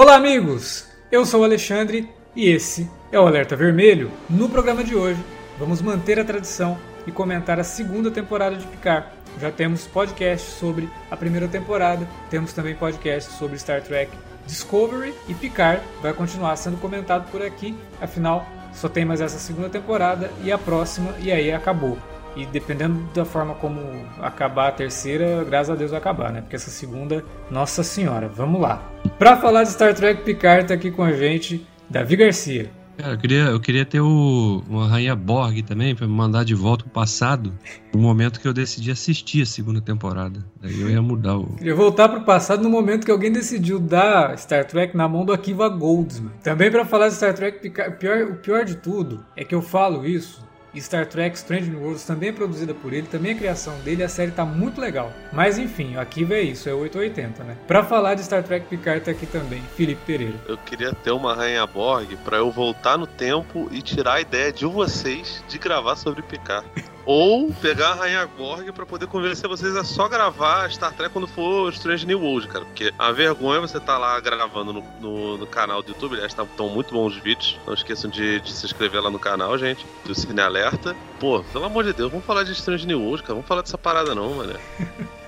Olá, 0.00 0.16
amigos! 0.16 0.86
Eu 1.12 1.26
sou 1.26 1.42
o 1.42 1.44
Alexandre 1.44 2.08
e 2.34 2.48
esse 2.48 2.88
é 3.12 3.20
o 3.20 3.26
Alerta 3.26 3.54
Vermelho. 3.54 4.10
No 4.30 4.48
programa 4.48 4.82
de 4.82 4.96
hoje, 4.96 5.22
vamos 5.58 5.82
manter 5.82 6.18
a 6.18 6.24
tradição 6.24 6.78
e 7.06 7.12
comentar 7.12 7.60
a 7.60 7.64
segunda 7.64 8.10
temporada 8.10 8.56
de 8.56 8.66
Picard. 8.66 9.08
Já 9.38 9.52
temos 9.52 9.86
podcast 9.86 10.52
sobre 10.52 10.88
a 11.10 11.16
primeira 11.18 11.46
temporada, 11.46 12.08
temos 12.30 12.54
também 12.54 12.74
podcast 12.74 13.30
sobre 13.34 13.58
Star 13.58 13.82
Trek 13.82 14.10
Discovery 14.46 15.12
e 15.28 15.34
Picard 15.34 15.82
vai 16.00 16.14
continuar 16.14 16.56
sendo 16.56 16.78
comentado 16.78 17.30
por 17.30 17.42
aqui, 17.42 17.76
afinal 18.00 18.46
só 18.72 18.88
tem 18.88 19.04
mais 19.04 19.20
essa 19.20 19.38
segunda 19.38 19.68
temporada 19.68 20.30
e 20.42 20.50
a 20.50 20.56
próxima 20.56 21.14
e 21.18 21.30
aí 21.30 21.52
acabou. 21.52 21.98
E 22.36 22.46
dependendo 22.46 23.02
da 23.12 23.24
forma 23.24 23.54
como 23.54 23.80
acabar 24.20 24.68
a 24.68 24.72
terceira, 24.72 25.44
graças 25.44 25.70
a 25.70 25.74
Deus 25.74 25.90
vai 25.90 25.98
acabar, 25.98 26.32
né? 26.32 26.40
Porque 26.40 26.56
essa 26.56 26.70
segunda, 26.70 27.24
nossa 27.50 27.82
senhora, 27.82 28.28
vamos 28.28 28.60
lá. 28.60 28.82
Pra 29.18 29.36
falar 29.36 29.64
de 29.64 29.70
Star 29.70 29.94
Trek 29.94 30.22
Picard, 30.22 30.68
tá 30.68 30.74
aqui 30.74 30.90
com 30.90 31.02
a 31.02 31.12
gente 31.12 31.66
Davi 31.88 32.16
Garcia. 32.16 32.70
Cara, 33.00 33.14
eu 33.14 33.18
queria, 33.18 33.42
eu 33.44 33.60
queria 33.60 33.84
ter 33.86 34.00
o, 34.00 34.62
uma 34.68 34.86
Rainha 34.86 35.16
Borg 35.16 35.62
também, 35.62 35.94
pra 35.94 36.06
me 36.06 36.12
mandar 36.12 36.44
de 36.44 36.54
volta 36.54 36.84
pro 36.84 36.92
passado, 36.92 37.52
no 37.94 38.00
momento 38.00 38.38
que 38.38 38.46
eu 38.46 38.52
decidi 38.52 38.90
assistir 38.90 39.42
a 39.42 39.46
segunda 39.46 39.80
temporada. 39.80 40.44
Aí 40.62 40.78
eu 40.78 40.90
ia 40.90 41.00
mudar 41.00 41.38
o. 41.38 41.46
Queria 41.56 41.74
voltar 41.74 42.10
pro 42.10 42.20
passado 42.22 42.62
no 42.62 42.68
momento 42.68 43.06
que 43.06 43.10
alguém 43.10 43.32
decidiu 43.32 43.78
dar 43.78 44.36
Star 44.36 44.66
Trek 44.66 44.94
na 44.94 45.08
mão 45.08 45.24
do 45.24 45.32
Akiva 45.32 45.68
Goldsman. 45.68 46.30
Também 46.42 46.70
para 46.70 46.84
falar 46.84 47.08
de 47.08 47.14
Star 47.14 47.32
Trek 47.32 47.60
Picard, 47.60 47.96
pior, 47.96 48.22
o 48.24 48.36
pior 48.36 48.64
de 48.64 48.76
tudo 48.76 49.24
é 49.34 49.44
que 49.44 49.54
eu 49.54 49.62
falo 49.62 50.06
isso 50.06 50.49
Star 50.78 51.06
Trek 51.06 51.36
Strange 51.36 51.70
New 51.70 51.80
Worlds 51.80 52.04
também 52.04 52.28
é 52.28 52.32
produzida 52.32 52.74
por 52.74 52.92
ele, 52.92 53.06
também 53.06 53.32
é 53.32 53.34
criação 53.34 53.78
dele, 53.80 54.02
a 54.02 54.08
série 54.08 54.30
tá 54.30 54.44
muito 54.44 54.80
legal. 54.80 55.12
Mas 55.32 55.58
enfim, 55.58 55.96
aqui 55.96 56.30
é 56.32 56.42
isso, 56.42 56.68
é 56.68 56.74
880, 56.74 57.44
né? 57.44 57.56
Pra 57.66 57.82
falar 57.82 58.14
de 58.14 58.22
Star 58.22 58.42
Trek 58.42 58.66
Picard 58.66 59.04
tá 59.04 59.10
aqui 59.10 59.26
também, 59.26 59.62
Felipe 59.76 60.00
Pereira. 60.06 60.34
Eu 60.46 60.58
queria 60.58 60.92
ter 60.92 61.10
uma 61.10 61.34
Rainha 61.34 61.66
Borg 61.66 62.16
pra 62.24 62.36
eu 62.36 62.50
voltar 62.50 62.98
no 62.98 63.06
tempo 63.06 63.68
e 63.72 63.80
tirar 63.80 64.14
a 64.14 64.20
ideia 64.20 64.52
de 64.52 64.66
vocês 64.66 65.42
de 65.48 65.58
gravar 65.58 65.96
sobre 65.96 66.22
Picard. 66.22 66.68
Ou 67.12 67.52
pegar 67.54 67.88
a 67.88 67.94
Rainha 67.94 68.24
Borg 68.24 68.70
pra 68.70 68.86
poder 68.86 69.08
convencer 69.08 69.48
vocês 69.48 69.74
a 69.74 69.82
só 69.82 70.08
gravar 70.08 70.70
Star 70.70 70.94
Trek 70.94 71.12
quando 71.12 71.26
for 71.26 71.68
Strange 71.72 72.06
New 72.06 72.20
World, 72.20 72.46
cara. 72.46 72.64
Porque 72.64 72.94
a 72.96 73.10
vergonha 73.10 73.58
é 73.58 73.60
você 73.60 73.80
tá 73.80 73.98
lá 73.98 74.20
gravando 74.20 74.72
no, 74.72 74.84
no, 75.00 75.36
no 75.36 75.44
canal 75.44 75.82
do 75.82 75.88
YouTube. 75.88 76.12
Aliás, 76.12 76.30
estão 76.30 76.46
tá, 76.46 76.62
muito 76.62 76.94
bons 76.94 77.16
os 77.16 77.20
vídeos. 77.20 77.58
Não 77.66 77.74
esqueçam 77.74 78.08
de, 78.08 78.38
de, 78.38 78.52
se 78.52 78.64
inscrever 78.64 79.02
lá 79.02 79.10
no 79.10 79.18
canal, 79.18 79.58
gente. 79.58 79.84
Do 80.04 80.14
Cine 80.14 80.40
Alerta. 80.40 80.94
Pô, 81.18 81.42
pelo 81.52 81.64
amor 81.64 81.82
de 81.82 81.92
Deus, 81.92 82.12
vamos 82.12 82.24
falar 82.24 82.44
de 82.44 82.52
Strange 82.52 82.86
New 82.86 83.02
World, 83.02 83.22
cara. 83.24 83.34
Vamos 83.34 83.48
falar 83.48 83.62
dessa 83.62 83.76
parada 83.76 84.14
não, 84.14 84.34
mano. 84.34 84.54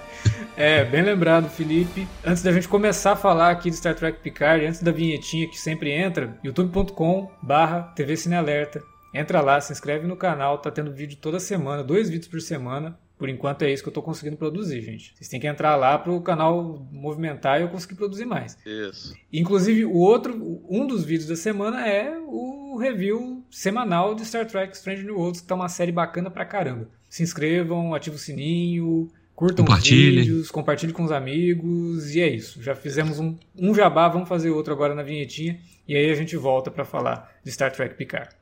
É, 0.55 0.85
bem 0.85 1.03
lembrado, 1.03 1.49
Felipe. 1.49 2.07
Antes 2.25 2.43
da 2.43 2.53
gente 2.53 2.69
começar 2.69 3.13
a 3.13 3.17
falar 3.17 3.51
aqui 3.51 3.71
de 3.71 3.77
Star 3.77 3.95
Trek 3.95 4.21
Picard, 4.21 4.67
antes 4.67 4.83
da 4.83 4.93
vinhetinha 4.93 5.49
que 5.49 5.59
sempre 5.59 5.91
entra, 5.91 6.39
youtube.com 6.45 7.33
barra 7.43 7.91
TV 7.97 8.17
Cine 8.19 8.37
Alerta. 8.37 8.92
Entra 9.13 9.41
lá, 9.41 9.61
se 9.61 9.73
inscreve 9.73 10.07
no 10.07 10.17
canal, 10.17 10.59
tá 10.59 10.71
tendo 10.71 10.93
vídeo 10.93 11.19
toda 11.21 11.39
semana, 11.39 11.85
dois 11.85 12.09
vídeos 12.09 12.29
por 12.29 12.41
semana. 12.41 12.99
Por 13.19 13.29
enquanto 13.29 13.63
é 13.63 13.73
isso 13.73 13.85
que 13.85 13.89
eu 13.89 13.93
tô 13.93 14.03
conseguindo 14.03 14.37
produzir, 14.37 14.81
gente. 14.81 15.15
Vocês 15.15 15.29
têm 15.29 15.39
que 15.39 15.47
entrar 15.47 15.77
lá 15.77 15.97
pro 15.97 16.21
canal 16.23 16.85
movimentar 16.91 17.61
e 17.61 17.63
eu 17.63 17.69
conseguir 17.69 17.95
produzir 17.95 18.25
mais. 18.25 18.59
Isso. 18.67 19.15
Inclusive, 19.33 19.85
o 19.85 19.95
outro, 19.95 20.61
um 20.69 20.85
dos 20.89 21.05
vídeos 21.05 21.29
da 21.29 21.37
semana 21.37 21.87
é 21.87 22.19
o 22.19 22.77
review 22.81 23.45
semanal 23.49 24.17
de 24.17 24.25
Star 24.25 24.45
Trek 24.45 24.75
Strange 24.75 25.05
New 25.05 25.17
Worlds, 25.17 25.41
que 25.41 25.47
tá 25.47 25.55
uma 25.55 25.69
série 25.69 25.93
bacana 25.93 26.33
pra 26.33 26.45
caramba. 26.45 26.89
Se 27.09 27.23
inscrevam, 27.23 27.95
ativem 27.95 28.17
o 28.17 28.21
sininho, 28.21 29.09
curtam 29.37 29.65
os 29.65 29.89
vídeos, 29.89 30.51
compartilhem 30.51 30.93
com 30.93 31.05
os 31.05 31.13
amigos 31.13 32.13
e 32.17 32.21
é 32.21 32.29
isso. 32.29 32.61
Já 32.61 32.75
fizemos 32.75 33.21
um, 33.21 33.37
um 33.57 33.73
jabá, 33.73 34.09
vamos 34.09 34.29
fazer 34.29 34.51
outro 34.51 34.73
agora 34.73 34.97
na 34.97 35.03
vinhetinha 35.05 35.61
e 35.87 35.97
aí 35.97 36.11
a 36.11 36.15
gente 36.17 36.37
volta 36.37 36.73
para 36.73 36.85
falar 36.85 37.31
de 37.45 37.53
Star 37.53 37.71
Trek 37.71 37.95
Picard. 37.95 38.42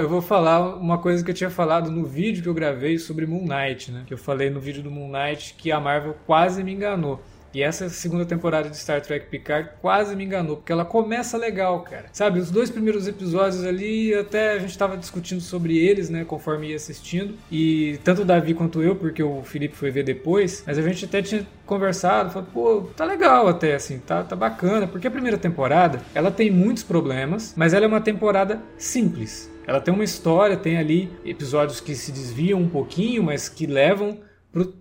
Eu 0.04 0.10
vou 0.10 0.22
falar 0.22 0.76
uma 0.76 0.98
coisa 0.98 1.24
que 1.24 1.32
eu 1.32 1.36
tinha 1.36 1.50
falado 1.50 1.90
no 1.90 2.06
vídeo 2.06 2.44
que 2.44 2.50
eu 2.50 2.54
gravei 2.54 2.98
sobre 2.98 3.26
Moon 3.26 3.46
Knight, 3.46 3.90
né? 3.90 4.04
Que 4.06 4.14
eu 4.14 4.18
falei 4.18 4.50
no 4.50 4.60
vídeo 4.60 4.84
do 4.84 4.92
Moon 4.92 5.10
Knight 5.10 5.56
que 5.58 5.72
a 5.72 5.80
Marvel 5.80 6.16
quase 6.26 6.62
me 6.62 6.74
enganou. 6.74 7.22
E 7.54 7.62
essa 7.62 7.88
segunda 7.90 8.26
temporada 8.26 8.70
de 8.70 8.78
Star 8.78 9.02
Trek 9.02 9.28
Picard 9.28 9.70
quase 9.82 10.16
me 10.16 10.24
enganou, 10.24 10.58
porque 10.58 10.72
ela 10.72 10.86
começa 10.86 11.38
legal, 11.38 11.82
cara. 11.82 12.06
Sabe, 12.12 12.40
os 12.40 12.50
dois 12.50 12.70
primeiros 12.70 13.08
episódios 13.08 13.64
ali, 13.64 14.14
até 14.14 14.54
a 14.54 14.60
gente 14.60 14.72
estava 14.72 14.98
discutindo 14.98 15.42
sobre 15.42 15.78
eles, 15.78 16.10
né, 16.10 16.26
conforme 16.26 16.70
ia 16.70 16.76
assistindo. 16.76 17.36
E 17.52 18.00
tanto 18.04 18.24
o 18.24 18.26
Davi 18.26 18.54
quanto 18.54 18.82
eu, 18.82 18.96
porque 18.96 19.22
o 19.22 19.44
Felipe 19.44 19.76
foi 19.76 19.92
ver 19.92 20.04
depois, 20.04 20.64
mas 20.66 20.78
a 20.78 20.82
gente 20.82 21.06
até 21.06 21.22
tinha 21.22 21.46
conversado, 21.66 22.32
falou, 22.32 22.48
pô, 22.54 22.82
tá 22.96 23.06
legal 23.06 23.48
até, 23.48 23.76
assim, 23.76 24.00
tá, 24.00 24.24
tá 24.24 24.36
bacana. 24.36 24.88
Porque 24.88 25.08
a 25.08 25.12
primeira 25.12 25.38
temporada, 25.38 26.02
ela 26.16 26.32
tem 26.32 26.50
muitos 26.50 26.84
problemas, 26.84 27.54
mas 27.56 27.74
ela 27.74 27.86
é 27.86 27.88
uma 27.88 28.02
temporada 28.02 28.62
simples. 28.78 29.52
Ela 29.66 29.80
tem 29.80 29.94
uma 29.94 30.04
história, 30.04 30.58
tem 30.58 30.78
ali 30.78 31.10
episódios 31.24 31.80
que 31.80 31.96
se 31.96 32.12
desviam 32.12 32.60
um 32.60 32.68
pouquinho, 32.68 33.24
mas 33.24 33.48
que 33.48 33.66
levam 33.66 34.20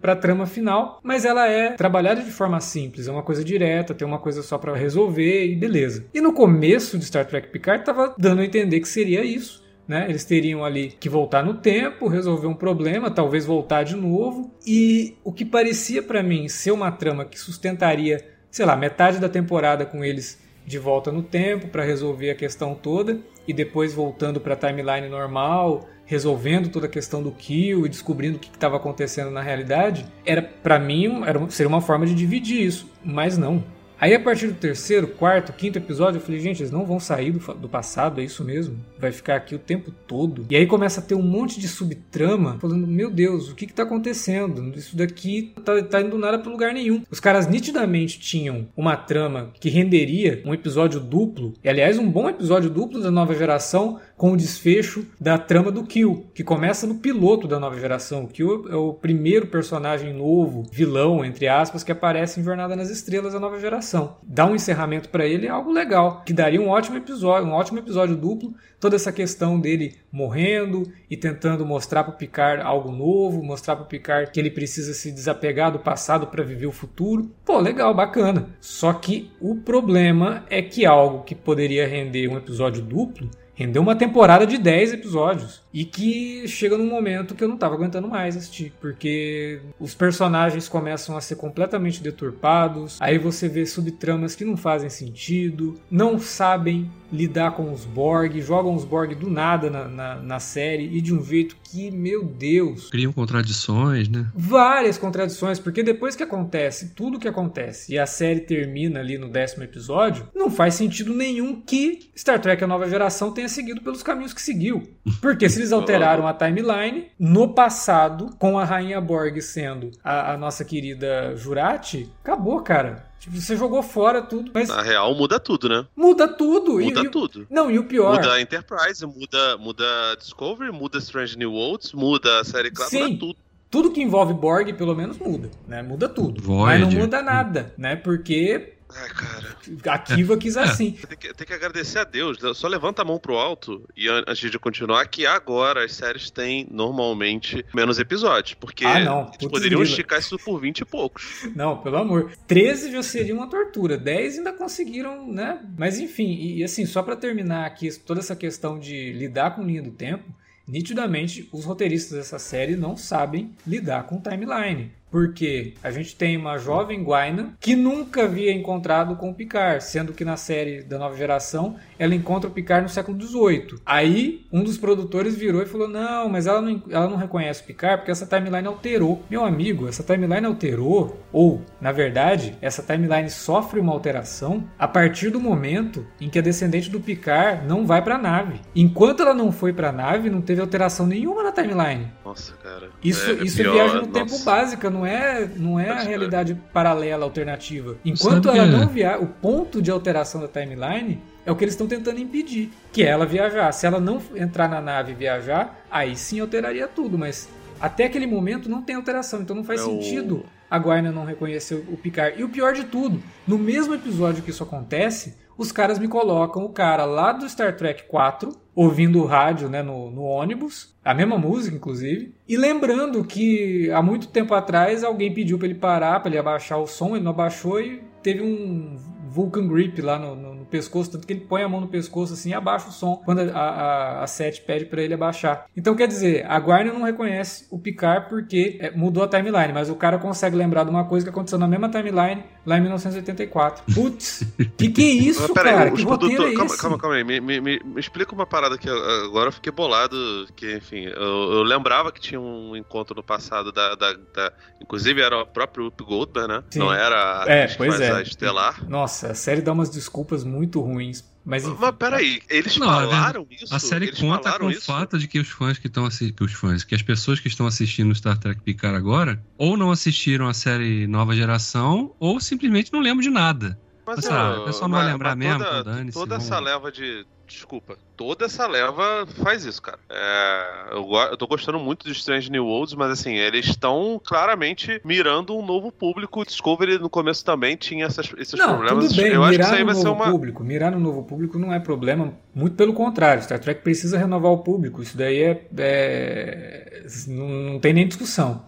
para 0.00 0.12
a 0.12 0.16
trama 0.16 0.46
final, 0.46 1.00
mas 1.02 1.24
ela 1.24 1.48
é 1.48 1.70
trabalhada 1.72 2.22
de 2.22 2.30
forma 2.30 2.60
simples, 2.60 3.08
é 3.08 3.12
uma 3.12 3.22
coisa 3.22 3.42
direta, 3.42 3.94
tem 3.94 4.06
uma 4.06 4.18
coisa 4.18 4.42
só 4.42 4.58
para 4.58 4.76
resolver 4.76 5.46
e 5.46 5.56
beleza. 5.56 6.04
E 6.12 6.20
no 6.20 6.32
começo 6.32 6.98
de 6.98 7.04
Star 7.04 7.26
Trek 7.26 7.48
Picard 7.48 7.82
estava 7.82 8.14
dando 8.18 8.40
a 8.40 8.44
entender 8.44 8.80
que 8.80 8.88
seria 8.88 9.24
isso. 9.24 9.62
Né? 9.86 10.06
Eles 10.08 10.24
teriam 10.24 10.64
ali 10.64 10.94
que 11.00 11.08
voltar 11.08 11.44
no 11.44 11.54
tempo, 11.54 12.06
resolver 12.06 12.46
um 12.46 12.54
problema, 12.54 13.10
talvez 13.10 13.44
voltar 13.44 13.82
de 13.82 13.96
novo. 13.96 14.54
E 14.64 15.16
o 15.24 15.32
que 15.32 15.44
parecia 15.44 16.02
para 16.02 16.22
mim 16.22 16.48
ser 16.48 16.70
uma 16.70 16.92
trama 16.92 17.24
que 17.24 17.38
sustentaria, 17.38 18.24
sei 18.50 18.64
lá, 18.64 18.76
metade 18.76 19.18
da 19.18 19.28
temporada 19.28 19.84
com 19.84 20.04
eles 20.04 20.40
de 20.64 20.78
volta 20.78 21.10
no 21.10 21.22
tempo 21.22 21.68
para 21.68 21.84
resolver 21.84 22.30
a 22.30 22.34
questão 22.34 22.74
toda 22.74 23.18
e 23.46 23.52
depois 23.52 23.92
voltando 23.92 24.40
para 24.40 24.54
a 24.54 24.56
timeline 24.56 25.08
normal, 25.08 25.88
resolvendo 26.04 26.68
toda 26.68 26.86
a 26.86 26.88
questão 26.88 27.22
do 27.22 27.30
kill 27.30 27.86
e 27.86 27.88
descobrindo 27.88 28.36
o 28.36 28.40
que 28.40 28.48
estava 28.48 28.76
acontecendo 28.76 29.30
na 29.30 29.42
realidade, 29.42 30.06
era 30.24 30.42
para 30.42 30.78
mim 30.78 31.22
era, 31.24 31.50
seria 31.50 31.68
uma 31.68 31.80
forma 31.80 32.06
de 32.06 32.14
dividir 32.14 32.60
isso, 32.60 32.88
mas 33.04 33.36
não. 33.38 33.64
Aí 34.02 34.16
a 34.16 34.18
partir 34.18 34.48
do 34.48 34.54
terceiro, 34.54 35.06
quarto, 35.06 35.52
quinto 35.52 35.78
episódio, 35.78 36.18
eu 36.18 36.20
falei, 36.20 36.40
gente, 36.40 36.60
eles 36.60 36.72
não 36.72 36.84
vão 36.84 36.98
sair 36.98 37.30
do, 37.30 37.38
do, 37.54 37.68
passado, 37.68 38.20
é 38.20 38.24
isso 38.24 38.42
mesmo? 38.42 38.76
Vai 38.98 39.12
ficar 39.12 39.36
aqui 39.36 39.54
o 39.54 39.60
tempo 39.60 39.92
todo. 39.92 40.44
E 40.50 40.56
aí 40.56 40.66
começa 40.66 40.98
a 40.98 41.04
ter 41.04 41.14
um 41.14 41.22
monte 41.22 41.60
de 41.60 41.68
subtrama, 41.68 42.58
falando, 42.58 42.84
meu 42.84 43.08
Deus, 43.08 43.48
o 43.48 43.54
que 43.54 43.64
que 43.64 43.72
tá 43.72 43.84
acontecendo? 43.84 44.76
Isso 44.76 44.96
daqui 44.96 45.54
tá, 45.64 45.80
tá 45.84 46.00
indo 46.00 46.18
nada 46.18 46.36
para 46.36 46.50
lugar 46.50 46.74
nenhum. 46.74 47.04
Os 47.08 47.20
caras 47.20 47.46
nitidamente 47.46 48.18
tinham 48.18 48.66
uma 48.76 48.96
trama 48.96 49.52
que 49.60 49.70
renderia 49.70 50.42
um 50.44 50.52
episódio 50.52 50.98
duplo, 50.98 51.52
e 51.62 51.68
aliás, 51.68 51.96
um 51.96 52.10
bom 52.10 52.28
episódio 52.28 52.68
duplo 52.68 53.00
da 53.00 53.10
nova 53.12 53.36
geração, 53.36 54.00
com 54.22 54.34
o 54.34 54.36
desfecho 54.36 55.04
da 55.20 55.36
trama 55.36 55.72
do 55.72 55.82
Kill, 55.82 56.30
que 56.32 56.44
começa 56.44 56.86
no 56.86 56.94
piloto 56.94 57.48
da 57.48 57.58
nova 57.58 57.76
geração. 57.76 58.22
O 58.22 58.28
Kill 58.28 58.68
é 58.70 58.76
o 58.76 58.92
primeiro 58.92 59.48
personagem 59.48 60.12
novo, 60.14 60.62
vilão, 60.70 61.24
entre 61.24 61.48
aspas, 61.48 61.82
que 61.82 61.90
aparece 61.90 62.38
em 62.38 62.44
Jornada 62.44 62.76
nas 62.76 62.88
Estrelas 62.88 63.32
da 63.32 63.40
nova 63.40 63.58
geração. 63.58 64.18
Dar 64.22 64.46
um 64.46 64.54
encerramento 64.54 65.08
para 65.08 65.26
ele 65.26 65.48
é 65.48 65.50
algo 65.50 65.72
legal, 65.72 66.22
que 66.24 66.32
daria 66.32 66.60
um 66.60 66.68
ótimo 66.68 66.98
episódio, 66.98 67.48
um 67.48 67.52
ótimo 67.52 67.80
episódio 67.80 68.14
duplo, 68.14 68.54
toda 68.78 68.94
essa 68.94 69.10
questão 69.10 69.58
dele 69.58 69.96
morrendo 70.12 70.84
e 71.10 71.16
tentando 71.16 71.66
mostrar 71.66 72.04
para 72.04 72.14
o 72.14 72.16
Picard 72.16 72.62
algo 72.62 72.92
novo, 72.92 73.42
mostrar 73.42 73.74
para 73.74 73.84
o 73.84 73.88
Picard 73.88 74.30
que 74.30 74.38
ele 74.38 74.52
precisa 74.52 74.94
se 74.94 75.10
desapegar 75.10 75.72
do 75.72 75.80
passado 75.80 76.28
para 76.28 76.44
viver 76.44 76.66
o 76.66 76.72
futuro. 76.72 77.28
Pô, 77.44 77.58
legal, 77.58 77.92
bacana. 77.92 78.50
Só 78.60 78.92
que 78.92 79.32
o 79.40 79.56
problema 79.56 80.44
é 80.48 80.62
que 80.62 80.86
algo 80.86 81.24
que 81.24 81.34
poderia 81.34 81.88
render 81.88 82.28
um 82.28 82.36
episódio 82.36 82.80
duplo 82.80 83.28
rendeu 83.54 83.82
uma 83.82 83.96
temporada 83.96 84.46
de 84.46 84.58
10 84.58 84.94
episódios. 84.94 85.60
E 85.72 85.84
que 85.84 86.46
chega 86.48 86.76
num 86.76 86.86
momento 86.86 87.34
que 87.34 87.42
eu 87.42 87.48
não 87.48 87.56
tava 87.56 87.74
aguentando 87.74 88.08
mais 88.08 88.36
assistir, 88.36 88.72
porque 88.80 89.60
os 89.80 89.94
personagens 89.94 90.68
começam 90.68 91.16
a 91.16 91.20
ser 91.20 91.36
completamente 91.36 92.02
deturpados, 92.02 93.00
aí 93.00 93.18
você 93.18 93.48
vê 93.48 93.64
subtramas 93.64 94.34
que 94.34 94.44
não 94.44 94.56
fazem 94.56 94.90
sentido, 94.90 95.80
não 95.90 96.18
sabem 96.18 96.90
lidar 97.12 97.52
com 97.52 97.72
os 97.72 97.84
Borg, 97.84 98.40
jogam 98.40 98.74
os 98.74 98.84
Borg 98.84 99.14
do 99.14 99.28
nada 99.28 99.68
na, 99.68 99.84
na, 99.86 100.16
na, 100.16 100.40
série 100.40 100.96
e 100.96 101.00
de 101.00 101.14
um 101.14 101.22
jeito 101.22 101.56
que, 101.62 101.90
meu 101.90 102.24
Deus. 102.24 102.90
Criam 102.90 103.12
contradições, 103.12 104.08
né? 104.08 104.26
Várias 104.34 104.96
contradições, 104.96 105.58
porque 105.58 105.82
depois 105.82 106.16
que 106.16 106.22
acontece 106.22 106.90
tudo 106.94 107.18
que 107.18 107.28
acontece 107.28 107.92
e 107.92 107.98
a 107.98 108.06
série 108.06 108.40
termina 108.40 109.00
ali 109.00 109.18
no 109.18 109.28
décimo 109.28 109.62
episódio, 109.62 110.28
não 110.34 110.50
faz 110.50 110.74
sentido 110.74 111.14
nenhum 111.14 111.60
que 111.60 112.10
Star 112.16 112.40
Trek 112.40 112.64
A 112.64 112.66
Nova 112.66 112.88
Geração 112.88 113.32
tenha 113.32 113.48
seguido 113.48 113.82
pelos 113.82 114.02
caminhos 114.02 114.32
que 114.32 114.42
seguiu. 114.42 114.82
Porque 115.20 115.48
se 115.48 115.58
eles 115.58 115.72
alteraram 115.72 116.26
a 116.26 116.32
timeline 116.32 117.06
no 117.18 117.54
passado, 117.54 118.30
com 118.38 118.58
a 118.58 118.64
Rainha 118.64 119.00
Borg 119.00 119.40
sendo 119.40 119.90
a, 120.02 120.32
a 120.32 120.38
nossa 120.38 120.64
querida 120.64 121.36
Jurati, 121.36 122.10
acabou, 122.22 122.60
cara. 122.62 123.11
Tipo, 123.22 123.40
você 123.40 123.56
jogou 123.56 123.84
fora 123.84 124.20
tudo. 124.20 124.50
Mas... 124.52 124.68
Na 124.68 124.82
real, 124.82 125.14
muda 125.14 125.38
tudo, 125.38 125.68
né? 125.68 125.86
Muda 125.94 126.26
tudo. 126.26 126.80
Muda 126.80 127.02
e, 127.02 127.08
tudo. 127.08 127.46
Não, 127.48 127.70
e 127.70 127.78
o 127.78 127.84
pior. 127.84 128.16
Muda 128.16 128.32
a 128.32 128.40
Enterprise, 128.40 129.06
muda, 129.06 129.56
muda 129.58 129.84
Discovery, 130.18 130.72
muda 130.72 130.98
Strange 130.98 131.38
New 131.38 131.52
Worlds, 131.52 131.92
muda 131.92 132.40
a 132.40 132.44
série 132.44 132.72
clássica, 132.72 133.04
muda 133.04 133.18
tudo. 133.20 133.36
Tudo 133.70 133.90
que 133.92 134.02
envolve 134.02 134.34
Borg, 134.34 134.72
pelo 134.72 134.96
menos, 134.96 135.18
muda, 135.18 135.48
né? 135.68 135.82
Muda 135.82 136.08
tudo. 136.08 136.42
Void. 136.42 136.64
Mas 136.64 136.80
não 136.80 136.90
muda 136.90 137.22
nada, 137.22 137.72
né? 137.78 137.94
Porque 137.94 138.74
Ai, 138.94 139.08
cara. 139.10 139.56
A 139.94 139.98
Kiva 139.98 140.36
quis 140.36 140.56
assim. 140.56 140.92
Tem 141.08 141.18
que, 141.18 141.34
tem 141.34 141.46
que, 141.46 141.52
agradecer 141.52 141.98
a 142.00 142.04
Deus. 142.04 142.38
Só 142.54 142.68
levanta 142.68 143.02
a 143.02 143.04
mão 143.04 143.18
pro 143.18 143.36
alto 143.36 143.88
e 143.96 144.08
antes 144.08 144.50
de 144.50 144.58
continuar, 144.58 145.06
que 145.06 145.26
agora 145.26 145.84
as 145.84 145.92
séries 145.92 146.30
têm 146.30 146.66
normalmente 146.70 147.64
menos 147.74 147.98
episódios. 147.98 148.54
Porque 148.54 148.84
ah, 148.84 149.00
não. 149.00 149.32
eles 149.38 149.50
poderiam 149.50 149.82
esticar 149.82 150.18
isso 150.18 150.38
por 150.38 150.60
20 150.60 150.80
e 150.80 150.84
poucos. 150.84 151.48
Não, 151.54 151.78
pelo 151.78 151.96
amor. 151.96 152.32
13 152.46 152.92
já 152.92 153.02
seria 153.02 153.34
uma 153.34 153.48
tortura. 153.48 153.96
10 153.96 154.38
ainda 154.38 154.52
conseguiram, 154.52 155.30
né? 155.30 155.60
Mas 155.76 155.98
enfim, 155.98 156.32
e, 156.32 156.58
e 156.58 156.64
assim, 156.64 156.86
só 156.86 157.02
para 157.02 157.16
terminar 157.16 157.66
aqui 157.66 157.90
toda 158.00 158.20
essa 158.20 158.36
questão 158.36 158.78
de 158.78 159.12
lidar 159.12 159.54
com 159.54 159.62
linha 159.62 159.82
do 159.82 159.90
tempo, 159.90 160.24
nitidamente 160.66 161.48
os 161.52 161.64
roteiristas 161.64 162.18
dessa 162.18 162.38
série 162.38 162.76
não 162.76 162.96
sabem 162.96 163.54
lidar 163.66 164.04
com 164.04 164.20
timeline. 164.20 164.92
Porque 165.12 165.74
a 165.82 165.90
gente 165.90 166.16
tem 166.16 166.38
uma 166.38 166.56
jovem 166.56 167.04
Guaina 167.04 167.54
que 167.60 167.76
nunca 167.76 168.24
havia 168.24 168.50
encontrado 168.50 169.14
com 169.16 169.30
o 169.30 169.34
Picard, 169.34 169.84
sendo 169.84 170.14
que 170.14 170.24
na 170.24 170.38
série 170.38 170.82
da 170.82 170.98
nova 170.98 171.14
geração 171.14 171.76
ela 171.98 172.14
encontra 172.14 172.48
o 172.48 172.52
Picard 172.52 172.84
no 172.84 172.88
século 172.88 173.20
XVIII. 173.20 173.80
Aí 173.84 174.46
um 174.50 174.64
dos 174.64 174.78
produtores 174.78 175.36
virou 175.36 175.62
e 175.62 175.66
falou: 175.66 175.86
Não, 175.86 176.30
mas 176.30 176.46
ela 176.46 176.62
não, 176.62 176.82
ela 176.88 177.08
não 177.08 177.18
reconhece 177.18 177.62
o 177.62 177.66
Picard 177.66 177.98
porque 177.98 178.10
essa 178.10 178.26
timeline 178.26 178.66
alterou. 178.66 179.22
Meu 179.28 179.44
amigo, 179.44 179.86
essa 179.86 180.02
timeline 180.02 180.46
alterou, 180.46 181.22
ou 181.30 181.62
na 181.78 181.92
verdade, 181.92 182.56
essa 182.62 182.82
timeline 182.82 183.28
sofre 183.28 183.78
uma 183.78 183.92
alteração 183.92 184.64
a 184.78 184.88
partir 184.88 185.28
do 185.28 185.38
momento 185.38 186.06
em 186.18 186.30
que 186.30 186.38
a 186.38 186.42
descendente 186.42 186.88
do 186.88 187.00
Picard 187.00 187.66
não 187.66 187.86
vai 187.86 188.00
para 188.00 188.14
a 188.14 188.18
nave. 188.18 188.60
Enquanto 188.74 189.22
ela 189.22 189.34
não 189.34 189.52
foi 189.52 189.74
para 189.74 189.90
a 189.90 189.92
nave, 189.92 190.30
não 190.30 190.40
teve 190.40 190.62
alteração 190.62 191.06
nenhuma 191.06 191.42
na 191.42 191.52
timeline. 191.52 192.10
Nossa, 192.24 192.54
cara. 192.54 192.88
Isso 193.04 193.30
é, 193.30 193.34
isso 193.44 193.60
é 193.60 193.64
viagem 193.64 193.96
no 193.96 194.06
nossa. 194.06 194.12
tempo 194.12 194.38
básica, 194.44 194.88
não 194.88 195.01
é, 195.04 195.48
não 195.56 195.78
é 195.78 195.90
a 195.90 196.00
realidade 196.00 196.54
paralela 196.72 197.24
alternativa. 197.24 197.96
Enquanto 198.04 198.48
ela 198.48 198.66
não 198.66 198.88
viaja, 198.88 199.18
o 199.18 199.26
ponto 199.26 199.80
de 199.80 199.90
alteração 199.90 200.40
da 200.40 200.48
timeline 200.48 201.20
é 201.44 201.50
o 201.50 201.56
que 201.56 201.64
eles 201.64 201.74
estão 201.74 201.86
tentando 201.86 202.20
impedir, 202.20 202.70
que 202.92 203.02
é 203.02 203.06
ela 203.06 203.26
viajar. 203.26 203.72
Se 203.72 203.86
ela 203.86 204.00
não 204.00 204.20
entrar 204.34 204.68
na 204.68 204.80
nave 204.80 205.12
e 205.12 205.14
viajar, 205.14 205.84
aí 205.90 206.16
sim 206.16 206.40
alteraria 206.40 206.86
tudo, 206.86 207.18
mas 207.18 207.48
até 207.80 208.04
aquele 208.04 208.26
momento 208.26 208.68
não 208.68 208.80
tem 208.80 208.94
alteração, 208.94 209.42
então 209.42 209.56
não 209.56 209.64
faz 209.64 209.80
é 209.80 209.84
sentido 209.84 210.36
o... 210.36 210.46
a 210.70 210.78
Guaina 210.78 211.10
não 211.10 211.24
reconhecer 211.24 211.84
o 211.88 211.96
Picard. 211.96 212.40
E 212.40 212.44
o 212.44 212.48
pior 212.48 212.72
de 212.74 212.84
tudo, 212.84 213.20
no 213.46 213.58
mesmo 213.58 213.94
episódio 213.94 214.42
que 214.42 214.50
isso 214.50 214.62
acontece, 214.62 215.36
os 215.56 215.72
caras 215.72 215.98
me 215.98 216.08
colocam 216.08 216.64
o 216.64 216.70
cara 216.70 217.04
lá 217.04 217.32
do 217.32 217.48
Star 217.48 217.76
Trek 217.76 218.04
4, 218.04 218.52
ouvindo 218.74 219.20
o 219.20 219.26
rádio 219.26 219.68
né, 219.68 219.82
no, 219.82 220.10
no 220.10 220.22
ônibus, 220.22 220.94
a 221.04 221.12
mesma 221.12 221.36
música, 221.38 221.76
inclusive, 221.76 222.34
e 222.48 222.56
lembrando 222.56 223.24
que 223.24 223.90
há 223.90 224.02
muito 224.02 224.28
tempo 224.28 224.54
atrás 224.54 225.04
alguém 225.04 225.32
pediu 225.32 225.58
para 225.58 225.66
ele 225.66 225.78
parar, 225.78 226.20
para 226.20 226.30
ele 226.30 226.38
abaixar 226.38 226.78
o 226.78 226.86
som, 226.86 227.14
ele 227.14 227.24
não 227.24 227.32
abaixou 227.32 227.80
e 227.80 228.02
teve 228.22 228.40
um 228.40 228.96
Vulcan 229.32 229.66
Grip 229.66 230.00
lá 230.00 230.18
no, 230.18 230.36
no, 230.36 230.54
no, 230.54 230.64
pescoço, 230.66 231.10
tanto 231.10 231.26
que 231.26 231.32
ele 231.32 231.40
põe 231.40 231.62
a 231.62 231.68
mão 231.68 231.80
no 231.80 231.88
pescoço 231.88 232.34
assim 232.34 232.50
e 232.50 232.54
abaixa 232.54 232.88
o 232.88 232.92
som 232.92 233.16
quando 233.24 233.40
a, 233.40 233.58
a, 233.58 234.22
a 234.22 234.26
Sete 234.26 234.60
pede 234.62 234.84
para 234.84 235.02
ele 235.02 235.14
abaixar. 235.14 235.66
Então 235.76 235.94
quer 235.94 236.06
dizer, 236.06 236.46
a 236.46 236.58
Guarna 236.58 236.92
não 236.92 237.02
reconhece 237.02 237.66
o 237.70 237.78
Picard 237.78 238.28
porque 238.28 238.78
é, 238.80 238.90
mudou 238.90 239.24
a 239.24 239.28
timeline, 239.28 239.72
mas 239.72 239.88
o 239.90 239.96
cara 239.96 240.18
consegue 240.18 240.54
lembrar 240.54 240.84
de 240.84 240.90
uma 240.90 241.04
coisa 241.06 241.24
que 241.24 241.30
aconteceu 241.30 241.58
na 241.58 241.66
mesma 241.66 241.88
timeline 241.88 242.44
lá 242.64 242.78
em 242.78 242.80
1984. 242.80 243.94
Putz, 243.94 244.44
que 244.76 244.88
que 244.88 245.02
é 245.02 245.12
isso, 245.12 245.42
mas, 245.42 245.52
cara? 245.52 245.84
Aí, 245.84 245.92
que 245.92 246.02
roteiro 246.02 246.48
é 246.48 246.54
calma, 246.54 246.76
calma, 246.76 246.98
calma 246.98 247.16
aí, 247.16 247.24
me, 247.24 247.40
me, 247.40 247.60
me, 247.60 247.80
explica 247.96 248.34
uma 248.34 248.46
parada 248.46 248.78
que 248.78 248.88
agora 248.88 249.48
eu 249.48 249.52
fiquei 249.52 249.72
bolado, 249.72 250.16
que 250.56 250.76
enfim, 250.76 251.04
eu, 251.04 251.52
eu, 251.52 251.62
lembrava 251.62 252.12
que 252.12 252.20
tinha 252.20 252.40
um 252.40 252.76
encontro 252.76 253.14
no 253.14 253.22
passado 253.22 253.72
da, 253.72 253.94
da, 253.94 254.12
da 254.12 254.52
inclusive 254.80 255.20
era 255.20 255.42
o 255.42 255.46
próprio 255.46 255.86
Up 255.86 256.02
Goldberg, 256.02 256.48
né? 256.48 256.62
Sim. 256.70 256.78
Não 256.78 256.92
era 256.92 257.44
a 257.44 257.50
é, 257.50 257.68
pois 257.68 258.00
é. 258.00 258.12
a 258.12 258.22
Estelar. 258.22 258.88
Nossa, 258.88 259.28
a 259.28 259.34
série 259.34 259.60
dá 259.60 259.72
umas 259.72 259.90
desculpas 259.90 260.44
muito 260.44 260.80
ruins. 260.80 261.31
Mas, 261.44 261.64
enfim, 261.64 261.76
mas 261.80 261.94
peraí, 261.96 262.40
eles 262.48 262.76
não, 262.76 262.86
falaram 262.86 263.46
isso? 263.50 263.74
A 263.74 263.78
série 263.78 264.06
eles 264.06 264.20
conta 264.20 264.58
com 264.58 264.66
o 264.66 264.80
fato 264.80 265.18
de 265.18 265.26
que 265.26 265.40
os 265.40 265.48
fãs 265.48 265.76
que 265.76 265.88
estão 265.88 266.08
que 266.08 266.44
os 266.44 266.52
fãs, 266.52 266.84
que 266.84 266.94
as 266.94 267.02
pessoas 267.02 267.40
que 267.40 267.48
estão 267.48 267.66
assistindo 267.66 268.14
Star 268.14 268.38
Trek 268.38 268.60
Picard 268.62 268.96
agora, 268.96 269.42
ou 269.58 269.76
não 269.76 269.90
assistiram 269.90 270.48
a 270.48 270.54
série 270.54 271.06
Nova 271.06 271.34
Geração, 271.34 272.14
ou 272.20 272.40
simplesmente 272.40 272.92
não 272.92 273.00
lembram 273.00 273.22
de 273.22 273.30
nada. 273.30 273.78
Mas, 274.06 274.16
mas 274.16 274.24
sabe, 274.24 274.68
é 274.68 274.72
só 274.72 274.86
não 274.86 274.96
vai 274.96 275.06
lembrar 275.06 275.36
mesmo. 275.36 275.64
Toda, 275.64 276.12
toda 276.12 276.34
essa 276.36 276.58
leva 276.60 276.90
de, 276.92 277.26
desculpa, 277.52 277.96
toda 278.16 278.46
essa 278.46 278.66
leva 278.66 279.26
faz 279.42 279.64
isso, 279.64 279.80
cara. 279.80 279.98
É, 280.10 280.92
eu, 280.92 281.08
eu 281.30 281.36
tô 281.36 281.46
gostando 281.46 281.78
muito 281.78 282.06
de 282.06 282.12
Strange 282.12 282.50
New 282.50 282.66
Worlds, 282.66 282.94
mas 282.94 283.10
assim, 283.10 283.34
eles 283.34 283.66
estão 283.66 284.20
claramente 284.24 285.00
mirando 285.04 285.56
um 285.56 285.64
novo 285.64 285.92
público. 285.92 286.40
O 286.40 286.44
Discovery 286.44 286.98
no 286.98 287.10
começo 287.10 287.44
também 287.44 287.76
tinha 287.76 288.06
essas, 288.06 288.32
esses 288.38 288.58
não, 288.58 288.76
problemas. 288.76 289.08
Tudo 289.08 289.22
bem, 289.22 289.32
eu 289.32 289.42
acho 289.42 289.58
que 289.58 289.64
isso 289.64 289.74
aí 289.74 289.84
vai 289.84 289.94
ser 289.94 290.08
uma. 290.08 290.30
Público, 290.30 290.64
mirar 290.64 290.92
no 290.92 291.00
novo 291.00 291.22
público 291.24 291.58
não 291.58 291.72
é 291.72 291.78
problema, 291.78 292.32
muito 292.54 292.76
pelo 292.76 292.92
contrário. 292.92 293.42
Star 293.42 293.58
Trek 293.58 293.82
precisa 293.82 294.18
renovar 294.18 294.52
o 294.52 294.58
público. 294.58 295.02
Isso 295.02 295.16
daí 295.16 295.42
é. 295.42 295.66
é 295.78 297.06
não, 297.28 297.48
não 297.48 297.78
tem 297.78 297.92
nem 297.92 298.06
discussão. 298.06 298.64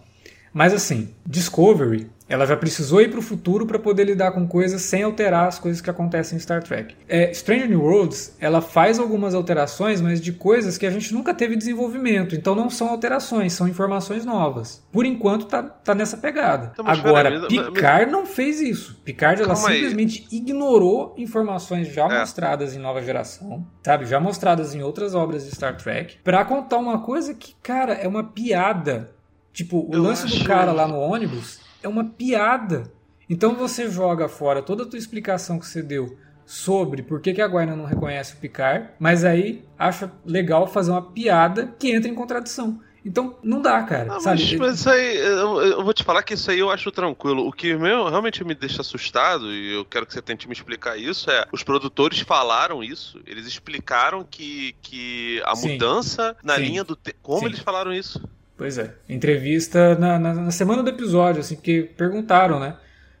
Mas 0.53 0.73
assim, 0.73 1.13
Discovery 1.25 2.09
ela 2.27 2.45
já 2.45 2.57
precisou 2.57 3.01
ir 3.01 3.09
para 3.09 3.19
o 3.19 3.21
futuro 3.21 3.65
para 3.65 3.77
poder 3.77 4.05
lidar 4.05 4.31
com 4.31 4.47
coisas 4.47 4.81
sem 4.81 5.03
alterar 5.03 5.47
as 5.47 5.59
coisas 5.59 5.79
que 5.79 5.89
acontecem 5.89 6.37
em 6.37 6.39
Star 6.39 6.63
Trek. 6.63 6.95
É, 7.07 7.31
Stranger 7.33 7.69
New 7.69 7.81
Worlds, 7.81 8.35
ela 8.39 8.61
faz 8.61 8.97
algumas 8.97 9.35
alterações, 9.35 10.01
mas 10.01 10.19
de 10.19 10.33
coisas 10.33 10.77
que 10.77 10.85
a 10.85 10.89
gente 10.89 11.13
nunca 11.13 11.33
teve 11.33 11.55
desenvolvimento. 11.55 12.35
Então 12.35 12.55
não 12.55 12.69
são 12.69 12.89
alterações, 12.89 13.53
são 13.53 13.67
informações 13.67 14.25
novas. 14.25 14.83
Por 14.91 15.05
enquanto 15.05 15.45
tá, 15.45 15.61
tá 15.61 15.93
nessa 15.93 16.17
pegada. 16.17 16.71
Então, 16.73 16.87
Agora, 16.87 17.29
pera, 17.29 17.47
Picard 17.47 18.11
não 18.11 18.25
fez 18.25 18.59
isso. 18.59 18.99
Picard 19.03 19.41
ela 19.41 19.55
simplesmente 19.55 20.27
aí. 20.31 20.37
ignorou 20.37 21.13
informações 21.17 21.93
já 21.93 22.05
é. 22.05 22.19
mostradas 22.19 22.75
em 22.75 22.79
Nova 22.79 23.01
Geração, 23.01 23.65
sabe? 23.83 24.05
Já 24.05 24.19
mostradas 24.19 24.73
em 24.73 24.81
outras 24.81 25.13
obras 25.13 25.45
de 25.45 25.53
Star 25.53 25.77
Trek, 25.77 26.17
para 26.23 26.43
contar 26.43 26.77
uma 26.77 26.99
coisa 26.99 27.33
que, 27.33 27.55
cara, 27.61 27.93
é 27.93 28.07
uma 28.07 28.23
piada. 28.23 29.11
Tipo, 29.53 29.87
o 29.89 29.93
Eu 29.93 30.01
lance 30.01 30.25
acho... 30.25 30.39
do 30.39 30.45
cara 30.45 30.71
lá 30.71 30.87
no 30.87 30.97
ônibus 30.97 31.64
é 31.85 31.87
uma 31.87 32.03
piada. 32.03 32.91
Então 33.29 33.55
você 33.55 33.89
joga 33.89 34.27
fora 34.27 34.61
toda 34.61 34.83
a 34.83 34.85
tua 34.85 34.99
explicação 34.99 35.59
que 35.59 35.67
você 35.67 35.81
deu 35.81 36.17
sobre 36.45 37.01
por 37.01 37.21
que, 37.21 37.33
que 37.33 37.41
a 37.41 37.47
Guaina 37.47 37.75
não 37.75 37.85
reconhece 37.85 38.33
o 38.33 38.37
Picard, 38.37 38.89
mas 38.99 39.23
aí 39.23 39.63
acha 39.77 40.11
legal 40.25 40.67
fazer 40.67 40.91
uma 40.91 41.01
piada 41.01 41.73
que 41.79 41.91
entra 41.91 42.09
em 42.09 42.15
contradição. 42.15 42.79
Então, 43.03 43.37
não 43.43 43.61
dá, 43.61 43.83
cara. 43.83 44.15
Ah, 44.15 44.19
sabe? 44.19 44.41
mas, 44.41 44.53
mas 44.53 44.79
isso 44.79 44.89
aí, 44.89 45.17
eu, 45.17 45.61
eu 45.61 45.83
vou 45.83 45.93
te 45.93 46.03
falar 46.03 46.23
que 46.23 46.33
isso 46.33 46.49
aí 46.49 46.57
eu 46.57 46.71
acho 46.71 46.91
tranquilo. 46.91 47.47
O 47.47 47.51
que 47.51 47.75
meu, 47.75 48.09
realmente 48.09 48.43
me 48.43 48.55
deixa 48.55 48.81
assustado, 48.81 49.53
e 49.53 49.75
eu 49.75 49.85
quero 49.85 50.07
que 50.07 50.13
você 50.13 50.23
tente 50.23 50.47
me 50.47 50.53
explicar 50.53 50.97
isso, 50.97 51.29
é 51.29 51.45
os 51.51 51.61
produtores 51.61 52.19
falaram 52.21 52.83
isso. 52.83 53.21
Eles 53.27 53.45
explicaram 53.45 54.23
que, 54.23 54.75
que 54.81 55.39
a 55.45 55.55
Sim. 55.55 55.73
mudança 55.73 56.35
na 56.43 56.55
Sim. 56.55 56.63
linha 56.63 56.83
do 56.83 56.95
tempo. 56.95 57.19
Como 57.21 57.41
Sim. 57.41 57.45
eles 57.45 57.59
falaram 57.59 57.93
isso? 57.93 58.19
Pois 58.57 58.77
é. 58.77 58.93
Entrevista 59.09 59.95
na, 59.95 60.17
na, 60.17 60.33
na 60.33 60.51
semana 60.51 60.81
do 60.81 60.89
episódio, 60.89 61.41
assim, 61.41 61.55
porque 61.55 61.91
perguntaram, 61.97 62.59
né? 62.59 62.77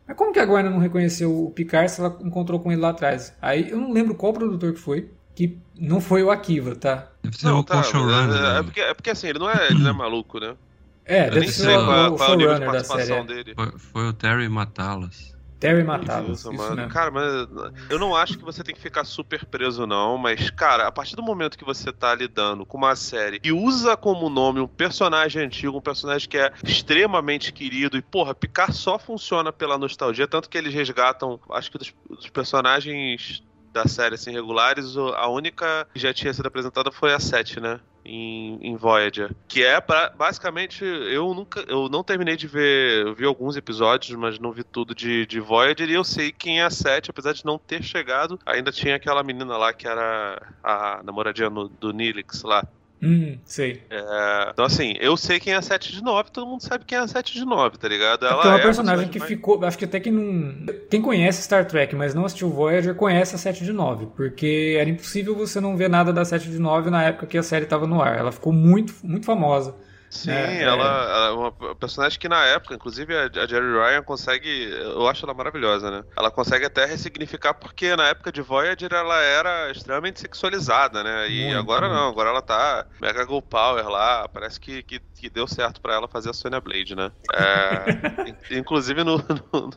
Mas 0.07 0.15
como 0.15 0.31
que 0.31 0.39
a 0.39 0.45
Guarna 0.45 0.69
não 0.69 0.77
reconheceu 0.79 1.45
o 1.45 1.51
Picard 1.51 1.89
se 1.91 1.99
ela 1.99 2.17
encontrou 2.21 2.59
com 2.59 2.71
ele 2.71 2.79
lá 2.81 2.89
atrás? 2.89 3.35
Aí 3.41 3.69
eu 3.69 3.77
não 3.79 3.91
lembro 3.91 4.15
qual 4.15 4.31
produtor 4.31 4.71
que 4.73 4.79
foi, 4.79 5.09
que 5.33 5.57
não 5.77 5.99
foi 5.99 6.23
o 6.23 6.31
Akiva, 6.31 6.75
tá? 6.75 7.09
Deve 7.23 7.37
ser 7.37 7.47
o 7.49 7.63
tá, 7.63 7.77
co-showrunner. 7.77 8.35
é, 8.35 8.39
é, 8.39 8.53
né? 8.53 8.63
porque, 8.63 8.79
é 8.81 8.93
porque 8.93 9.09
assim, 9.09 9.27
ele 9.27 9.39
não 9.39 9.49
é, 9.49 9.67
ele 9.69 9.79
não 9.83 9.89
é 9.89 9.93
maluco, 9.97 10.39
né? 10.39 10.55
É, 11.03 11.27
Eu 11.27 11.31
deve 11.33 11.51
ser 11.51 11.77
o, 11.77 11.85
qual, 11.85 11.97
é- 11.97 12.07
o 12.09 12.15
qual 12.15 12.29
é 12.31 12.35
o 12.35 12.39
showrunner 12.39 12.71
da 12.71 12.83
série. 12.83 13.11
é. 13.11 13.23
dele. 13.23 13.53
Foi, 13.55 13.71
foi 13.77 14.07
o 14.07 14.13
Terry 14.13 14.47
Matalas. 14.47 15.34
Terry 15.59 15.83
Isso, 16.31 16.33
isso 16.33 16.53
mano. 16.53 16.75
mesmo. 16.75 16.91
Cara, 16.91 17.11
mas 17.11 17.47
eu 17.89 17.97
não 17.97 18.15
acho 18.15 18.37
que 18.37 18.43
você 18.43 18.63
tem 18.63 18.75
que 18.75 18.81
ficar 18.81 19.05
super 19.05 19.45
preso, 19.45 19.87
não. 19.87 20.17
Mas, 20.17 20.49
cara, 20.49 20.87
a 20.87 20.91
partir 20.91 21.15
do 21.15 21.23
momento 21.23 21.57
que 21.57 21.63
você 21.63 21.91
tá 21.91 22.13
lidando 22.13 22.65
com 22.65 22.77
uma 22.77 22.95
série 22.95 23.39
e 23.43 23.51
usa 23.51 23.95
como 23.95 24.29
nome 24.29 24.59
um 24.59 24.67
personagem 24.67 25.43
antigo, 25.43 25.77
um 25.77 25.81
personagem 25.81 26.27
que 26.27 26.37
é 26.37 26.51
extremamente 26.63 27.53
querido, 27.53 27.97
e, 27.97 28.01
porra, 28.01 28.35
Picard 28.35 28.75
só 28.75 28.99
funciona 28.99 29.51
pela 29.51 29.77
nostalgia, 29.77 30.27
tanto 30.27 30.49
que 30.49 30.57
eles 30.57 30.73
resgatam, 30.73 31.39
acho 31.51 31.71
que 31.71 31.77
dos, 31.77 31.93
dos 32.09 32.29
personagens 32.29 33.43
da 33.75 33.87
série 33.89 34.15
assim, 34.15 34.31
regulares, 34.31 34.95
a 34.95 35.27
única 35.27 35.85
que 35.93 35.99
já 35.99 36.13
tinha 36.13 36.33
sido 36.33 36.45
apresentada 36.47 36.91
foi 36.93 37.13
a 37.13 37.19
7, 37.19 37.59
né? 37.59 37.79
Em, 38.07 38.57
em 38.61 38.75
Voyager. 38.77 39.31
Que 39.47 39.63
é 39.65 39.81
pra- 39.81 40.11
basicamente. 40.15 40.85
Eu 40.85 41.33
nunca. 41.33 41.61
Eu 41.67 41.89
não 41.89 42.03
terminei 42.03 42.37
de 42.37 42.47
ver. 42.47 43.05
Eu 43.07 43.15
vi 43.15 43.25
alguns 43.25 43.57
episódios, 43.57 44.15
mas 44.17 44.37
não 44.39 44.51
vi 44.51 44.63
tudo 44.63 44.93
de, 44.93 45.25
de 45.25 45.39
Voyager. 45.39 45.89
E 45.89 45.93
eu 45.93 46.03
sei 46.03 46.31
quem 46.31 46.61
é 46.61 46.63
a 46.65 46.69
7, 46.69 47.09
apesar 47.09 47.33
de 47.33 47.43
não 47.43 47.57
ter 47.57 47.81
chegado. 47.83 48.39
Ainda 48.45 48.71
tinha 48.71 48.95
aquela 48.95 49.23
menina 49.23 49.57
lá 49.57 49.73
que 49.73 49.87
era 49.87 50.39
a 50.63 51.01
namoradinha 51.03 51.49
no- 51.49 51.67
do 51.67 51.91
Nilix 51.91 52.43
lá. 52.43 52.63
Hum, 53.01 53.37
sei. 53.45 53.81
É, 53.89 54.49
então, 54.51 54.65
assim, 54.65 54.95
eu 54.99 55.15
sei 55.17 55.39
quem 55.39 55.53
é 55.53 55.57
a 55.57 55.61
7 55.61 55.91
de 55.91 56.01
9, 56.01 56.31
todo 56.31 56.47
mundo 56.47 56.61
sabe 56.61 56.85
quem 56.85 56.97
é 56.97 57.01
a 57.01 57.07
7 57.07 57.33
de 57.33 57.45
9, 57.45 57.77
tá 57.77 57.87
ligado? 57.87 58.25
É 58.25 58.29
Ela 58.29 58.35
porque 58.35 58.47
é 58.47 58.51
uma 58.51 58.57
a 58.59 58.61
personagem 58.63 59.07
que 59.09 59.19
mais- 59.19 59.29
ficou. 59.29 59.63
Acho 59.63 59.77
que 59.77 59.85
até 59.85 59.99
quem 59.99 60.11
não. 60.11 60.65
Quem 60.89 61.01
conhece 61.01 61.41
Star 61.43 61.65
Trek, 61.67 61.95
mas 61.95 62.15
não 62.15 62.25
assistiu 62.25 62.49
Voyager, 62.49 62.95
conhece 62.95 63.35
a 63.35 63.37
7 63.37 63.63
de 63.63 63.73
9. 63.73 64.07
Porque 64.15 64.77
era 64.79 64.89
impossível 64.89 65.35
você 65.35 65.59
não 65.59 65.75
ver 65.77 65.89
nada 65.89 66.11
da 66.11 66.25
7 66.25 66.49
de 66.49 66.57
9 66.57 66.89
na 66.89 67.03
época 67.03 67.27
que 67.27 67.37
a 67.37 67.43
série 67.43 67.65
estava 67.65 67.85
no 67.85 68.01
ar. 68.01 68.17
Ela 68.17 68.31
ficou 68.31 68.51
muito, 68.53 68.93
muito 69.03 69.25
famosa. 69.25 69.75
Sim, 70.15 70.31
É, 70.31 70.63
ela, 70.63 70.85
ela 70.85 71.27
é 71.27 71.31
uma 71.31 71.51
personagem 71.75 72.17
que 72.19 72.29
na 72.29 72.43
época, 72.45 72.73
inclusive 72.73 73.15
a, 73.15 73.27
Jerry 73.47 73.71
Ryan 73.71 74.01
consegue, 74.03 74.69
eu 74.71 75.07
acho 75.07 75.25
ela 75.25 75.33
maravilhosa, 75.33 75.91
né? 75.91 76.03
Ela 76.17 76.31
consegue 76.31 76.65
até 76.65 76.85
ressignificar 76.85 77.53
porque 77.53 77.95
na 77.95 78.07
época 78.07 78.31
de 78.31 78.41
Voyager 78.41 78.93
ela 78.93 79.19
era 79.21 79.71
extremamente 79.71 80.19
sexualizada, 80.19 81.03
né? 81.03 81.29
E 81.29 81.45
Muito, 81.45 81.57
agora 81.59 81.87
muito. 81.87 81.99
não, 81.99 82.09
agora 82.09 82.29
ela 82.29 82.41
tá 82.41 82.85
mega 83.01 83.25
go 83.25 83.41
power 83.41 83.87
lá, 83.87 84.27
parece 84.29 84.59
que, 84.59 84.81
que, 84.83 84.99
que 85.13 85.29
deu 85.29 85.47
certo 85.47 85.81
pra 85.81 85.93
ela 85.93 86.07
fazer 86.07 86.29
a 86.29 86.33
Sonya 86.33 86.61
Blade, 86.61 86.95
né? 86.95 87.11
É, 87.33 87.95
in- 88.29 88.59
inclusive 88.59 89.03
no, 89.03 89.17
no- 89.17 89.69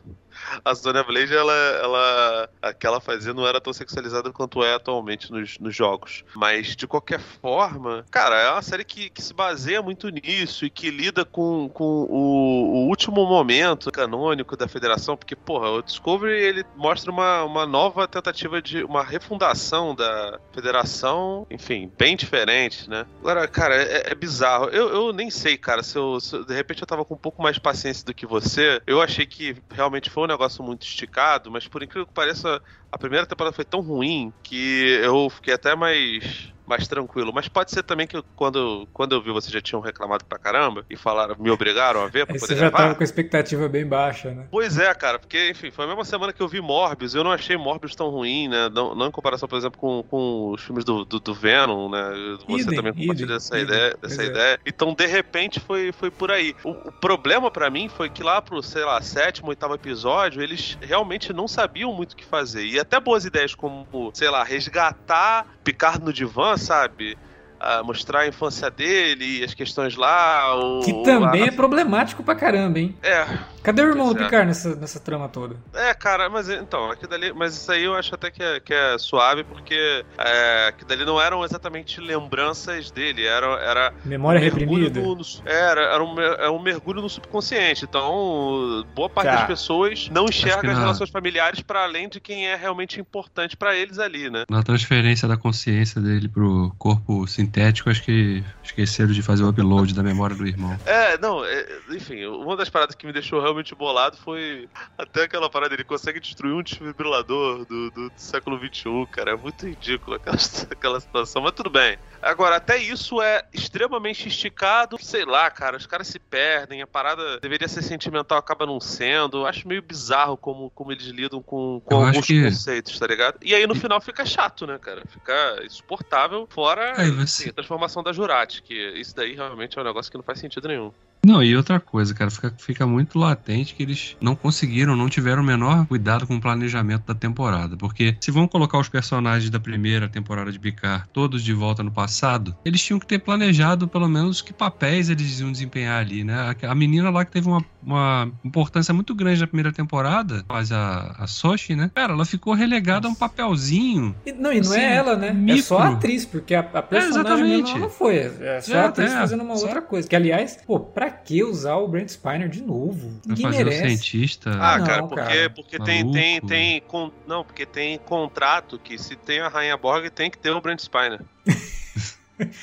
a 0.63 0.75
Sonya 0.75 1.03
Blade, 1.03 1.33
ela, 1.35 1.53
ela, 1.53 2.49
a 2.61 2.73
que 2.73 2.85
ela 2.85 2.99
fazia 2.99 3.33
não 3.33 3.47
era 3.47 3.61
tão 3.61 3.73
sexualizada 3.73 4.31
quanto 4.31 4.63
é 4.63 4.75
atualmente 4.75 5.31
nos, 5.31 5.57
nos 5.59 5.75
jogos. 5.75 6.23
Mas, 6.35 6.75
de 6.75 6.87
qualquer 6.87 7.19
forma, 7.19 8.05
cara, 8.11 8.35
é 8.39 8.51
uma 8.51 8.61
série 8.61 8.83
que, 8.83 9.09
que 9.09 9.21
se 9.21 9.33
baseia 9.33 9.81
muito 9.81 10.09
nisso 10.09 10.65
e 10.65 10.69
que 10.69 10.89
lida 10.89 11.25
com, 11.25 11.69
com 11.69 12.07
o, 12.09 12.85
o 12.85 12.87
último 12.87 13.25
momento 13.25 13.91
canônico 13.91 14.55
da 14.55 14.67
federação, 14.67 15.15
porque, 15.15 15.35
porra, 15.35 15.69
o 15.69 15.81
Discovery, 15.81 16.33
ele 16.33 16.65
mostra 16.75 17.11
uma, 17.11 17.43
uma 17.43 17.65
nova 17.65 18.07
tentativa 18.07 18.61
de 18.61 18.83
uma 18.83 19.03
refundação 19.03 19.95
da 19.95 20.39
federação, 20.51 21.45
enfim, 21.49 21.91
bem 21.97 22.15
diferente, 22.15 22.89
né? 22.89 23.05
Agora, 23.19 23.47
cara, 23.47 23.75
é, 23.75 24.11
é 24.11 24.15
bizarro. 24.15 24.65
Eu, 24.65 24.89
eu 24.89 25.13
nem 25.13 25.29
sei, 25.29 25.57
cara, 25.57 25.83
se, 25.83 25.97
eu, 25.97 26.19
se 26.19 26.43
de 26.45 26.53
repente 26.53 26.81
eu 26.81 26.87
tava 26.87 27.05
com 27.05 27.13
um 27.13 27.17
pouco 27.17 27.41
mais 27.41 27.57
paciência 27.57 28.05
do 28.05 28.13
que 28.13 28.25
você. 28.25 28.81
Eu 28.85 29.01
achei 29.01 29.25
que 29.25 29.55
realmente 29.71 30.09
foi 30.09 30.23
um 30.23 30.27
negócio 30.29 30.63
muito 30.63 30.83
esticado, 30.83 31.51
mas 31.51 31.67
por 31.67 31.83
incrível 31.83 32.07
que 32.07 32.13
pareça, 32.13 32.61
a 32.91 32.97
primeira 32.97 33.25
temporada 33.25 33.55
foi 33.55 33.65
tão 33.65 33.81
ruim 33.81 34.33
que 34.43 34.99
eu 35.03 35.29
fiquei 35.29 35.53
até 35.53 35.75
mais 35.75 36.53
mais 36.69 36.87
tranquilo. 36.87 37.31
Mas 37.33 37.47
pode 37.47 37.71
ser 37.71 37.83
também 37.83 38.05
que 38.07 38.21
quando, 38.35 38.87
quando 38.93 39.13
eu 39.15 39.21
vi 39.21 39.31
vocês 39.31 39.51
já 39.51 39.59
tinham 39.59 39.81
reclamado 39.81 40.23
pra 40.25 40.37
caramba 40.37 40.85
e 40.89 40.95
falaram, 40.95 41.35
me 41.39 41.49
obrigaram 41.49 42.01
a 42.03 42.07
ver 42.07 42.25
pra 42.25 42.35
Aí 42.35 42.39
poder 42.39 42.53
você 42.53 42.55
já 42.55 42.69
gravar. 42.69 42.77
tava 42.77 42.95
com 42.95 43.03
a 43.03 43.05
expectativa 43.05 43.67
bem 43.67 43.85
baixa, 43.85 44.31
né? 44.31 44.45
Pois 44.51 44.77
é, 44.77 44.93
cara, 44.93 45.17
porque, 45.19 45.49
enfim, 45.49 45.71
foi 45.71 45.85
a 45.85 45.87
mesma 45.87 46.05
semana 46.05 46.31
que 46.31 46.41
eu 46.41 46.47
vi 46.47 46.61
Morbius, 46.61 47.15
eu 47.15 47.23
não 47.23 47.31
achei 47.31 47.57
Morbius 47.57 47.95
tão 47.95 48.09
ruim, 48.09 48.47
né? 48.47 48.69
Não, 48.69 48.93
não 48.95 49.07
em 49.07 49.11
comparação, 49.11 49.49
por 49.49 49.57
exemplo, 49.57 49.79
com, 49.79 50.03
com 50.03 50.51
os 50.51 50.61
filmes 50.61 50.85
do, 50.85 51.03
do, 51.03 51.19
do 51.19 51.33
Venom, 51.33 51.89
né? 51.89 52.11
Você 52.47 52.61
Idem, 52.61 52.75
também 52.75 52.93
compartilha 52.93 53.25
idem, 53.25 53.35
essa, 53.35 53.57
idem. 53.59 53.75
ideia, 53.75 53.97
Pois 53.99 54.13
essa 54.13 54.21
é. 54.23 54.25
ideia. 54.27 54.59
Então, 54.65 54.93
de 54.93 55.05
repente, 55.07 55.59
foi, 55.59 55.91
foi 55.91 56.11
por 56.11 56.29
aí. 56.31 56.55
O, 56.63 56.69
o 56.69 56.91
problema 56.91 57.49
pra 57.49 57.69
mim 57.69 57.89
foi 57.89 58.09
que 58.09 58.21
lá 58.21 58.41
pro, 58.41 58.61
sei 58.61 58.83
lá, 58.85 59.01
sétimo, 59.01 59.49
oitavo 59.49 59.73
episódio, 59.73 60.41
eles 60.41 60.77
realmente 60.81 61.33
não 61.33 61.47
sabiam 61.47 61.91
muito 61.93 62.13
o 62.13 62.15
que 62.15 62.25
fazer. 62.25 62.65
E 62.65 62.79
até 62.79 62.99
boas 62.99 63.25
ideias 63.25 63.55
como, 63.55 63.87
sei 64.13 64.29
lá, 64.29 64.43
resgatar 64.43 65.45
Picard 65.63 66.03
no 66.03 66.11
divã, 66.13 66.55
sabe? 66.59 67.17
Ah, 67.61 67.83
mostrar 67.83 68.21
a 68.21 68.27
infância 68.27 68.71
dele, 68.71 69.43
as 69.43 69.53
questões 69.53 69.95
lá. 69.97 70.55
O, 70.55 70.79
Que 70.79 70.93
também 71.03 71.43
a- 71.43 71.47
é 71.47 71.51
problemático 71.51 72.23
pra 72.23 72.33
caramba, 72.35 72.79
hein? 72.79 72.95
É, 73.03 73.25
Cadê 73.63 73.81
o 73.81 73.89
irmão 73.89 74.13
do. 74.13 74.19
Picard 74.23 74.47
nessa, 74.47 74.75
nessa 74.75 74.99
trama 74.99 75.27
toda? 75.29 75.55
É, 75.73 75.93
cara, 75.93 76.29
mas 76.29 76.49
então, 76.49 76.89
aqui 76.91 77.05
dali, 77.07 77.33
mas 77.33 77.55
isso 77.55 77.71
aí 77.71 77.83
eu 77.83 77.95
acho 77.95 78.13
até 78.15 78.31
que 78.31 78.41
é, 78.41 78.59
que 78.59 78.73
é 78.73 78.97
suave, 78.97 79.43
porque 79.43 80.03
é, 80.17 80.73
que 80.77 80.85
dali 80.85 81.05
não 81.05 81.19
eram 81.21 81.43
exatamente 81.43 81.99
lembranças 81.99 82.91
dele, 82.91 83.25
era, 83.25 83.45
era 83.61 83.93
Memória 84.05 84.39
um 84.39 84.43
reprimida? 84.43 84.99
no, 85.01 85.15
no- 85.15 85.21
era, 85.45 85.81
era 85.81 86.03
um, 86.03 86.19
é 86.21 86.49
um 86.49 86.59
mergulho 86.61 87.01
no 87.01 87.09
subconsciente. 87.09 87.85
Então, 87.85 88.85
boa 88.95 89.09
parte 89.09 89.29
Tá. 89.29 89.35
das 89.35 89.47
pessoas 89.47 90.09
não 90.09 90.25
enxerga 90.25 90.69
as 90.69 90.75
na- 90.75 90.79
relações 90.81 91.09
familiares 91.09 91.61
para 91.61 91.83
além 91.83 92.07
de 92.09 92.19
quem 92.19 92.47
é 92.47 92.55
realmente 92.55 92.99
importante 92.99 93.55
para 93.57 93.75
eles 93.75 93.99
ali, 93.99 94.29
né? 94.29 94.43
Na 94.49 94.63
transferência 94.63 95.27
da 95.27 95.37
consciência 95.37 96.01
dele 96.01 96.27
pro 96.27 96.73
corpo 96.77 97.27
sintético, 97.27 97.89
acho 97.89 98.01
que 98.03 98.43
esqueceram 98.63 99.11
de 99.11 99.21
fazer 99.21 99.43
o 99.43 99.49
upload 99.49 99.93
da 99.93 100.01
memória 100.03 100.35
do 100.35 100.47
irmão. 100.47 100.77
É, 100.85 101.17
não, 101.17 101.43
é, 101.45 101.65
enfim, 101.91 102.25
uma 102.25 102.55
das 102.55 102.69
paradas 102.69 102.95
que 102.95 103.05
me 103.05 103.13
deixou 103.13 103.41
realmente 103.49 103.75
bolado 103.75 104.17
foi 104.17 104.69
até 104.97 105.23
aquela 105.23 105.49
parada, 105.49 105.73
ele 105.73 105.83
consegue 105.83 106.19
destruir 106.19 106.53
um 106.53 106.61
desfibrilador 106.63 107.65
do, 107.65 107.89
do, 107.91 108.09
do 108.09 108.11
século 108.15 108.57
XXI, 108.57 109.05
cara, 109.11 109.31
é 109.31 109.35
muito 109.35 109.67
ridículo 109.67 110.15
aquela, 110.15 110.37
aquela 110.71 110.99
situação, 110.99 111.41
mas 111.41 111.51
tudo 111.53 111.69
bem. 111.69 111.97
Agora, 112.21 112.55
até 112.57 112.77
isso 112.77 113.21
é 113.21 113.43
extremamente 113.53 114.27
esticado, 114.27 114.97
sei 115.01 115.25
lá, 115.25 115.49
cara, 115.49 115.77
os 115.77 115.85
caras 115.85 116.07
se 116.07 116.19
perdem, 116.19 116.81
a 116.81 116.87
parada 116.87 117.39
deveria 117.39 117.67
ser 117.67 117.81
sentimental, 117.81 118.37
acaba 118.37 118.65
não 118.65 118.79
sendo, 118.79 119.37
eu 119.39 119.45
acho 119.45 119.67
meio 119.67 119.81
bizarro 119.81 120.37
como, 120.37 120.69
como 120.71 120.91
eles 120.91 121.05
lidam 121.07 121.41
com, 121.41 121.81
com 121.83 121.93
Eu 121.95 122.05
alguns 122.07 122.25
que- 122.25 122.43
conceitos, 122.43 122.97
tá 122.99 123.07
ligado? 123.07 123.37
E 123.41 123.55
aí 123.55 123.65
no 123.65 123.75
final 123.75 123.99
fica 124.01 124.25
chato, 124.25 124.67
né, 124.67 124.77
cara, 124.77 125.03
fica 125.07 125.59
insuportável, 125.63 126.47
fora 126.51 126.93
Aí 126.99 127.09
você- 127.11 127.49
a 127.49 127.53
transformação 127.53 128.03
da 128.03 128.11
Jurati, 128.13 128.61
que 128.61 128.73
isso 128.99 129.15
daí 129.15 129.33
realmente 129.33 129.77
é 129.77 129.81
um 129.81 129.85
negócio 129.85 130.11
que 130.11 130.17
não 130.17 130.23
faz 130.23 130.39
sentido 130.39 130.67
nenhum. 130.67 130.91
Não, 131.25 131.43
e 131.43 131.55
outra 131.55 131.79
coisa, 131.79 132.13
cara, 132.13 132.31
fica, 132.31 132.53
fica 132.57 132.87
muito 132.87 133.19
latente 133.19 133.75
que 133.75 133.83
eles 133.83 134.15
não 134.21 134.35
conseguiram, 134.35 134.95
não 134.95 135.09
tiveram 135.09 135.43
o 135.43 135.45
menor 135.45 135.85
cuidado 135.85 136.25
com 136.25 136.35
o 136.37 136.41
planejamento 136.41 137.05
da 137.05 137.13
temporada. 137.13 137.75
Porque 137.75 138.15
se 138.21 138.31
vão 138.31 138.47
colocar 138.47 138.79
os 138.79 138.87
personagens 138.89 139.49
da 139.49 139.59
primeira 139.59 140.07
temporada 140.07 140.51
de 140.51 140.57
Picard 140.59 141.03
todos 141.11 141.43
de 141.43 141.53
volta 141.53 141.83
no 141.83 141.91
passado, 141.91 142.55
eles 142.63 142.81
tinham 142.81 142.99
que 142.99 143.05
ter 143.05 143.19
planejado 143.19 143.87
pelo 143.87 144.07
menos 144.07 144.41
que 144.41 144.53
papéis 144.53 145.09
eles 145.09 145.39
iam 145.39 145.51
desempenhar 145.51 145.99
ali, 145.99 146.23
né? 146.23 146.55
A, 146.63 146.71
a 146.71 146.75
menina 146.75 147.09
lá 147.09 147.25
que 147.25 147.31
teve 147.31 147.47
uma, 147.47 147.63
uma 147.83 148.31
importância 148.43 148.93
muito 148.93 149.13
grande 149.13 149.41
na 149.41 149.47
primeira 149.47 149.71
temporada, 149.73 150.43
faz 150.47 150.71
a, 150.71 151.15
a 151.19 151.27
Sochi, 151.27 151.75
né? 151.75 151.91
Cara, 151.93 152.13
ela 152.13 152.25
ficou 152.25 152.53
relegada 152.53 153.07
a 153.07 153.11
um 153.11 153.15
papelzinho. 153.15 154.15
E- 154.25 154.31
não, 154.31 154.51
e 154.53 154.61
não 154.61 154.71
Assim, 154.71 154.79
é 154.79 154.95
ela, 154.95 155.15
né? 155.15 155.27
É 155.29 155.33
micro. 155.33 155.63
só 155.63 155.79
a 155.79 155.89
atriz, 155.89 156.25
porque 156.25 156.55
a, 156.55 156.61
a 156.61 156.81
personagem 156.81 157.09
exatamente. 157.09 157.51
mesmo 157.63 157.69
ela 157.71 157.79
não 157.79 157.89
foi. 157.89 158.15
É 158.17 158.61
só 158.61 158.73
É, 158.73 158.79
a 158.79 158.85
atriz 158.87 159.11
é, 159.11 159.17
fazendo 159.17 159.43
uma 159.43 159.53
outra 159.55 159.81
coisa. 159.81 160.07
Que, 160.07 160.15
aliás, 160.15 160.57
pô, 160.65 160.79
pra 160.79 161.08
que 161.11 161.43
usar 161.43 161.75
o 161.77 161.87
Brent 161.87 162.09
Spiner 162.09 162.47
de 162.49 162.61
novo? 162.61 163.19
Ninguém 163.25 163.45
fazer 163.45 163.63
o 163.63 163.69
merece. 163.69 163.87
cientista. 163.89 164.51
Ah, 164.51 164.77
não, 164.77 164.85
cara, 164.85 165.03
porque, 165.03 165.23
cara. 165.23 165.49
porque 165.49 165.79
tem, 165.79 166.11
tem, 166.11 166.41
tem. 166.41 166.81
con- 166.81 167.11
Não, 167.27 167.43
porque 167.43 167.65
tem 167.65 167.97
contrato 167.99 168.79
que 168.79 168.97
se 168.97 169.15
tem 169.15 169.39
a 169.39 169.47
Rainha 169.47 169.77
Borg 169.77 170.09
tem 170.09 170.29
que 170.31 170.37
ter 170.37 170.51
o 170.51 170.61
Brent 170.61 170.79
Spiner. 170.79 171.21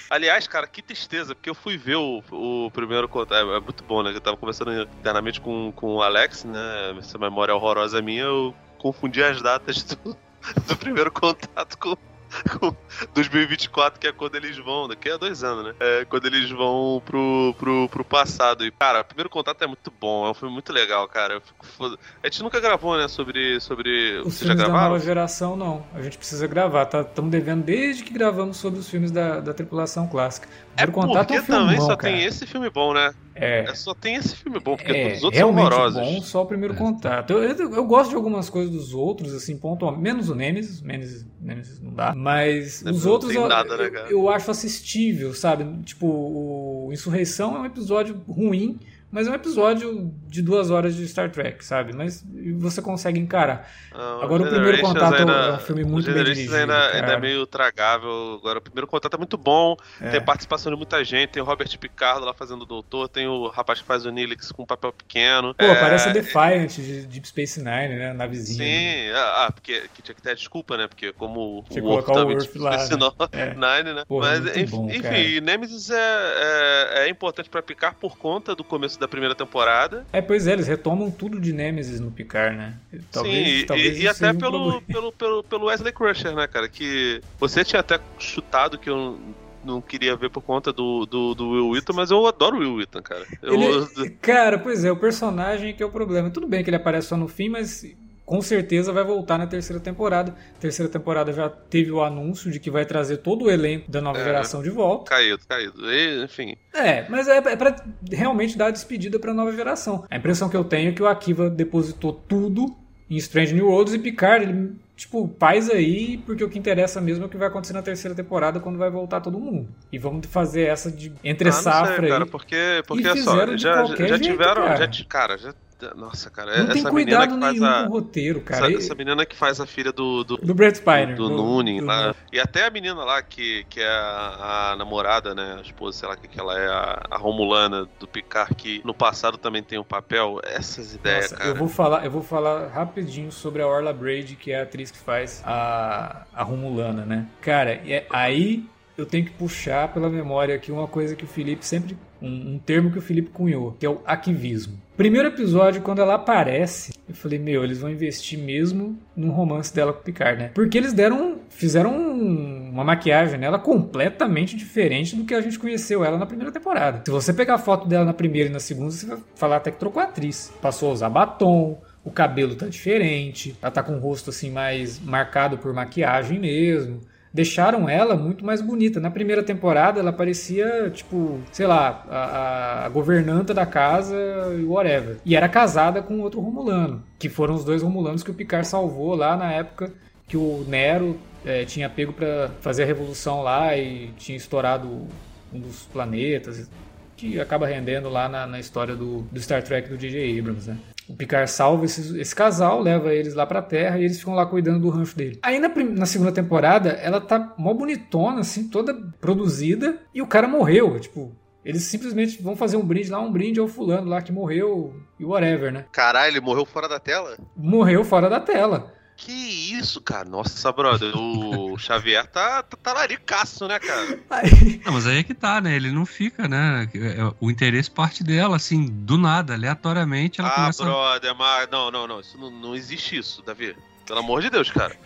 Aliás, 0.08 0.46
cara, 0.46 0.66
que 0.66 0.80
tristeza, 0.80 1.34
porque 1.34 1.50
eu 1.50 1.54
fui 1.54 1.76
ver 1.76 1.96
o, 1.96 2.22
o 2.30 2.70
primeiro 2.70 3.06
contato. 3.08 3.34
É, 3.36 3.56
é 3.56 3.60
muito 3.60 3.84
bom, 3.84 4.02
né? 4.02 4.10
Eu 4.14 4.20
tava 4.20 4.36
conversando 4.36 4.72
internamente 4.82 5.40
com, 5.40 5.70
com 5.72 5.96
o 5.96 6.02
Alex, 6.02 6.44
né? 6.44 6.96
Essa 6.98 7.18
memória 7.18 7.54
horrorosa 7.54 8.00
minha, 8.00 8.22
eu 8.22 8.54
confundi 8.78 9.22
as 9.22 9.42
datas 9.42 9.82
do, 9.82 10.16
do 10.66 10.76
primeiro 10.76 11.12
contato 11.12 11.76
com, 11.78 11.94
2024, 13.14 14.00
que 14.00 14.06
é 14.06 14.12
quando 14.12 14.34
eles 14.36 14.56
vão, 14.58 14.88
daqui 14.88 15.10
a 15.10 15.16
dois 15.16 15.42
anos, 15.44 15.66
né? 15.66 15.74
É 15.80 16.04
quando 16.04 16.26
eles 16.26 16.50
vão 16.50 17.02
pro, 17.04 17.54
pro, 17.58 17.88
pro 17.88 18.04
passado. 18.04 18.64
E, 18.64 18.70
cara, 18.70 19.00
o 19.00 19.04
primeiro 19.04 19.30
contato 19.30 19.62
é 19.62 19.66
muito 19.66 19.92
bom, 20.00 20.26
é 20.26 20.30
um 20.30 20.34
filme 20.34 20.52
muito 20.52 20.72
legal, 20.72 21.06
cara. 21.08 21.34
Eu 21.34 21.40
fico 21.40 21.66
foda... 21.66 21.98
A 22.22 22.26
gente 22.26 22.42
nunca 22.42 22.60
gravou, 22.60 22.96
né, 22.96 23.08
sobre. 23.08 23.60
sobre... 23.60 24.18
Os 24.20 24.34
Você 24.34 24.44
filmes 24.44 24.46
já 24.46 24.54
da 24.54 24.64
gravaram? 24.64 24.90
nova 24.92 25.04
geração, 25.04 25.56
não. 25.56 25.86
A 25.94 26.02
gente 26.02 26.18
precisa 26.18 26.46
gravar, 26.46 26.86
tá? 26.86 27.00
Estamos 27.00 27.30
devendo 27.30 27.64
desde 27.64 28.02
que 28.04 28.12
gravamos 28.12 28.56
sobre 28.56 28.80
os 28.80 28.88
filmes 28.88 29.10
da, 29.10 29.40
da 29.40 29.54
tripulação 29.54 30.06
clássica. 30.06 30.48
É 30.76 30.86
Primeiro 30.86 30.92
contato 30.92 31.26
porque 31.28 31.38
é 31.38 31.40
um 31.40 31.44
filmão, 31.44 31.64
também 31.66 31.80
só 31.80 31.96
cara. 31.96 32.12
tem 32.12 32.24
esse 32.24 32.46
filme 32.46 32.70
bom, 32.70 32.92
né? 32.92 33.14
É, 33.38 33.60
É, 33.60 33.74
só 33.74 33.94
tem 33.94 34.14
esse 34.16 34.34
filme 34.34 34.58
bom, 34.58 34.76
porque 34.76 34.90
é 34.90 35.02
todos 35.04 35.18
os 35.18 35.24
outros 35.24 35.40
são 35.40 35.50
horrorosos. 35.50 36.02
bom, 36.02 36.22
só 36.22 36.42
o 36.42 36.46
primeiro 36.46 36.74
contato. 36.74 37.32
Eu, 37.32 37.42
eu, 37.42 37.74
eu 37.74 37.84
gosto 37.84 38.10
de 38.10 38.16
algumas 38.16 38.48
coisas 38.48 38.72
dos 38.72 38.94
outros, 38.94 39.34
assim, 39.34 39.56
pontualmente. 39.56 40.02
Menos 40.02 40.30
o 40.30 40.34
Nemesis, 40.34 40.80
Nemesis, 40.82 41.26
Nemesis 41.40 41.80
não 41.80 41.92
dá. 41.92 42.14
Mas 42.14 42.82
Nemesis 42.82 43.00
os 43.00 43.04
não 43.04 43.12
outros 43.12 43.34
eu, 43.34 43.48
nada, 43.48 43.76
né, 43.76 44.06
eu 44.08 44.28
acho 44.28 44.50
assistível, 44.50 45.34
sabe? 45.34 45.64
Tipo, 45.84 46.06
o 46.06 46.90
Insurreição 46.92 47.56
é 47.56 47.60
um 47.60 47.66
episódio 47.66 48.20
ruim, 48.28 48.78
mas 49.10 49.26
é 49.26 49.30
um 49.30 49.34
episódio 49.34 50.12
de 50.26 50.42
duas 50.42 50.70
horas 50.70 50.94
de 50.94 51.06
Star 51.06 51.30
Trek, 51.30 51.64
sabe? 51.64 51.94
Mas 51.94 52.24
você 52.58 52.82
consegue 52.82 53.18
encarar. 53.18 53.70
Não, 53.92 54.22
Agora, 54.22 54.42
o 54.42 54.48
Primeiro 54.48 54.80
Contato 54.80 55.14
ainda, 55.14 55.32
é 55.32 55.52
um 55.54 55.58
filme 55.58 55.84
muito 55.84 56.10
o 56.10 56.14
bem 56.14 56.24
dirigido, 56.24 56.54
ainda, 56.54 56.88
ainda 56.90 57.12
é 57.12 57.20
meio 57.20 57.46
tragável. 57.46 58.34
Agora, 58.40 58.58
o 58.58 58.62
Primeiro 58.62 58.86
Contato 58.86 59.14
é 59.14 59.16
muito 59.16 59.38
bom. 59.38 59.76
É. 60.00 60.10
Tem 60.10 60.20
participação 60.20 60.70
de 60.72 60.76
muita 60.76 61.02
gente. 61.04 61.30
Tem 61.30 61.42
o 61.42 61.46
Robert 61.46 61.68
Picardo 61.78 62.26
lá 62.26 62.34
fazendo 62.34 62.62
o 62.62 62.66
doutor. 62.66 63.08
Tem 63.08 63.26
o 63.26 63.48
rapaz 63.48 63.80
que 63.80 63.86
faz 63.86 64.04
o 64.04 64.10
Nilix 64.10 64.50
com 64.52 64.64
um 64.64 64.66
papel 64.66 64.92
pequeno. 64.92 65.54
Pô, 65.54 65.64
É, 65.64 65.80
parece 65.80 66.08
a 66.08 66.12
Defiant 66.12 66.74
de 66.74 67.06
Deep 67.06 67.28
Space 67.28 67.58
Nine, 67.58 67.96
né? 67.96 68.12
Na 68.12 68.26
vizinha. 68.26 68.58
Sim, 68.58 69.10
ah, 69.14 69.46
ah, 69.46 69.52
porque 69.52 69.88
que 69.94 70.02
tinha 70.02 70.14
que 70.14 70.22
ter 70.22 70.34
desculpa, 70.34 70.76
né? 70.76 70.88
Porque 70.88 71.12
como 71.12 71.64
Tinha 71.70 71.82
o 71.82 71.88
Worf 71.88 72.12
também 72.12 72.36
Worf 72.36 72.58
lá, 72.58 72.76
né? 72.76 72.86
É. 73.32 73.54
Nine, 73.54 73.94
né? 73.94 74.04
Porra, 74.06 74.40
Mas 74.40 74.56
enfim, 74.56 74.76
bom, 74.76 74.90
enfim. 74.90 75.40
Nemesis 75.40 75.90
é, 75.90 75.96
é, 75.96 77.06
é 77.06 77.08
importante 77.08 77.48
pra 77.48 77.62
picar 77.62 77.94
por 77.94 78.18
conta 78.18 78.54
do 78.54 78.64
começo 78.64 78.95
da 78.98 79.08
primeira 79.08 79.34
temporada. 79.34 80.06
É, 80.12 80.20
pois 80.20 80.46
é, 80.46 80.52
eles 80.52 80.66
retomam 80.66 81.10
tudo 81.10 81.40
de 81.40 81.52
Nemesis 81.52 82.00
no 82.00 82.10
Picard, 82.10 82.56
né? 82.56 82.74
Talvez, 83.12 83.48
Sim, 83.48 83.54
e- 83.62 83.66
talvez 83.66 83.98
e, 83.98 84.02
e 84.02 84.08
até 84.08 84.32
pelo, 84.32 84.80
pelo, 84.82 85.12
pelo, 85.12 85.42
pelo 85.44 85.66
Wesley 85.66 85.92
Crusher, 85.92 86.34
né, 86.34 86.46
cara? 86.46 86.68
Que 86.68 87.20
você 87.38 87.64
tinha 87.64 87.80
até 87.80 87.98
chutado 88.18 88.78
que 88.78 88.88
eu 88.90 89.18
não 89.64 89.80
queria 89.80 90.14
ver 90.16 90.30
por 90.30 90.42
conta 90.42 90.72
do, 90.72 91.04
do, 91.06 91.34
do 91.34 91.48
Will 91.50 91.68
Wheaton, 91.70 91.92
mas 91.92 92.10
eu 92.10 92.24
adoro 92.26 92.56
o 92.56 92.60
Will 92.60 92.74
Wheaton, 92.76 93.02
cara. 93.02 93.26
Eu, 93.42 93.54
Ele- 93.54 94.10
Cara, 94.22 94.58
pois 94.58 94.84
é, 94.84 94.92
o 94.92 94.96
personagem 94.96 95.74
que 95.74 95.82
é 95.82 95.86
o 95.86 95.90
problema. 95.90 96.30
Tudo 96.30 96.46
bem 96.46 96.62
que 96.62 96.70
ele 96.70 96.76
aparece 96.76 97.08
só 97.08 97.16
no 97.16 97.26
fim, 97.28 97.48
mas 97.48 97.84
com 98.26 98.42
certeza 98.42 98.92
vai 98.92 99.04
voltar 99.04 99.38
na 99.38 99.46
terceira 99.46 99.80
temporada. 99.80 100.34
Terceira 100.60 100.90
temporada 100.90 101.32
já 101.32 101.48
teve 101.48 101.92
o 101.92 102.02
anúncio 102.02 102.50
de 102.50 102.58
que 102.58 102.70
vai 102.70 102.84
trazer 102.84 103.18
todo 103.18 103.44
o 103.44 103.50
elenco 103.50 103.88
da 103.90 104.00
nova 104.00 104.18
É. 104.18 104.24
geração 104.24 104.62
de 104.62 104.68
volta. 104.68 105.08
Caído, 105.10 105.38
caído. 105.48 105.90
E, 105.90 106.24
enfim, 106.24 106.56
É, 106.74 107.08
mas 107.08 107.28
é, 107.28 107.36
é 107.38 107.56
pra 107.56 107.76
realmente 108.10 108.58
dar 108.58 108.66
a 108.66 108.70
despedida 108.72 109.18
pra 109.20 109.32
nova 109.32 109.52
geração. 109.52 110.04
A 110.10 110.16
impressão 110.16 110.48
que 110.48 110.56
eu 110.56 110.64
tenho 110.64 110.90
é 110.90 110.92
que 110.92 111.02
o 111.02 111.06
Akiva 111.06 111.48
depositou 111.48 112.12
tudo 112.26 112.66
em 113.08 113.16
Strange 113.18 113.54
New 113.54 113.68
Worlds 113.68 113.94
e 113.94 113.98
Picard, 114.00 114.44
ele, 114.44 114.72
tipo, 114.96 115.28
paz 115.28 115.70
aí, 115.70 116.18
porque 116.26 116.42
o 116.42 116.48
que 116.50 116.58
interessa 116.58 117.00
mesmo 117.00 117.22
é 117.22 117.26
o 117.28 117.30
que 117.30 117.36
vai 117.36 117.46
acontecer 117.46 117.72
na 117.72 117.80
terceira 117.82 118.16
temporada 118.16 118.58
quando 118.58 118.76
vai 118.76 118.90
voltar 118.90 119.20
todo 119.20 119.38
mundo. 119.38 119.68
E 119.92 119.98
vamos 119.98 120.26
fazer 120.26 120.62
essa 120.62 120.90
de 120.90 121.12
entre 121.22 121.48
ah, 121.48 121.52
não 121.52 121.62
safra 121.62 122.00
sei, 122.00 122.08
cara, 122.08 122.24
aí. 122.24 122.30
porque, 122.30 122.82
porque 122.88 123.06
é 123.06 123.12
fizeram 123.12 123.52
só, 123.52 123.56
já, 123.56 123.84
já, 123.84 124.06
já 124.08 124.18
tiveram, 124.18 124.64
cara. 124.64 124.90
já, 124.92 125.04
cara, 125.04 125.38
já, 125.38 125.54
nossa, 125.94 126.30
cara, 126.30 126.64
Não 126.64 126.72
essa 126.72 126.90
menina 126.90 127.26
que 127.26 127.38
faz 127.38 127.52
nenhum 127.54 127.66
a, 127.66 127.82
com 127.82 127.88
o 127.88 127.92
roteiro, 127.92 128.40
cara. 128.40 128.66
essa, 128.66 128.78
essa 128.78 128.94
menina 128.94 129.26
que 129.26 129.36
faz 129.36 129.60
a 129.60 129.66
filha 129.66 129.92
do, 129.92 130.24
do, 130.24 130.36
do 130.38 130.54
Brett 130.54 130.78
Spiner. 130.78 131.14
do, 131.14 131.28
Noonan 131.28 131.84
lá. 131.84 132.14
E 132.32 132.40
até 132.40 132.66
a 132.66 132.70
menina 132.70 133.04
lá 133.04 133.22
que, 133.22 133.64
que 133.68 133.80
é 133.80 133.88
a, 133.88 134.72
a 134.72 134.76
namorada, 134.76 135.34
né? 135.34 135.56
A 135.58 135.60
esposa, 135.60 135.98
sei 135.98 136.08
lá 136.08 136.16
que, 136.16 136.26
que 136.28 136.40
ela 136.40 136.58
é, 136.58 136.66
a, 136.66 137.02
a 137.10 137.18
Romulana 137.18 137.86
do 138.00 138.06
Picard, 138.06 138.54
que 138.54 138.80
no 138.84 138.94
passado 138.94 139.36
também 139.36 139.62
tem 139.62 139.78
um 139.78 139.84
papel. 139.84 140.40
Essas 140.44 140.94
ideias, 140.94 141.30
Nossa, 141.30 141.36
cara. 141.36 141.50
eu 141.50 141.54
vou 141.54 141.68
falar, 141.68 142.04
eu 142.04 142.10
vou 142.10 142.22
falar 142.22 142.68
rapidinho 142.68 143.30
sobre 143.30 143.60
a 143.60 143.66
Orla 143.66 143.92
Brady, 143.92 144.34
que 144.36 144.52
é 144.52 144.60
a 144.60 144.62
atriz 144.62 144.90
que 144.90 144.98
faz 144.98 145.42
a, 145.44 146.24
a 146.32 146.42
Romulana, 146.42 147.04
né? 147.04 147.26
Cara, 147.40 147.72
é, 147.86 148.06
aí 148.10 148.64
eu 148.96 149.04
tenho 149.04 149.24
que 149.24 149.32
puxar 149.32 149.92
pela 149.92 150.08
memória 150.08 150.54
aqui 150.54 150.72
uma 150.72 150.86
coisa 150.88 151.14
que 151.14 151.24
o 151.24 151.28
Felipe 151.28 151.64
sempre. 151.64 151.96
Um, 152.22 152.54
um 152.54 152.58
termo 152.58 152.90
que 152.90 152.98
o 152.98 153.02
Felipe 153.02 153.30
cunhou, 153.30 153.72
que 153.78 153.84
é 153.86 153.90
o 153.90 154.00
aquivismo. 154.06 154.78
Primeiro 154.96 155.28
episódio, 155.28 155.82
quando 155.82 156.00
ela 156.00 156.14
aparece, 156.14 156.94
eu 157.06 157.14
falei, 157.14 157.38
meu, 157.38 157.62
eles 157.62 157.78
vão 157.78 157.90
investir 157.90 158.38
mesmo 158.38 158.98
num 159.14 159.30
romance 159.30 159.74
dela 159.74 159.92
com 159.92 160.00
o 160.00 160.02
Picard, 160.02 160.42
né? 160.42 160.50
Porque 160.54 160.78
eles 160.78 160.92
deram. 160.94 161.36
fizeram 161.50 161.96
um- 161.96 162.70
uma 162.70 162.84
maquiagem 162.84 163.38
nela 163.38 163.58
completamente 163.58 164.56
diferente 164.56 165.16
do 165.16 165.24
que 165.24 165.34
a 165.34 165.40
gente 165.40 165.58
conheceu 165.58 166.04
ela 166.04 166.18
na 166.18 166.26
primeira 166.26 166.52
temporada. 166.52 167.02
Se 167.04 167.10
você 167.10 167.32
pegar 167.32 167.54
a 167.54 167.58
foto 167.58 167.86
dela 167.88 168.04
na 168.04 168.12
primeira 168.12 168.48
e 168.48 168.52
na 168.52 168.60
segunda, 168.60 168.90
você 168.90 169.06
vai 169.06 169.18
falar 169.34 169.56
até 169.56 169.70
que 169.70 169.78
trocou 169.78 170.02
a 170.02 170.04
atriz. 170.06 170.52
Passou 170.60 170.90
a 170.90 170.92
usar 170.92 171.08
batom, 171.08 171.80
o 172.04 172.10
cabelo 172.10 172.54
tá 172.54 172.66
diferente, 172.66 173.56
ela 173.62 173.70
tá 173.70 173.82
com 173.82 173.94
o 173.96 173.98
rosto 173.98 174.30
assim 174.30 174.50
mais 174.50 174.98
marcado 175.00 175.56
por 175.58 175.72
maquiagem 175.72 176.38
mesmo. 176.38 177.00
Deixaram 177.36 177.86
ela 177.86 178.16
muito 178.16 178.46
mais 178.46 178.62
bonita. 178.62 178.98
Na 178.98 179.10
primeira 179.10 179.42
temporada 179.42 180.00
ela 180.00 180.10
parecia, 180.10 180.90
tipo, 180.90 181.38
sei 181.52 181.66
lá, 181.66 182.06
a, 182.08 182.86
a 182.86 182.88
governanta 182.88 183.52
da 183.52 183.66
casa 183.66 184.16
e 184.58 184.64
whatever. 184.64 185.18
E 185.22 185.36
era 185.36 185.46
casada 185.46 186.00
com 186.00 186.20
outro 186.20 186.40
Romulano, 186.40 187.02
que 187.18 187.28
foram 187.28 187.54
os 187.54 187.62
dois 187.62 187.82
Romulanos 187.82 188.22
que 188.22 188.30
o 188.30 188.34
Picard 188.34 188.66
salvou 188.66 189.14
lá 189.14 189.36
na 189.36 189.52
época 189.52 189.92
que 190.26 190.36
o 190.36 190.64
Nero 190.66 191.18
eh, 191.44 191.66
tinha 191.66 191.90
pego 191.90 192.14
pra 192.14 192.50
fazer 192.62 192.84
a 192.84 192.86
revolução 192.86 193.42
lá 193.42 193.76
e 193.76 194.08
tinha 194.16 194.36
estourado 194.36 195.06
um 195.52 195.60
dos 195.60 195.82
planetas, 195.92 196.68
que 197.16 197.38
acaba 197.38 197.66
rendendo 197.66 198.08
lá 198.08 198.28
na, 198.30 198.46
na 198.46 198.58
história 198.58 198.96
do, 198.96 199.20
do 199.30 199.40
Star 199.40 199.62
Trek 199.62 199.88
do 199.90 199.98
J.J. 199.98 200.38
Abrams, 200.38 200.70
né? 200.70 200.78
O 201.08 201.14
Picard 201.14 201.50
salva 201.50 201.84
esse, 201.84 202.18
esse 202.20 202.34
casal, 202.34 202.80
leva 202.80 203.14
eles 203.14 203.34
lá 203.34 203.46
pra 203.46 203.62
Terra 203.62 203.98
e 203.98 204.04
eles 204.04 204.18
ficam 204.18 204.34
lá 204.34 204.44
cuidando 204.44 204.80
do 204.80 204.90
rancho 204.90 205.16
dele. 205.16 205.38
Aí 205.42 205.58
na, 205.58 205.68
na 205.68 206.06
segunda 206.06 206.32
temporada, 206.32 206.90
ela 206.90 207.20
tá 207.20 207.54
mó 207.56 207.72
bonitona, 207.72 208.40
assim, 208.40 208.68
toda 208.68 208.94
produzida, 209.20 209.98
e 210.12 210.20
o 210.20 210.26
cara 210.26 210.48
morreu. 210.48 210.98
Tipo, 210.98 211.32
eles 211.64 211.82
simplesmente 211.82 212.42
vão 212.42 212.56
fazer 212.56 212.76
um 212.76 212.84
brinde 212.84 213.10
lá, 213.10 213.20
um 213.20 213.32
brinde 213.32 213.60
ao 213.60 213.68
fulano 213.68 214.08
lá 214.08 214.20
que 214.20 214.32
morreu 214.32 214.94
e 215.18 215.24
whatever, 215.24 215.72
né? 215.72 215.84
Caralho, 215.92 216.32
ele 216.32 216.40
morreu 216.40 216.64
fora 216.64 216.88
da 216.88 217.00
tela? 217.00 217.36
Morreu 217.56 218.04
fora 218.04 218.28
da 218.28 218.40
tela. 218.40 218.92
Que 219.16 219.32
isso, 219.32 220.00
cara? 220.00 220.28
Nossa, 220.28 220.70
brother, 220.70 221.16
o 221.16 221.65
Xavier 221.78 222.26
tá, 222.26 222.62
tá 222.62 222.76
talaricaço, 222.82 223.66
né, 223.68 223.78
cara? 223.78 224.18
Aí, 224.30 224.80
Não, 224.84 224.92
mas 224.92 225.06
aí 225.06 225.18
é 225.18 225.22
que 225.22 225.34
tá, 225.34 225.60
né? 225.60 225.74
Ele 225.74 225.90
não 225.90 226.04
fica, 226.06 226.48
né? 226.48 226.88
É, 226.94 227.34
O 227.40 227.50
interesse 227.50 227.90
parte 227.90 228.22
dela, 228.24 228.56
assim, 228.56 228.86
do 228.86 229.16
nada, 229.16 229.54
aleatoriamente, 229.54 230.40
ela 230.40 230.50
ah, 230.50 230.54
começa. 230.54 230.84
brother, 230.84 231.34
mas 231.34 231.68
não, 231.70 231.90
não, 231.90 232.06
não, 232.06 232.20
isso 232.20 232.36
não, 232.38 232.50
não 232.50 232.74
existe 232.74 233.16
isso, 233.16 233.42
Davi. 233.42 233.76
Pelo 234.06 234.20
amor 234.20 234.40
de 234.40 234.50
Deus, 234.50 234.70
cara. 234.70 234.96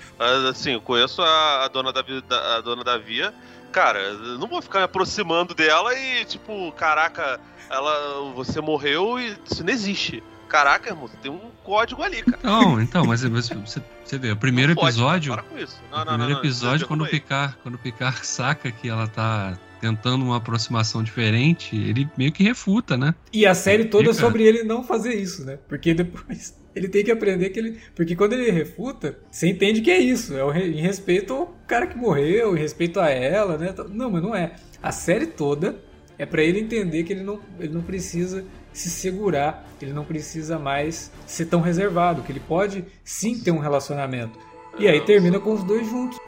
Assim, 0.51 0.73
eu 0.73 0.81
conheço 0.81 1.23
a, 1.23 1.65
a 1.65 1.69
dona 1.69 1.93
da 1.93 2.03
Vi- 2.03 2.21
da- 2.23 2.57
a 2.57 2.61
dona 2.61 2.85
da 2.85 2.99
Via. 2.99 3.33
Cara, 3.73 3.99
eu 4.01 4.39
não 4.39 4.49
vou 4.49 4.61
ficar 4.61 4.81
me 4.81 4.85
aproximando 4.85 5.55
dela 5.55 5.95
e 5.95 6.25
tipo, 6.25 6.71
caraca, 6.73 7.41
ela 7.71 8.33
você 8.35 8.61
morreu 8.61 9.19
e 9.19 9.39
isso 9.51 9.65
não 9.65 9.73
existe. 9.73 10.23
Caraca, 10.51 10.91
irmão, 10.91 11.09
tem 11.23 11.31
um 11.31 11.39
código 11.63 12.03
ali, 12.03 12.23
cara. 12.23 12.39
Não, 12.43 12.81
então, 12.81 13.05
mas, 13.07 13.23
mas 13.25 13.49
você, 13.49 13.81
você 14.05 14.19
vê, 14.19 14.33
o 14.33 14.37
primeiro 14.37 14.71
Não 14.71 14.77
pode, 14.77 14.89
episódio. 14.97 15.33
Para 15.33 15.43
com 15.45 15.57
isso. 15.57 15.81
Não, 15.91 15.99
o 15.99 16.05
não, 16.05 16.07
primeiro 16.07 16.33
não, 16.35 16.39
não, 16.41 16.45
episódio, 16.45 16.87
quando 16.89 17.05
o. 17.05 17.07
Picard, 17.07 17.57
quando 17.63 17.77
o 17.77 17.79
Picard 17.79 18.19
saca 18.27 18.71
que 18.73 18.89
ela 18.89 19.07
tá 19.07 19.57
tentando 19.81 20.25
uma 20.25 20.37
aproximação 20.37 21.03
diferente, 21.03 21.75
ele 21.77 22.09
meio 22.19 22.33
que 22.33 22.43
refuta, 22.43 22.97
né? 22.97 23.15
E 23.33 23.47
a 23.47 23.55
série 23.55 23.85
toda 23.87 24.11
é 24.11 24.13
sobre 24.13 24.43
ele 24.43 24.65
não 24.65 24.83
fazer 24.83 25.15
isso, 25.15 25.45
né? 25.45 25.59
Porque 25.69 25.95
depois 25.95 26.59
ele 26.75 26.89
tem 26.89 27.05
que 27.05 27.11
aprender 27.13 27.51
que 27.51 27.59
ele. 27.61 27.79
Porque 27.95 28.17
quando 28.17 28.33
ele 28.33 28.51
refuta, 28.51 29.19
você 29.31 29.49
entende 29.49 29.81
que 29.81 29.91
é 29.91 29.99
isso. 29.99 30.37
É 30.37 30.45
o 30.45 30.51
re- 30.51 30.69
em 30.73 30.81
respeito 30.81 31.33
ao 31.33 31.47
cara 31.67 31.87
que 31.87 31.97
morreu, 31.97 32.57
em 32.57 32.61
respeito 32.61 32.99
a 33.01 33.09
ela, 33.09 33.57
né? 33.57 33.73
Não, 33.89 34.11
mas 34.11 34.23
não 34.23 34.35
é. 34.35 34.57
A 34.83 34.91
série 34.93 35.27
toda 35.27 35.79
é 36.19 36.27
pra 36.27 36.43
ele 36.43 36.61
entender 36.61 37.05
que 37.05 37.13
ele 37.15 37.23
não, 37.23 37.41
ele 37.59 37.73
não 37.73 37.81
precisa 37.83 38.45
se 38.73 38.91
segurar, 38.91 39.67
ele 39.81 39.93
não 39.93 40.05
precisa 40.05 40.59
mais 40.59 41.11
ser 41.27 41.47
tão 41.47 41.61
reservado, 41.61 42.23
que 42.23 42.33
ele 42.33 42.41
pode 42.41 42.85
sim 43.05 43.39
ter 43.39 43.51
um 43.51 43.59
relacionamento. 43.59 44.39
E 44.79 44.89
aí 44.89 45.01
termina 45.01 45.39
com 45.41 45.53
os 45.53 45.65
dois 45.65 45.89
juntos. 45.89 46.19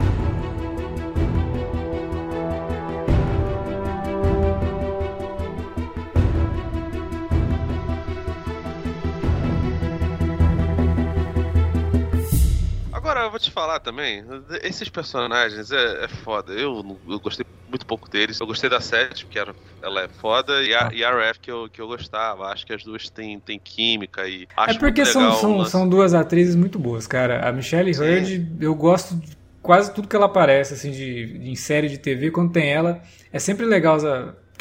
Vou 13.33 13.39
te 13.39 13.49
falar 13.49 13.79
também, 13.79 14.23
esses 14.61 14.87
personagens 14.89 15.71
é, 15.71 16.05
é 16.05 16.07
foda. 16.07 16.53
Eu, 16.53 16.99
eu 17.09 17.19
gostei 17.19 17.43
muito 17.67 17.83
pouco 17.83 18.07
deles. 18.07 18.39
Eu 18.39 18.45
gostei 18.45 18.69
da 18.69 18.79
Seth, 18.79 19.23
porque 19.23 19.39
era, 19.39 19.55
ela 19.81 20.03
é 20.03 20.07
foda, 20.07 20.61
e 20.61 20.73
a, 20.73 20.91
e 20.93 21.03
a 21.03 21.11
Ref 21.11 21.39
que 21.39 21.49
eu, 21.49 21.67
que 21.67 21.81
eu 21.81 21.87
gostava. 21.87 22.45
Acho 22.45 22.63
que 22.63 22.73
as 22.73 22.83
duas 22.83 23.09
têm, 23.09 23.39
têm 23.39 23.59
química 23.59 24.27
e 24.27 24.47
acho 24.55 24.77
é 24.77 24.79
porque 24.79 25.03
são, 25.03 25.21
legal 25.23 25.35
são, 25.37 25.65
são 25.65 25.89
duas 25.89 26.13
atrizes 26.13 26.55
muito 26.55 26.77
boas, 26.77 27.07
cara. 27.07 27.47
A 27.47 27.51
Michelle. 27.51 27.91
Hurd, 27.91 28.55
eu 28.59 28.75
gosto 28.75 29.19
quase 29.63 29.91
tudo 29.93 30.07
que 30.07 30.15
ela 30.15 30.27
aparece, 30.27 30.75
assim, 30.75 30.91
de, 30.91 31.49
em 31.49 31.55
série 31.55 31.89
de 31.89 31.97
TV, 31.97 32.29
quando 32.29 32.51
tem 32.51 32.71
ela, 32.71 33.01
é 33.31 33.39
sempre 33.39 33.65
legal. 33.65 33.97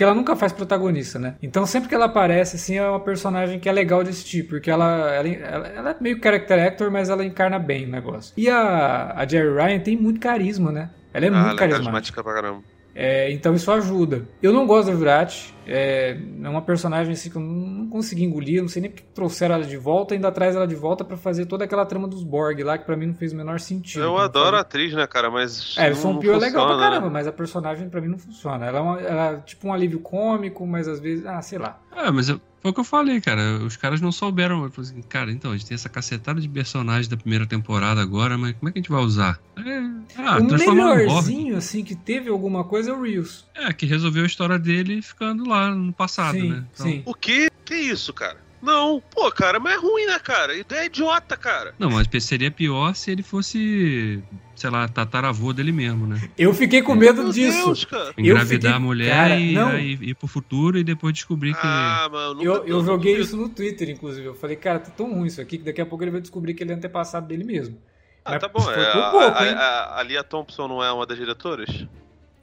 Porque 0.03 0.11
ela 0.11 0.15
nunca 0.15 0.35
faz 0.35 0.53
protagonista, 0.53 1.19
né? 1.19 1.37
Então 1.41 1.65
sempre 1.65 1.89
que 1.89 1.95
ela 1.95 2.07
aparece, 2.07 2.57
assim, 2.57 2.77
é 2.77 2.89
uma 2.89 2.99
personagem 2.99 3.61
que 3.61 3.69
é 3.69 3.73
legal 3.73 4.03
de 4.03 4.11
assistir, 4.11 4.43
porque 4.49 4.69
ela, 4.69 5.13
ela, 5.13 5.29
ela, 5.29 5.69
ela 5.69 5.91
é 5.91 5.97
meio 6.01 6.19
character 6.21 6.67
actor, 6.67 6.91
mas 6.91 7.09
ela 7.09 7.25
encarna 7.25 7.57
bem 7.59 7.87
o 7.87 7.89
negócio. 7.89 8.35
E 8.37 8.51
a, 8.51 9.13
a 9.15 9.27
Jerry 9.27 9.55
Ryan 9.55 9.79
tem 9.79 9.97
muito 9.97 10.19
carisma, 10.19 10.73
né? 10.73 10.91
Ela 11.15 11.27
é 11.27 11.29
ah, 11.29 11.33
muito 11.33 11.47
ela 11.47 11.55
é 11.55 11.69
carismática. 11.69 12.23
pra 12.23 12.35
caramba. 12.35 12.63
É, 12.95 13.31
então 13.33 13.55
isso 13.55 13.71
ajuda. 13.71 14.27
Eu 14.43 14.53
não 14.53 14.67
gosto 14.67 14.89
da 14.89 14.95
Jurati. 14.95 15.55
É, 15.67 16.19
é 16.43 16.49
uma 16.49 16.61
personagem 16.61 17.13
assim 17.13 17.31
que 17.31 17.37
eu 17.37 17.41
não 17.41 17.89
consegui 17.89 18.25
engolir. 18.25 18.57
Eu 18.57 18.63
não 18.63 18.69
sei 18.69 18.83
nem 18.83 18.91
porque 18.91 19.05
trouxeram 19.15 19.55
ela 19.55 19.65
de 19.65 19.77
volta. 19.77 20.15
Ainda 20.15 20.31
traz 20.31 20.55
ela 20.55 20.67
de 20.67 20.75
volta 20.75 21.05
para 21.05 21.17
fazer 21.17 21.47
toda 21.47 21.65
aquela 21.65 21.87
trama 21.87 22.07
dos 22.07 22.23
Borg 22.23 22.63
lá, 22.63 22.77
que 22.77 22.85
para 22.85 22.97
mim 22.97 23.07
não 23.07 23.15
fez 23.15 23.33
o 23.33 23.37
menor 23.37 23.61
sentido. 23.61 24.03
Eu 24.03 24.19
adoro 24.19 24.57
a 24.57 24.61
atriz, 24.61 24.93
né, 24.93 25.07
cara? 25.07 25.31
Mas. 25.31 25.75
É, 25.79 25.91
o 25.91 25.97
Son 25.97 26.19
Pio 26.19 26.35
é 26.35 26.39
legal 26.39 26.67
pra 26.67 26.79
caramba, 26.79 27.07
né? 27.07 27.13
mas 27.13 27.27
a 27.27 27.33
personagem 27.33 27.89
para 27.89 28.01
mim 28.01 28.09
não 28.09 28.19
funciona. 28.19 28.67
Ela 28.67 28.79
é, 28.79 28.83
uma, 28.83 29.01
ela 29.01 29.33
é 29.33 29.37
tipo 29.41 29.69
um 29.69 29.73
alívio 29.73 30.01
cômico, 30.01 30.67
mas 30.67 30.89
às 30.89 31.01
vezes. 31.01 31.25
Ah, 31.25 31.41
sei 31.41 31.59
lá. 31.59 31.81
É, 31.97 32.11
mas 32.11 32.29
eu, 32.29 32.41
foi 32.63 32.71
o 32.71 32.75
que 32.75 32.79
eu 32.79 32.85
falei, 32.85 33.21
cara. 33.21 33.59
Os 33.59 33.77
caras 33.77 34.01
não 34.01 34.13
souberam. 34.13 34.65
Assim, 34.79 35.03
cara, 35.03 35.33
então, 35.33 35.51
a 35.51 35.57
gente 35.57 35.67
tem 35.67 35.75
essa 35.75 35.89
cacetada 35.89 36.41
de 36.41 36.49
personagens 36.49 37.09
da 37.09 37.17
primeira 37.17 37.45
temporada 37.45 38.01
agora, 38.01 38.39
mas 38.39 38.53
como 38.53 38.69
é 38.69 38.73
que 38.73 38.79
a 38.79 38.83
gente 38.83 38.91
vai 38.91 39.03
usar? 39.03 39.41
É, 39.59 39.79
ah, 40.17 40.39
o 40.39 40.45
melhorzinho, 40.45 41.57
assim, 41.57 41.83
que 41.83 41.97
teve 41.97 42.31
alguma 42.31 42.63
coisa 42.63 42.93
é 42.93 42.95
o 42.95 43.03
Reels. 43.03 43.45
É, 43.55 43.73
que 43.73 43.85
resolveu 43.85 44.23
a 44.23 44.27
história 44.27 44.59
dele 44.61 45.03
ficando 45.03 45.45
lá 45.49 45.75
no 45.75 45.93
passado, 45.93 46.39
sim, 46.39 46.51
né? 46.51 46.65
Então... 46.73 46.87
Sim. 46.87 47.03
O 47.05 47.15
que? 47.15 47.51
Que 47.65 47.75
isso, 47.75 48.13
cara? 48.13 48.39
Não, 48.63 49.03
pô, 49.11 49.29
cara, 49.33 49.59
mas 49.59 49.75
é 49.75 49.77
ruim, 49.77 50.07
né, 50.07 50.21
cara? 50.21 50.57
Ideia 50.57 50.83
é 50.83 50.87
idiota, 50.87 51.37
cara. 51.37 51.75
Não, 51.81 51.91
mas 51.91 52.07
seria 52.23 52.51
pior 52.51 52.95
se 52.95 53.11
ele 53.11 53.25
fosse, 53.25 54.23
sei 54.55 54.71
lá, 54.71 54.89
tataravô 54.89 55.53
dele 55.53 55.73
mesmo, 55.73 56.07
né? 56.07 56.29
Eu 56.37 56.53
fiquei 56.55 56.83
com 56.83 56.95
medo 56.95 57.23
Meu 57.23 57.33
disso. 57.33 57.67
Deus, 57.67 57.85
cara. 57.85 58.13
Engravidar 58.17 58.47
fiquei... 58.47 58.71
a 58.71 58.79
mulher 58.79 59.11
cara, 59.11 59.37
e 59.37 59.59
aí, 59.59 59.99
ir 60.01 60.15
pro 60.15 60.27
futuro 60.27 60.79
e 60.79 60.85
depois 60.85 61.15
descobrir 61.15 61.55
que. 61.55 61.61
Ah, 61.63 62.09
mano, 62.11 62.43
eu, 62.43 62.67
eu 62.67 62.85
joguei 62.85 63.17
isso 63.19 63.37
no 63.37 63.49
Twitter, 63.49 63.91
inclusive. 63.91 64.27
Eu 64.27 64.35
falei, 64.35 64.57
cara, 64.57 64.79
tá 64.79 64.91
tão 64.91 65.13
ruim 65.13 65.27
isso 65.27 65.41
aqui 65.41 65.59
que 65.59 65.65
daqui 65.65 65.81
a 65.81 65.87
pouco 65.87 66.05
ele 66.05 66.11
vai 66.11 66.21
descobrir 66.21 66.55
que 66.55 66.63
ele 66.63 66.73
é 66.73 66.75
antepassado 66.75 67.27
dele 67.27 67.45
mesmo. 67.45 67.79
Ah, 68.25 68.33
mas 68.33 68.41
tá 68.41 68.49
bom. 68.49 68.71
É, 68.71 68.93
pouco, 68.93 69.19
a, 69.19 69.29
a, 69.29 70.01
a 70.01 70.03
Lia 70.03 70.23
Thompson 70.23 70.69
não 70.69 70.83
é 70.83 70.93
uma 70.93 71.07
das 71.07 71.19
diretoras? 71.19 71.87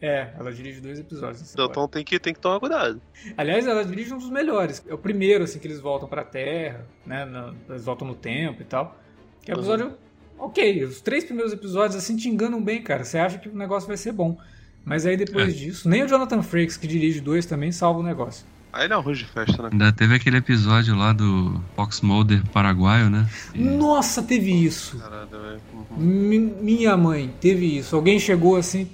É, 0.02 0.30
ela 0.38 0.52
dirige 0.54 0.80
dois 0.80 0.98
episódios. 0.98 1.54
Então 1.54 1.88
tem 1.88 2.06
que, 2.06 2.18
tem 2.20 2.34
que 2.34 2.40
tomar 2.40 2.60
cuidado. 2.60 3.02
Aliás, 3.36 3.68
ela 3.68 3.84
dirige 3.84 4.14
um 4.14 4.18
dos 4.18 4.30
melhores. 4.30 4.84
É 4.88 4.94
o 4.94 4.98
primeiro, 4.98 5.44
assim, 5.44 5.60
que 5.60 5.68
eles 5.68 5.80
voltam 5.80 6.08
pra 6.08 6.24
Terra, 6.24 6.86
né? 7.06 7.28
eles 7.68 7.84
voltam 7.84 8.08
no 8.08 8.16
tempo 8.16 8.62
e 8.62 8.66
tal. 8.66 8.98
Que 9.42 9.52
é 9.52 9.56
o 9.56 9.58
episódio. 9.58 9.88
Uhum. 9.88 10.09
Ok, 10.40 10.84
os 10.86 11.02
três 11.02 11.24
primeiros 11.26 11.52
episódios, 11.52 11.96
assim, 11.96 12.16
te 12.16 12.30
enganam 12.30 12.64
bem, 12.64 12.82
cara. 12.82 13.04
Você 13.04 13.18
acha 13.18 13.38
que 13.38 13.50
o 13.50 13.56
negócio 13.56 13.88
vai 13.88 13.98
ser 13.98 14.14
bom. 14.14 14.38
Mas 14.86 15.06
aí 15.06 15.18
depois 15.18 15.50
é. 15.50 15.52
disso, 15.52 15.90
nem 15.90 16.04
o 16.04 16.08
Jonathan 16.08 16.42
Frakes, 16.42 16.78
que 16.78 16.88
dirige 16.88 17.20
dois, 17.20 17.46
também 17.46 17.72
salva 17.72 18.00
o 18.00 18.04
negócio. 18.04 18.46
Aí 18.72 18.88
não 18.88 18.98
é 18.98 19.00
arroz 19.00 19.18
de 19.18 19.26
festa, 19.26 19.64
né? 19.64 19.70
Ainda 19.72 19.92
teve 19.92 20.16
aquele 20.16 20.38
episódio 20.38 20.96
lá 20.96 21.12
do 21.12 21.62
Fox 21.76 22.02
Mulder 22.02 22.42
paraguaio, 22.54 23.10
né? 23.10 23.28
E... 23.54 23.60
Nossa, 23.60 24.22
teve 24.22 24.52
isso. 24.52 24.98
Caralho, 24.98 25.60
uhum. 25.74 26.56
Minha 26.62 26.96
mãe, 26.96 27.34
teve 27.42 27.78
isso. 27.78 27.96
Alguém 27.96 28.20
chegou 28.20 28.56
assim 28.56 28.88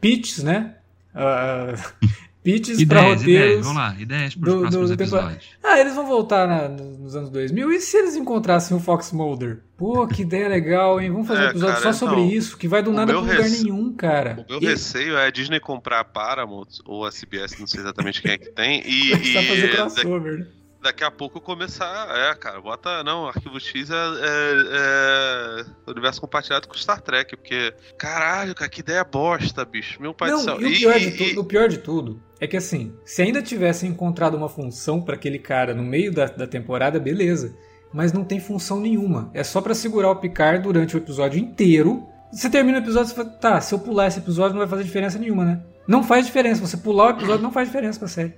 pitches, 0.00 0.42
né? 0.42 0.74
Uh, 1.14 2.08
pitches 2.42 2.84
para 2.84 3.00
roteiros. 3.02 3.22
Ideias, 3.22 3.60
vamos 3.60 3.76
lá, 3.76 3.96
ideias 3.98 4.34
para 4.34 4.48
os 4.48 4.54
do, 4.54 4.60
próximos 4.60 4.88
do, 4.88 4.94
episódios. 4.94 5.44
Ah, 5.62 5.78
eles 5.78 5.94
vão 5.94 6.06
voltar 6.06 6.46
na, 6.46 6.68
nos 6.68 7.14
anos 7.14 7.30
2000. 7.30 7.72
E 7.72 7.80
se 7.80 7.96
eles 7.96 8.16
encontrassem 8.16 8.76
o 8.76 8.80
Fox 8.80 9.12
Mulder? 9.12 9.60
Pô, 9.76 10.06
que 10.06 10.22
ideia 10.22 10.48
legal, 10.48 11.00
hein? 11.00 11.10
Vamos 11.10 11.28
fazer 11.28 11.42
é, 11.42 11.46
um 11.46 11.50
episódio 11.50 11.74
cara, 11.76 11.92
só 11.92 12.06
sobre 12.06 12.20
então, 12.20 12.36
isso, 12.36 12.56
que 12.56 12.68
vai 12.68 12.82
do 12.82 12.92
nada 12.92 13.12
pra 13.12 13.20
lugar 13.20 13.40
rece... 13.40 13.62
nenhum, 13.64 13.92
cara. 13.92 14.44
O 14.48 14.52
meu 14.52 14.62
e... 14.62 14.66
receio 14.66 15.16
é 15.16 15.26
a 15.26 15.30
Disney 15.30 15.60
comprar 15.60 16.00
a 16.00 16.04
Paramount 16.04 16.80
ou 16.84 17.06
a 17.06 17.10
CBS, 17.10 17.58
não 17.58 17.66
sei 17.66 17.80
exatamente 17.80 18.20
quem 18.20 18.32
é 18.32 18.38
que 18.38 18.50
tem, 18.50 18.82
e... 18.86 19.10
Começar 19.16 19.42
e... 19.42 19.46
fazer 19.46 19.76
crossover, 19.76 20.38
né? 20.40 20.46
daqui 20.82 21.04
a 21.04 21.10
pouco 21.10 21.40
começar. 21.42 22.08
É, 22.10 22.34
cara, 22.34 22.58
bota. 22.58 23.04
Não, 23.04 23.28
Arquivo 23.28 23.60
X 23.60 23.90
é, 23.90 23.94
é, 23.94 25.64
é, 25.86 25.90
universo 25.90 26.20
compartilhado 26.22 26.66
com 26.66 26.74
Star 26.74 27.02
Trek, 27.02 27.36
porque. 27.36 27.74
Caralho, 27.98 28.54
cara, 28.54 28.70
que 28.70 28.80
ideia 28.80 29.04
bosta, 29.04 29.62
bicho. 29.62 30.00
Meu 30.00 30.14
pai 30.14 30.30
não, 30.30 30.38
do 30.38 30.44
céu. 30.44 30.60
E 30.60 30.66
o, 30.66 30.78
pior 30.78 30.96
e, 30.96 31.10
de 31.10 31.22
e... 31.22 31.38
o 31.38 31.44
pior 31.44 31.68
de 31.68 31.78
tudo 31.78 32.29
é 32.40 32.46
que 32.46 32.56
assim, 32.56 32.94
se 33.04 33.20
ainda 33.20 33.42
tivesse 33.42 33.86
encontrado 33.86 34.36
uma 34.36 34.48
função 34.48 35.02
para 35.02 35.14
aquele 35.14 35.38
cara 35.38 35.74
no 35.74 35.82
meio 35.82 36.12
da, 36.12 36.24
da 36.24 36.46
temporada, 36.46 36.98
beleza. 36.98 37.54
Mas 37.92 38.12
não 38.12 38.24
tem 38.24 38.40
função 38.40 38.80
nenhuma. 38.80 39.30
É 39.34 39.44
só 39.44 39.60
para 39.60 39.74
segurar 39.74 40.10
o 40.10 40.16
Picard 40.16 40.62
durante 40.62 40.96
o 40.96 40.98
episódio 40.98 41.38
inteiro. 41.38 42.06
Você 42.32 42.48
termina 42.48 42.78
o 42.78 42.80
episódio 42.80 43.12
e 43.12 43.14
fala, 43.14 43.28
tá, 43.28 43.60
se 43.60 43.74
eu 43.74 43.78
pular 43.78 44.06
esse 44.06 44.20
episódio 44.20 44.52
não 44.52 44.60
vai 44.60 44.68
fazer 44.68 44.84
diferença 44.84 45.18
nenhuma, 45.18 45.44
né? 45.44 45.62
Não 45.86 46.02
faz 46.02 46.24
diferença. 46.24 46.66
Você 46.66 46.76
pular 46.76 47.08
o 47.08 47.10
episódio 47.10 47.42
não 47.42 47.52
faz 47.52 47.68
diferença 47.68 47.98
pra 47.98 48.08
série. 48.08 48.34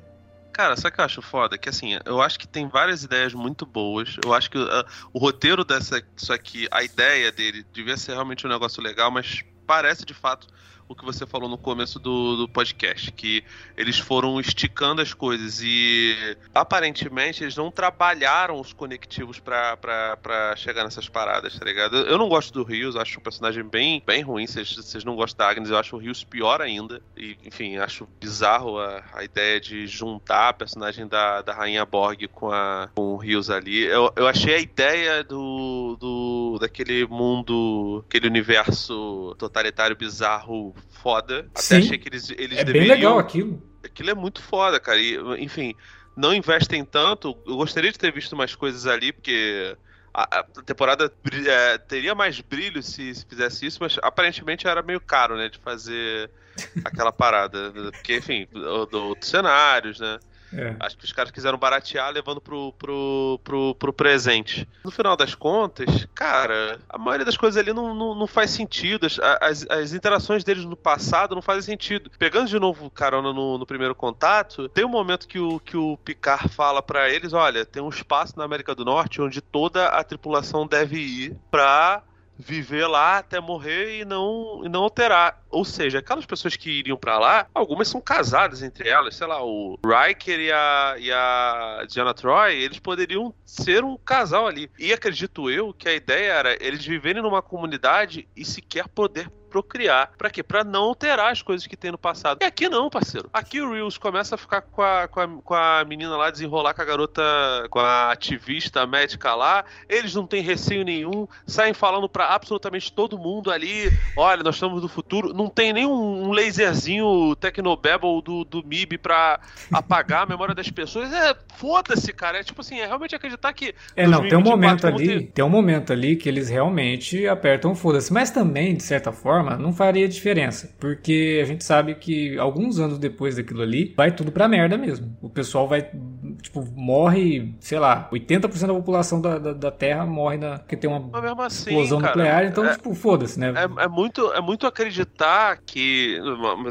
Cara, 0.53 0.75
o 0.75 0.77
que 0.77 1.01
eu 1.01 1.05
acho 1.05 1.23
foda? 1.23 1.57
Que 1.57 1.69
assim, 1.69 1.99
eu 2.05 2.21
acho 2.21 2.39
que 2.39 2.49
tem 2.49 2.69
várias 2.69 3.05
ideias 3.05 3.33
muito 3.33 3.65
boas. 3.65 4.17
Eu 4.25 4.35
acho 4.35 4.51
que 4.51 4.59
uh, 4.59 4.85
o 5.13 5.19
roteiro 5.19 5.65
dessa, 5.65 6.03
disso 6.15 6.33
aqui, 6.33 6.67
a 6.71 6.83
ideia 6.83 7.31
dele, 7.31 7.65
devia 7.73 7.97
ser 7.97 8.13
realmente 8.13 8.47
um 8.47 8.51
negócio 8.51 8.83
legal, 8.83 9.11
mas 9.11 9.43
parece 9.67 10.05
de 10.05 10.13
fato 10.13 10.47
o 10.89 10.95
que 10.95 11.05
você 11.05 11.27
falou 11.27 11.49
no 11.49 11.59
começo 11.59 11.99
do, 11.99 12.37
do 12.37 12.49
podcast, 12.49 13.11
que 13.13 13.45
eles 13.77 13.99
foram 13.99 14.39
esticando 14.41 15.01
as 15.01 15.15
coisas 15.15 15.61
e 15.63 16.37
aparentemente 16.55 17.43
eles 17.43 17.57
não 17.57 17.71
trabalharam 17.71 18.61
os 18.61 18.73
conectivos 18.73 19.39
para 19.39 20.55
chegar 20.57 20.85
nessas 20.85 21.09
paradas, 21.09 21.59
tá 21.59 21.65
ligado? 21.65 21.97
Eu 21.97 22.19
não 22.19 22.29
gosto 22.29 22.53
do 22.53 22.63
Rios, 22.63 22.97
acho 22.97 23.19
um 23.19 23.23
personagem 23.23 23.65
bem, 23.65 24.03
bem 24.05 24.23
ruim. 24.23 24.47
Vocês 24.47 25.05
não 25.05 25.17
gostam 25.17 25.47
da 25.47 25.51
Agnes, 25.51 25.71
eu 25.71 25.79
acho 25.79 25.97
o 25.97 25.99
Rios 25.99 26.25
pior 26.25 26.61
ainda. 26.61 27.03
E, 27.17 27.37
enfim, 27.45 27.77
acho 27.77 28.07
bizarro 28.21 28.79
a, 28.79 29.03
a 29.15 29.25
ideia 29.25 29.61
de 29.61 29.87
juntar 29.87 30.51
a 30.51 30.53
personagem 30.53 31.07
da, 31.07 31.43
da 31.43 31.53
Rainha 31.53 31.85
Borg 31.85 32.29
com, 32.29 32.51
a, 32.51 32.89
com 32.95 33.15
o 33.15 33.17
Rios 33.17 33.51
ali. 33.51 33.85
Eu, 33.85 34.13
eu 34.17 34.27
achei 34.27 34.55
a 34.55 34.59
ideia 34.59 35.25
do, 35.25 35.97
do 35.99 36.59
daquele 36.61 37.07
mundo, 37.07 38.05
aquele 38.09 38.27
universo 38.27 39.35
totalitário 39.39 39.97
bizarro 39.97 40.72
foda. 41.03 41.47
Até 41.51 41.63
Sim, 41.63 41.77
achei 41.79 41.99
que 41.99 42.09
eles, 42.09 42.31
eles 42.31 42.59
é 42.59 42.65
deveriam... 42.65 42.89
bem 42.89 42.97
legal 42.97 43.19
aquilo. 43.19 43.63
Aquilo 43.85 44.11
é 44.11 44.15
muito 44.15 44.43
foda, 44.43 44.79
cara. 44.79 44.99
E, 44.99 45.17
enfim, 45.43 45.75
não 46.17 46.33
investem 46.35 46.85
tanto. 46.85 47.37
Eu 47.47 47.57
gostaria 47.57 47.91
de 47.91 47.99
ter 47.99 48.13
visto 48.13 48.37
mais 48.37 48.55
coisas 48.55 48.87
ali, 48.87 49.13
porque 49.13 49.77
a, 50.15 50.41
a 50.41 50.43
temporada 50.65 51.13
é, 51.47 51.79
teria 51.79 52.15
mais 52.15 52.41
brilho 52.41 52.83
se, 52.83 53.15
se, 53.15 53.27
fizesse 53.27 53.67
isso, 53.67 53.79
mas 53.81 53.99
aparentemente 54.03 54.67
era 54.67 54.83
meio 54.83 55.01
caro, 55.01 55.37
né, 55.37 55.49
de 55.49 55.59
fazer 55.59 56.31
aquela 56.85 57.13
parada. 57.13 57.73
Porque, 57.93 58.19
enfim, 58.19 58.47
outros 58.55 59.29
cenários, 59.29 59.99
né? 60.01 60.19
É. 60.53 60.77
Acho 60.81 60.97
que 60.99 61.05
os 61.05 61.13
caras 61.13 61.31
quiseram 61.31 61.57
baratear 61.57 62.11
levando 62.13 62.41
pro, 62.41 62.73
pro, 62.73 63.41
pro, 63.43 63.75
pro, 63.75 63.93
presente. 63.93 64.69
No 64.85 64.91
final 64.91 65.17
das 65.17 65.35
contas, 65.35 66.07
cara, 66.15 66.79
a 66.89 66.99
maioria 66.99 67.25
das 67.25 67.37
coisas 67.37 67.61
ali 67.61 67.73
não, 67.73 67.95
não, 67.95 68.15
não 68.15 68.27
faz 68.27 68.51
sentido. 68.51 69.07
As, 69.41 69.67
as, 69.69 69.93
interações 69.93 70.45
deles 70.45 70.65
no 70.65 70.77
passado 70.77 71.35
não 71.35 71.43
fazem 71.43 71.63
sentido. 71.63 72.11
Pegando 72.19 72.49
de 72.49 72.59
novo 72.59 72.91
carona 72.91 73.33
no, 73.33 73.59
no 73.59 73.67
primeiro 73.67 73.95
contato, 73.95 74.69
tem 74.69 74.85
um 74.85 74.89
momento 74.89 75.27
que 75.27 75.39
o, 75.39 75.59
que 75.59 75.77
o 75.77 75.97
Picard 75.99 76.49
fala 76.49 76.83
para 76.83 77.09
eles: 77.09 77.33
olha, 77.33 77.65
tem 77.65 77.83
um 77.83 77.89
espaço 77.89 78.35
na 78.37 78.45
América 78.45 78.75
do 78.75 78.85
Norte 78.85 79.23
onde 79.23 79.41
toda 79.41 79.89
a 79.89 80.05
tripulação 80.05 80.67
deve 80.67 80.99
ir 80.99 81.37
pra 81.51 82.03
viver 82.39 82.87
lá 82.87 83.19
até 83.19 83.41
morrer 83.41 84.01
e 84.01 84.05
não, 84.05 84.63
e 84.65 84.69
não 84.69 84.83
alterar. 84.83 85.42
Ou 85.53 85.65
seja, 85.65 85.99
aquelas 85.99 86.27
pessoas 86.27 86.57
que 86.57 86.71
iriam 86.71 86.97
para 86.97 87.19
lá, 87.19 87.47
algumas 87.55 87.89
são 87.89 88.01
casadas 88.01 88.63
entre 88.63 88.89
elas, 88.89 89.15
sei 89.15 89.27
lá, 89.27 89.45
o 89.45 89.79
Riker 89.85 90.41
e 90.41 90.51
a, 90.51 90.95
e 90.99 91.13
a 91.13 91.87
Diana 91.89 92.15
Troy, 92.15 92.55
eles 92.55 92.79
poderiam 92.79 93.35
ser 93.45 93.85
um 93.85 93.97
casal 93.97 94.47
ali. 94.47 94.71
E 94.79 94.93
acredito 94.93 95.51
eu 95.51 95.73
que 95.73 95.89
a 95.89 95.95
ideia 95.95 96.33
era 96.33 96.57
eles 96.65 96.85
viverem 96.85 97.23
numa 97.23 97.43
comunidade 97.43 98.27
e 98.35 98.45
sequer 98.45 98.89
poder 98.89 99.31
procriar. 99.53 100.13
Pra 100.17 100.31
quê? 100.31 100.43
Pra 100.43 100.65
não 100.65 100.85
alterar 100.85 101.31
as 101.31 101.43
coisas 101.43 101.67
que 101.67 101.77
tem 101.77 101.93
no 101.93 101.99
passado. 101.99 102.39
E 102.41 102.45
aqui 102.45 102.69
não, 102.71 102.89
parceiro. 102.89 103.29
Aqui 103.33 103.61
o 103.61 103.71
Reels 103.71 103.99
começa 103.99 104.35
a 104.35 104.39
ficar 104.39 104.63
com 104.63 104.81
a, 104.81 105.07
com 105.07 105.21
a, 105.21 105.29
com 105.29 105.55
a 105.55 105.85
menina 105.85 106.17
lá, 106.17 106.31
desenrolar 106.31 106.73
com 106.73 106.81
a 106.81 106.85
garota, 106.85 107.23
com 107.69 107.79
a 107.79 108.11
ativista 108.11 108.87
médica 108.87 109.35
lá. 109.35 109.63
Eles 109.89 110.15
não 110.15 110.27
têm 110.27 110.43
receio 110.43 110.85
nenhum, 110.85 111.29
saem 111.47 111.75
falando 111.75 112.09
pra 112.09 112.35
absolutamente 112.35 112.91
todo 112.91 113.19
mundo 113.19 113.51
ali: 113.51 113.91
olha, 114.17 114.43
nós 114.43 114.57
estamos 114.57 114.81
no 114.81 114.89
futuro. 114.89 115.35
Não 115.43 115.51
tem 115.51 115.73
nem 115.73 115.87
um, 115.87 116.29
um 116.29 116.33
laserzinho 116.33 117.35
Tecnobabble 117.37 118.23
do, 118.23 118.45
do 118.45 118.67
MIB 118.67 118.99
pra 118.99 119.41
apagar 119.73 120.23
a 120.23 120.27
memória 120.27 120.55
das 120.55 120.71
pessoas. 120.71 121.13
É, 121.13 121.35
foda-se, 121.57 122.13
cara. 122.13 122.39
É 122.39 122.43
tipo 122.43 122.61
assim, 122.61 122.81
é 122.81 122.87
realmente 122.87 123.15
acreditar 123.15 123.53
que. 123.53 123.75
É, 123.97 124.07
não, 124.07 124.27
tem 124.27 124.39
um 124.39 124.43
momento 124.43 124.87
ali. 124.87 125.07
Ter... 125.07 125.33
Tem 125.33 125.45
um 125.45 125.51
momento 125.51 125.93
ali 125.93 126.17
que 126.17 126.29
eles 126.29 126.49
realmente 126.49 127.27
apertam 127.27 127.75
foda-se. 127.75 128.13
Mas 128.13 128.31
também, 128.31 128.75
de 128.75 128.83
certa 128.83 129.11
forma, 129.13 129.43
forma, 129.43 129.57
não 129.57 129.73
faria 129.73 130.09
diferença, 130.09 130.75
porque 130.79 131.41
a 131.43 131.47
gente 131.47 131.65
sabe 131.65 131.95
que 131.95 132.39
alguns 132.39 132.79
anos 132.79 132.99
depois 132.99 133.37
daquilo 133.37 133.63
ali, 133.63 133.93
vai 133.97 134.13
tudo 134.13 134.31
pra 134.31 134.47
merda 134.47 134.77
mesmo. 134.77 135.17
O 135.21 135.29
pessoal 135.29 135.67
vai. 135.67 135.91
Tipo 136.41 136.65
morre, 136.75 137.55
sei 137.61 137.79
lá, 137.79 138.09
80% 138.13 138.67
da 138.67 138.75
população 138.75 139.21
da, 139.21 139.39
da, 139.39 139.53
da, 139.53 139.71
Terra 139.71 140.05
morre 140.07 140.37
na, 140.37 140.59
porque 140.59 140.77
tem 140.77 140.89
uma 140.89 141.47
assim, 141.47 141.71
explosão 141.71 142.01
cara, 142.01 142.17
nuclear, 142.17 142.45
então, 142.45 142.65
é, 142.65 142.73
tipo, 142.75 142.95
foda-se, 142.95 143.39
né? 143.39 143.53
É, 143.57 143.85
é, 143.85 143.89
muito, 143.89 144.33
é 144.33 144.41
muito 144.41 144.67
acreditar 144.67 145.59
que. 145.65 146.19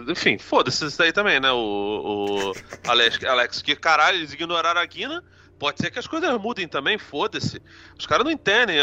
Enfim, 0.07 0.37
foda-se 0.37 0.85
isso 0.85 0.97
daí 0.97 1.11
também, 1.11 1.39
né? 1.39 1.51
O, 1.51 1.57
o 1.57 2.53
Alex, 2.87 3.23
Alex, 3.23 3.61
que 3.61 3.75
caralho, 3.75 4.17
eles 4.17 4.33
ignoraram 4.33 4.81
a 4.81 4.85
Guina. 4.85 5.23
Pode 5.59 5.77
ser 5.77 5.91
que 5.91 5.99
as 5.99 6.07
coisas 6.07 6.35
mudem 6.41 6.67
também, 6.67 6.97
foda-se. 6.97 7.61
Os 7.97 8.07
caras 8.07 8.25
não 8.25 8.31
entendem. 8.31 8.77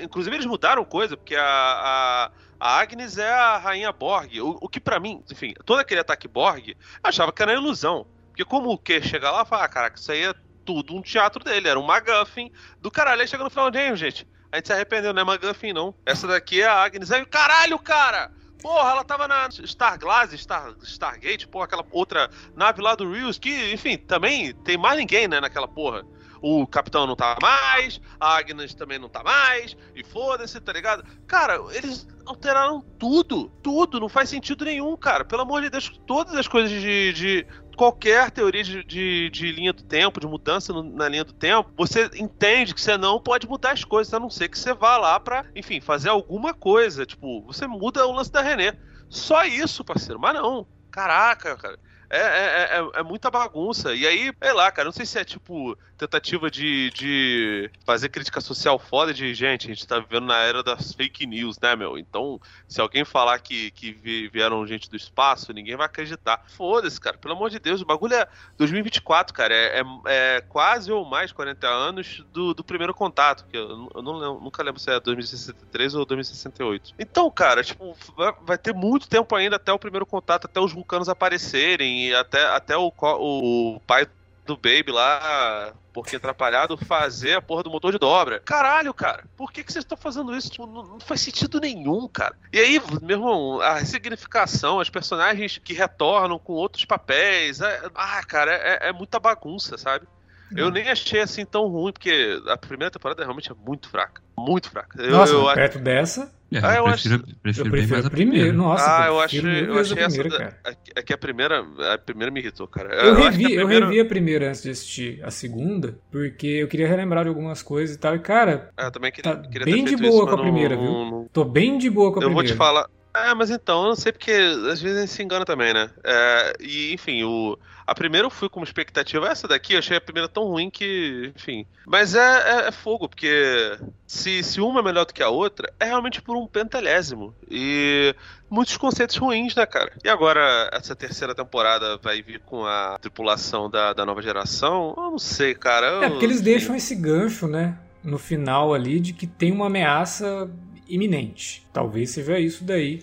Inclusive, 0.00 0.36
eles 0.36 0.46
mudaram 0.46 0.84
coisa, 0.84 1.16
porque 1.16 1.34
a, 1.34 1.42
a, 1.42 2.30
a 2.60 2.80
Agnes 2.80 3.18
é 3.18 3.28
a 3.28 3.58
rainha 3.58 3.90
Borg. 3.90 4.40
O, 4.40 4.58
o 4.60 4.68
que 4.68 4.78
para 4.78 5.00
mim, 5.00 5.24
enfim, 5.28 5.54
todo 5.64 5.80
aquele 5.80 6.00
ataque 6.00 6.28
Borg, 6.28 6.68
eu 6.68 6.76
achava 7.02 7.32
que 7.32 7.42
era 7.42 7.54
ilusão. 7.54 8.06
Porque 8.30 8.44
como 8.44 8.70
o 8.70 8.78
que 8.78 9.02
chega 9.02 9.30
lá 9.30 9.42
e 9.42 9.46
fala, 9.46 9.64
ah, 9.64 9.68
caraca, 9.68 9.98
isso 9.98 10.10
aí 10.10 10.24
é 10.24 10.34
tudo 10.64 10.94
um 10.94 11.02
teatro 11.02 11.42
dele, 11.44 11.68
era 11.68 11.78
um 11.78 11.84
McGuffin 11.84 12.50
do 12.80 12.90
caralho. 12.90 13.20
Aí 13.20 13.28
chega 13.28 13.44
no 13.44 13.50
final, 13.50 13.70
de 13.70 13.96
gente, 13.96 14.26
a 14.50 14.56
gente 14.56 14.66
se 14.66 14.72
arrependeu, 14.72 15.12
não 15.12 15.22
é 15.22 15.24
McGuffin 15.24 15.72
não. 15.72 15.94
Essa 16.06 16.26
daqui 16.26 16.62
é 16.62 16.66
a 16.66 16.82
Agnes. 16.82 17.10
Aí, 17.10 17.24
caralho, 17.26 17.78
cara! 17.78 18.30
Porra, 18.60 18.90
ela 18.90 19.04
tava 19.04 19.26
na 19.26 19.48
Starglass, 19.48 20.32
Star, 20.32 20.74
Stargate, 20.82 21.48
porra, 21.48 21.64
aquela 21.64 21.84
outra 21.90 22.28
nave 22.54 22.82
lá 22.82 22.94
do 22.94 23.10
Rios, 23.10 23.38
que, 23.38 23.72
enfim, 23.72 23.96
também 23.96 24.52
tem 24.52 24.76
mais 24.76 24.98
ninguém, 24.98 25.26
né, 25.26 25.40
naquela 25.40 25.66
porra 25.66 26.04
o 26.40 26.66
capitão 26.66 27.06
não 27.06 27.16
tá 27.16 27.36
mais, 27.40 28.00
a 28.18 28.36
Agnes 28.36 28.74
também 28.74 28.98
não 28.98 29.08
tá 29.08 29.22
mais, 29.22 29.76
e 29.94 30.02
foda-se, 30.04 30.60
tá 30.60 30.72
ligado? 30.72 31.04
Cara, 31.26 31.60
eles 31.72 32.06
alteraram 32.24 32.80
tudo, 32.98 33.48
tudo, 33.62 34.00
não 34.00 34.08
faz 34.08 34.28
sentido 34.28 34.64
nenhum, 34.64 34.96
cara. 34.96 35.24
Pelo 35.24 35.42
amor 35.42 35.62
de 35.62 35.70
Deus, 35.70 36.00
todas 36.06 36.34
as 36.34 36.46
coisas 36.46 36.70
de, 36.70 37.12
de 37.12 37.46
qualquer 37.76 38.30
teoria 38.30 38.62
de, 38.62 38.84
de, 38.84 39.30
de, 39.30 39.52
linha 39.52 39.72
do 39.72 39.82
tempo, 39.82 40.20
de 40.20 40.26
mudança 40.26 40.72
no, 40.72 40.82
na 40.82 41.08
linha 41.08 41.24
do 41.24 41.32
tempo, 41.32 41.70
você 41.76 42.10
entende 42.14 42.74
que 42.74 42.80
você 42.80 42.96
não 42.96 43.20
pode 43.20 43.48
mudar 43.48 43.72
as 43.72 43.84
coisas, 43.84 44.12
a 44.12 44.20
não 44.20 44.30
ser 44.30 44.48
que 44.48 44.58
você 44.58 44.74
vá 44.74 44.96
lá 44.96 45.18
pra, 45.18 45.46
enfim, 45.54 45.80
fazer 45.80 46.10
alguma 46.10 46.52
coisa. 46.54 47.06
Tipo, 47.06 47.42
você 47.42 47.66
muda 47.66 48.06
o 48.06 48.12
lance 48.12 48.30
da 48.30 48.42
René. 48.42 48.76
Só 49.08 49.44
isso, 49.44 49.84
parceiro, 49.84 50.20
mas 50.20 50.34
não. 50.34 50.66
Caraca, 50.90 51.56
cara. 51.56 51.78
É, 52.10 52.18
é, 52.18 52.78
é, 52.78 53.00
é, 53.00 53.02
muita 53.04 53.30
bagunça. 53.30 53.94
E 53.94 54.04
aí, 54.04 54.32
sei 54.42 54.52
lá, 54.52 54.70
cara, 54.72 54.86
não 54.86 54.92
sei 54.92 55.06
se 55.06 55.18
é 55.18 55.24
tipo 55.24 55.78
tentativa 56.00 56.50
de, 56.50 56.90
de 56.90 57.70
fazer 57.84 58.08
crítica 58.08 58.40
social 58.40 58.78
foda 58.78 59.12
de 59.12 59.34
gente. 59.34 59.66
A 59.66 59.74
gente 59.74 59.86
tá 59.86 59.98
vivendo 59.98 60.26
na 60.26 60.38
era 60.38 60.62
das 60.62 60.92
fake 60.92 61.26
news, 61.26 61.58
né, 61.58 61.76
meu? 61.76 61.98
Então, 61.98 62.40
se 62.66 62.80
alguém 62.80 63.04
falar 63.04 63.38
que, 63.40 63.70
que 63.72 63.92
vieram 64.32 64.66
gente 64.66 64.88
do 64.88 64.96
espaço, 64.96 65.52
ninguém 65.52 65.76
vai 65.76 65.86
acreditar. 65.86 66.42
Foda-se, 66.48 67.00
cara, 67.00 67.18
pelo 67.18 67.34
amor 67.34 67.50
de 67.50 67.58
Deus, 67.58 67.82
o 67.82 67.86
bagulho 67.86 68.14
é 68.14 68.26
2024, 68.56 69.34
cara. 69.34 69.54
É, 69.54 69.80
é, 69.80 70.36
é 70.36 70.40
quase 70.40 70.90
ou 70.90 71.04
mais 71.04 71.32
40 71.32 71.68
anos 71.68 72.24
do, 72.32 72.54
do 72.54 72.64
primeiro 72.64 72.94
contato. 72.94 73.44
Que 73.50 73.56
eu, 73.56 73.90
eu 73.94 74.02
não 74.02 74.40
nunca 74.40 74.62
lembro 74.62 74.80
se 74.80 74.90
é 74.90 74.98
2063 74.98 75.94
ou 75.94 76.06
2068. 76.06 76.94
Então, 76.98 77.30
cara, 77.30 77.62
tipo, 77.62 77.96
vai, 78.42 78.58
ter 78.58 78.74
muito 78.74 79.08
tempo 79.08 79.34
ainda 79.34 79.56
até 79.56 79.72
o 79.72 79.78
primeiro 79.78 80.06
contato, 80.06 80.46
até 80.46 80.60
os 80.60 80.72
vulcanos 80.72 81.08
aparecerem 81.08 82.08
e 82.08 82.14
até, 82.14 82.46
até 82.46 82.76
o, 82.76 82.92
o 83.00 83.80
pai 83.86 84.06
do 84.46 84.56
Baby 84.56 84.90
lá, 84.92 85.72
porque 85.92 86.16
atrapalhado, 86.16 86.76
fazer 86.76 87.34
a 87.34 87.42
porra 87.42 87.62
do 87.62 87.70
motor 87.70 87.92
de 87.92 87.98
dobra. 87.98 88.40
Caralho, 88.40 88.92
cara, 88.94 89.24
por 89.36 89.52
que, 89.52 89.62
que 89.62 89.72
vocês 89.72 89.84
estão 89.84 89.98
fazendo 89.98 90.34
isso? 90.36 90.50
Tipo, 90.50 90.66
não, 90.66 90.82
não, 90.82 91.00
faz 91.00 91.20
sentido 91.20 91.60
nenhum, 91.60 92.08
cara. 92.08 92.36
E 92.52 92.58
aí, 92.58 92.80
meu 93.02 93.18
irmão, 93.18 93.60
a 93.60 93.84
significação, 93.84 94.80
as 94.80 94.90
personagens 94.90 95.58
que 95.58 95.72
retornam 95.72 96.38
com 96.38 96.52
outros 96.52 96.84
papéis. 96.84 97.60
É, 97.60 97.90
ah, 97.94 98.22
cara, 98.24 98.52
é, 98.52 98.88
é 98.88 98.92
muita 98.92 99.18
bagunça, 99.18 99.76
sabe? 99.76 100.06
Eu 100.56 100.70
nem 100.70 100.88
achei 100.88 101.20
assim 101.20 101.44
tão 101.44 101.66
ruim, 101.68 101.92
porque 101.92 102.40
a 102.48 102.56
primeira 102.56 102.90
temporada 102.90 103.22
realmente 103.22 103.50
é 103.50 103.54
muito 103.54 103.88
fraca. 103.88 104.22
Muito 104.38 104.70
fraca. 104.70 105.00
Nossa, 105.08 105.32
eu, 105.32 105.44
perto 105.54 105.78
dessa. 105.78 106.32
É, 106.52 106.58
ah, 106.62 106.76
eu, 106.76 106.84
prefiro, 106.84 107.14
acho... 107.14 107.36
prefiro, 107.36 107.66
eu 107.66 107.70
prefiro 107.70 108.06
a 108.06 108.10
primeira. 108.10 108.52
Nossa, 108.52 109.04
ah, 109.04 109.06
eu 109.06 109.20
acho, 109.20 109.46
eu 109.46 109.78
achei 109.78 110.02
essa. 110.02 110.24
Da, 110.24 110.52
é 110.96 111.02
que 111.02 111.12
a 111.12 111.18
primeira, 111.18 111.64
a 111.92 111.98
primeira 111.98 112.32
me 112.32 112.40
irritou, 112.40 112.66
cara. 112.66 112.92
Eu, 112.92 113.14
eu 113.14 113.14
revi, 113.14 113.44
primeira... 113.44 113.62
eu 113.62 113.68
revi 113.68 114.00
a 114.00 114.04
primeira 114.04 114.48
antes 114.48 114.62
de 114.62 114.70
assistir 114.70 115.24
a 115.24 115.30
segunda, 115.30 115.96
porque 116.10 116.46
eu 116.46 116.66
queria 116.66 116.88
relembrar 116.88 117.22
de 117.22 117.28
algumas 117.28 117.62
coisas 117.62 117.94
e 117.94 117.98
tal. 117.98 118.16
E, 118.16 118.18
cara, 118.18 118.70
ah, 118.76 118.90
também 118.90 119.12
queria, 119.12 119.36
tá 119.36 119.48
queria 119.48 119.64
bem 119.64 119.84
de 119.84 119.96
boa 119.96 120.08
isso, 120.08 120.26
com 120.26 120.34
a 120.34 120.42
primeira, 120.42 120.74
não, 120.74 120.82
viu? 120.82 120.92
Não... 120.92 121.28
Tô 121.32 121.44
bem 121.44 121.78
de 121.78 121.88
boa 121.88 122.12
com 122.12 122.18
a 122.18 122.22
eu 122.22 122.28
primeira. 122.28 122.48
Eu 122.50 122.56
vou 122.56 122.56
te 122.56 122.58
falar. 122.58 122.88
É, 123.14 123.34
mas 123.34 123.50
então, 123.50 123.82
eu 123.82 123.88
não 123.88 123.96
sei 123.96 124.12
porque 124.12 124.32
às 124.32 124.80
vezes 124.80 124.98
a 124.98 125.00
gente 125.00 125.12
se 125.12 125.22
engana 125.22 125.44
também, 125.44 125.74
né? 125.74 125.90
É, 126.04 126.52
e, 126.60 126.94
enfim, 126.94 127.24
o, 127.24 127.58
a 127.90 127.94
primeira 127.94 128.24
eu 128.24 128.30
fui 128.30 128.48
com 128.48 128.60
uma 128.60 128.64
expectativa. 128.64 129.28
Essa 129.28 129.48
daqui 129.48 129.72
eu 129.72 129.80
achei 129.80 129.96
a 129.96 130.00
primeira 130.00 130.28
tão 130.28 130.44
ruim 130.44 130.70
que, 130.70 131.32
enfim. 131.34 131.66
Mas 131.84 132.14
é, 132.14 132.20
é, 132.20 132.68
é, 132.68 132.70
fogo, 132.72 133.08
porque 133.08 133.76
se, 134.06 134.44
se 134.44 134.60
uma 134.60 134.78
é 134.78 134.82
melhor 134.82 135.04
do 135.04 135.12
que 135.12 135.24
a 135.24 135.28
outra, 135.28 135.72
é 135.80 135.86
realmente 135.86 136.22
por 136.22 136.36
um 136.36 136.46
pentelésimo. 136.46 137.34
E 137.50 138.14
muitos 138.48 138.76
conceitos 138.76 139.16
ruins, 139.16 139.56
né, 139.56 139.66
cara? 139.66 139.92
E 140.04 140.08
agora, 140.08 140.70
essa 140.72 140.94
terceira 140.94 141.34
temporada 141.34 141.96
vai 141.96 142.22
vir 142.22 142.38
com 142.46 142.64
a 142.64 142.96
tripulação 143.00 143.68
da, 143.68 143.92
da 143.92 144.06
nova 144.06 144.22
geração? 144.22 144.94
Eu 144.96 145.10
não 145.10 145.18
sei, 145.18 145.52
cara. 145.52 145.86
Eu, 145.86 146.02
é, 146.04 146.10
porque 146.10 146.24
eles 146.24 146.40
deixam 146.40 146.76
esse 146.76 146.94
gancho, 146.94 147.48
né? 147.48 147.76
No 148.04 148.18
final 148.18 148.72
ali, 148.72 149.00
de 149.00 149.12
que 149.12 149.26
tem 149.26 149.50
uma 149.50 149.66
ameaça 149.66 150.48
iminente. 150.90 151.66
Talvez 151.72 152.10
seja 152.10 152.38
isso 152.38 152.64
daí 152.64 153.02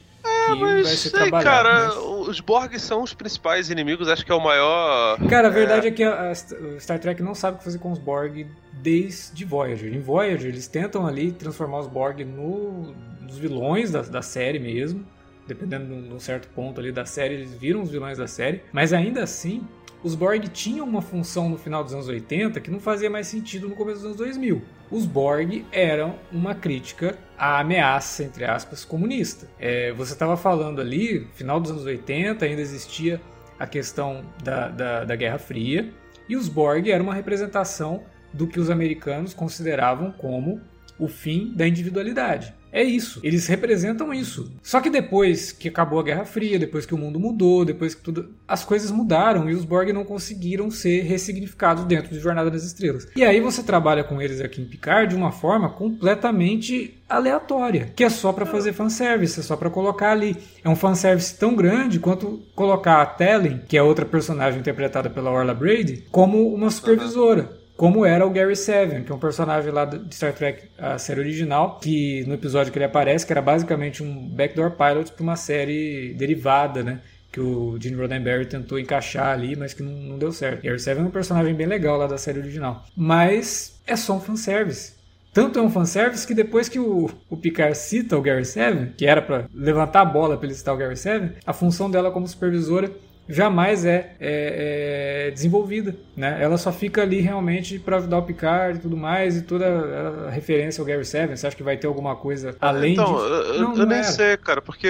é, 0.52 0.56
mas 0.56 0.86
vai 0.86 0.95
ser 0.95 1.10
sei, 1.10 1.32
cara, 1.32 1.88
mas... 1.88 1.97
os 1.97 2.39
Borg 2.39 2.80
são 2.80 3.04
os 3.04 3.13
principais 3.13 3.69
inimigos, 3.69 4.08
acho 4.08 4.26
que 4.26 4.32
é 4.32 4.36
o 4.36 4.43
maior. 4.43 5.17
Cara, 5.28 5.47
a 5.47 5.52
verdade 5.52 5.88
é, 5.88 5.89
é 5.89 5.93
que 5.93 6.04
a, 6.04 6.32
a 6.32 6.36
Star 6.80 7.00
Trek 7.00 7.21
não 7.21 7.36
sabe 7.36 7.56
o 7.56 7.58
que 7.60 7.65
fazer 7.65 7.80
com 7.80 7.91
os 7.91 8.00
Borg 8.00 8.47
desde 8.73 9.43
Voyager. 9.43 9.93
Em 9.93 10.00
Voyager, 10.00 10.47
eles 10.47 10.67
tentam 10.67 11.06
ali 11.06 11.32
transformar 11.32 11.80
os 11.80 11.88
Borg 11.88 12.21
no, 12.21 12.93
nos 13.21 13.38
vilões 13.38 13.91
da, 13.91 14.02
da 14.02 14.21
série 14.21 14.60
mesmo. 14.60 15.06
Dependendo 15.47 16.02
de 16.02 16.13
um 16.13 16.19
certo 16.19 16.50
ponto 16.50 16.80
ali 16.80 16.91
da 16.91 17.06
série, 17.06 17.36
eles 17.36 17.54
viram 17.54 17.82
os 17.82 17.89
vilões 17.89 18.17
da 18.17 18.28
série. 18.28 18.62
Mas 18.71 18.91
ainda 18.91 19.23
assim, 19.23 19.65
os 20.04 20.13
Borg 20.13 20.43
tinham 20.50 20.86
uma 20.86 21.02
função 21.02 21.50
no 21.50 21.58
final 21.58 21.84
dos 21.84 21.93
anos 21.93 22.08
80 22.08 22.60
que 22.60 22.69
não 22.69 22.80
fazia 22.80 23.10
mais 23.10 23.28
sentido 23.28 23.69
no 23.69 23.76
começo 23.76 24.00
dos 24.00 24.06
anos 24.06 24.17
2000. 24.17 24.62
Os 24.89 25.06
Borg 25.06 25.65
eram 25.71 26.15
uma 26.32 26.56
crítica 26.56 27.17
à 27.38 27.60
ameaça, 27.60 28.23
entre 28.23 28.45
aspas, 28.45 28.86
comunista. 28.86 29.47
É, 29.60 29.91
você 29.91 30.13
estava 30.13 30.38
falando 30.38 30.80
ali, 30.80 31.28
final 31.34 31.60
dos 31.60 31.71
anos 31.71 31.86
80, 31.86 32.45
ainda 32.45 32.62
existia 32.62 33.21
a 33.60 33.67
questão 33.67 34.23
da, 34.43 34.69
da, 34.69 35.04
da 35.04 35.15
Guerra 35.15 35.38
Fria, 35.38 35.91
e 36.30 36.36
os 36.36 36.47
Borg 36.47 36.88
eram 36.89 37.04
uma 37.04 37.13
representação 37.13 38.04
do 38.34 38.47
que 38.47 38.60
os 38.60 38.69
americanos 38.69 39.34
consideravam 39.34 40.12
como 40.12 40.62
o 40.97 41.08
fim 41.08 41.54
da 41.54 41.67
individualidade. 41.67 42.54
É 42.71 42.84
isso. 42.84 43.19
Eles 43.23 43.47
representam 43.47 44.13
isso. 44.13 44.51
Só 44.62 44.80
que 44.82 44.89
depois 44.89 45.51
que 45.51 45.69
acabou 45.69 45.99
a 45.99 46.03
Guerra 46.03 46.25
Fria, 46.25 46.60
depois 46.60 46.86
que 46.86 46.93
o 46.93 46.97
mundo 46.97 47.19
mudou, 47.19 47.65
depois 47.65 47.95
que 47.95 48.01
tudo. 48.01 48.30
As 48.47 48.63
coisas 48.63 48.91
mudaram 48.91 49.49
e 49.49 49.53
os 49.53 49.65
Borg 49.65 49.91
não 49.91 50.03
conseguiram 50.03 50.69
ser 50.69 51.01
ressignificados 51.03 51.86
dentro 51.86 52.10
de 52.10 52.19
Jornada 52.19 52.51
das 52.51 52.63
Estrelas. 52.63 53.08
E 53.15 53.23
aí 53.23 53.39
você 53.39 53.63
trabalha 53.63 54.03
com 54.03 54.21
eles 54.21 54.41
aqui 54.41 54.62
em 54.62 54.65
Picard 54.65 55.10
de 55.10 55.15
uma 55.15 55.32
forma 55.32 55.69
completamente 55.69 56.95
aleatória, 57.10 57.91
que 57.95 58.03
é 58.03 58.10
só 58.10 58.34
para 58.34 58.45
fazer 58.45 58.73
fanservice, 58.73 59.39
é 59.39 59.43
só 59.43 59.56
para 59.56 59.69
colocar 59.69 60.12
ali. 60.12 60.36
É 60.63 60.69
um 60.69 60.75
fanservice 60.75 61.38
tão 61.38 61.56
grande 61.56 61.99
quanto 61.99 62.41
colocar 62.53 63.01
a 63.01 63.06
Tellen, 63.06 63.62
que 63.67 63.77
é 63.77 63.84
outra 63.84 64.06
personagem 64.06 64.60
interpretada 64.60 65.10
pela 65.10 65.32
Orla 65.32 65.53
Brady, 65.53 66.06
como 66.12 66.53
uma 66.53 66.69
supervisora 66.69 67.49
como 67.77 68.03
era 68.03 68.25
o 68.25 68.29
Gary 68.31 68.55
Seven, 68.55 69.03
que 69.03 69.11
é 69.11 69.15
um 69.15 69.19
personagem 69.19 69.71
lá 69.71 69.85
de 69.85 70.13
Star 70.13 70.33
Trek, 70.33 70.63
a 70.79 70.97
série 70.97 71.19
original, 71.19 71.79
que 71.79 72.25
no 72.25 72.33
episódio 72.33 72.73
que 72.73 72.77
ele 72.79 72.85
aparece, 72.85 73.25
que 73.25 73.31
era 73.31 73.41
basicamente 73.41 74.01
um 74.01 74.27
backdoor 74.29 74.71
pilot 74.71 75.11
para 75.11 75.23
uma 75.23 75.35
série 75.35 76.15
derivada, 76.15 76.81
né? 76.81 77.01
Que 77.31 77.39
o 77.39 77.77
Gene 77.79 77.95
Roddenberry 77.95 78.47
tentou 78.47 78.79
encaixar 78.79 79.27
ali, 79.27 79.55
mas 79.55 79.75
que 79.75 79.83
não, 79.83 79.91
não 79.91 80.17
deu 80.17 80.31
certo. 80.31 80.63
Gary 80.63 80.79
Seven 80.79 81.03
é 81.03 81.07
um 81.07 81.11
personagem 81.11 81.53
bem 81.53 81.67
legal 81.67 81.97
lá 81.97 82.07
da 82.07 82.17
série 82.17 82.39
original. 82.39 82.83
Mas 82.95 83.79
é 83.85 83.95
só 83.95 84.15
um 84.15 84.19
fanservice. 84.19 84.97
Tanto 85.31 85.59
é 85.59 85.61
um 85.61 85.69
fanservice 85.69 86.25
que 86.25 86.33
depois 86.33 86.67
que 86.67 86.79
o, 86.79 87.11
o 87.29 87.37
Picard 87.37 87.77
cita 87.77 88.17
o 88.17 88.21
Gary 88.23 88.43
Seven, 88.43 88.93
que 88.97 89.05
era 89.05 89.21
para 89.21 89.45
levantar 89.53 90.01
a 90.01 90.05
bola 90.05 90.35
para 90.35 90.47
ele 90.47 90.55
citar 90.55 90.73
o 90.73 90.77
Gary 90.77 90.97
Seven, 90.97 91.33
a 91.45 91.53
função 91.53 91.91
dela 91.91 92.09
como 92.09 92.27
supervisora 92.27 92.91
jamais 93.27 93.85
é, 93.85 94.15
é, 94.19 95.27
é, 95.27 95.31
desenvolvida, 95.31 95.95
né? 96.15 96.37
Ela 96.41 96.57
só 96.57 96.71
fica 96.71 97.01
ali 97.01 97.19
realmente 97.19 97.77
para 97.77 97.97
ajudar 97.97 98.19
o 98.19 98.23
Picard 98.23 98.79
e 98.79 98.81
tudo 98.81 98.95
mais 98.95 99.37
e 99.37 99.41
toda 99.41 100.27
a 100.27 100.29
referência 100.29 100.81
ao 100.81 100.85
Gary 100.85 101.05
Seven. 101.05 101.35
Você 101.35 101.47
acha 101.47 101.55
que 101.55 101.63
vai 101.63 101.77
ter 101.77 101.87
alguma 101.87 102.15
coisa 102.15 102.55
além 102.61 102.93
então, 102.93 103.05
disso? 103.05 103.25
Eu, 103.25 103.53
não, 103.61 103.71
eu 103.71 103.77
não 103.77 103.85
nem 103.85 103.97
era. 103.99 104.07
sei, 104.07 104.37
cara, 104.37 104.61
porque 104.61 104.89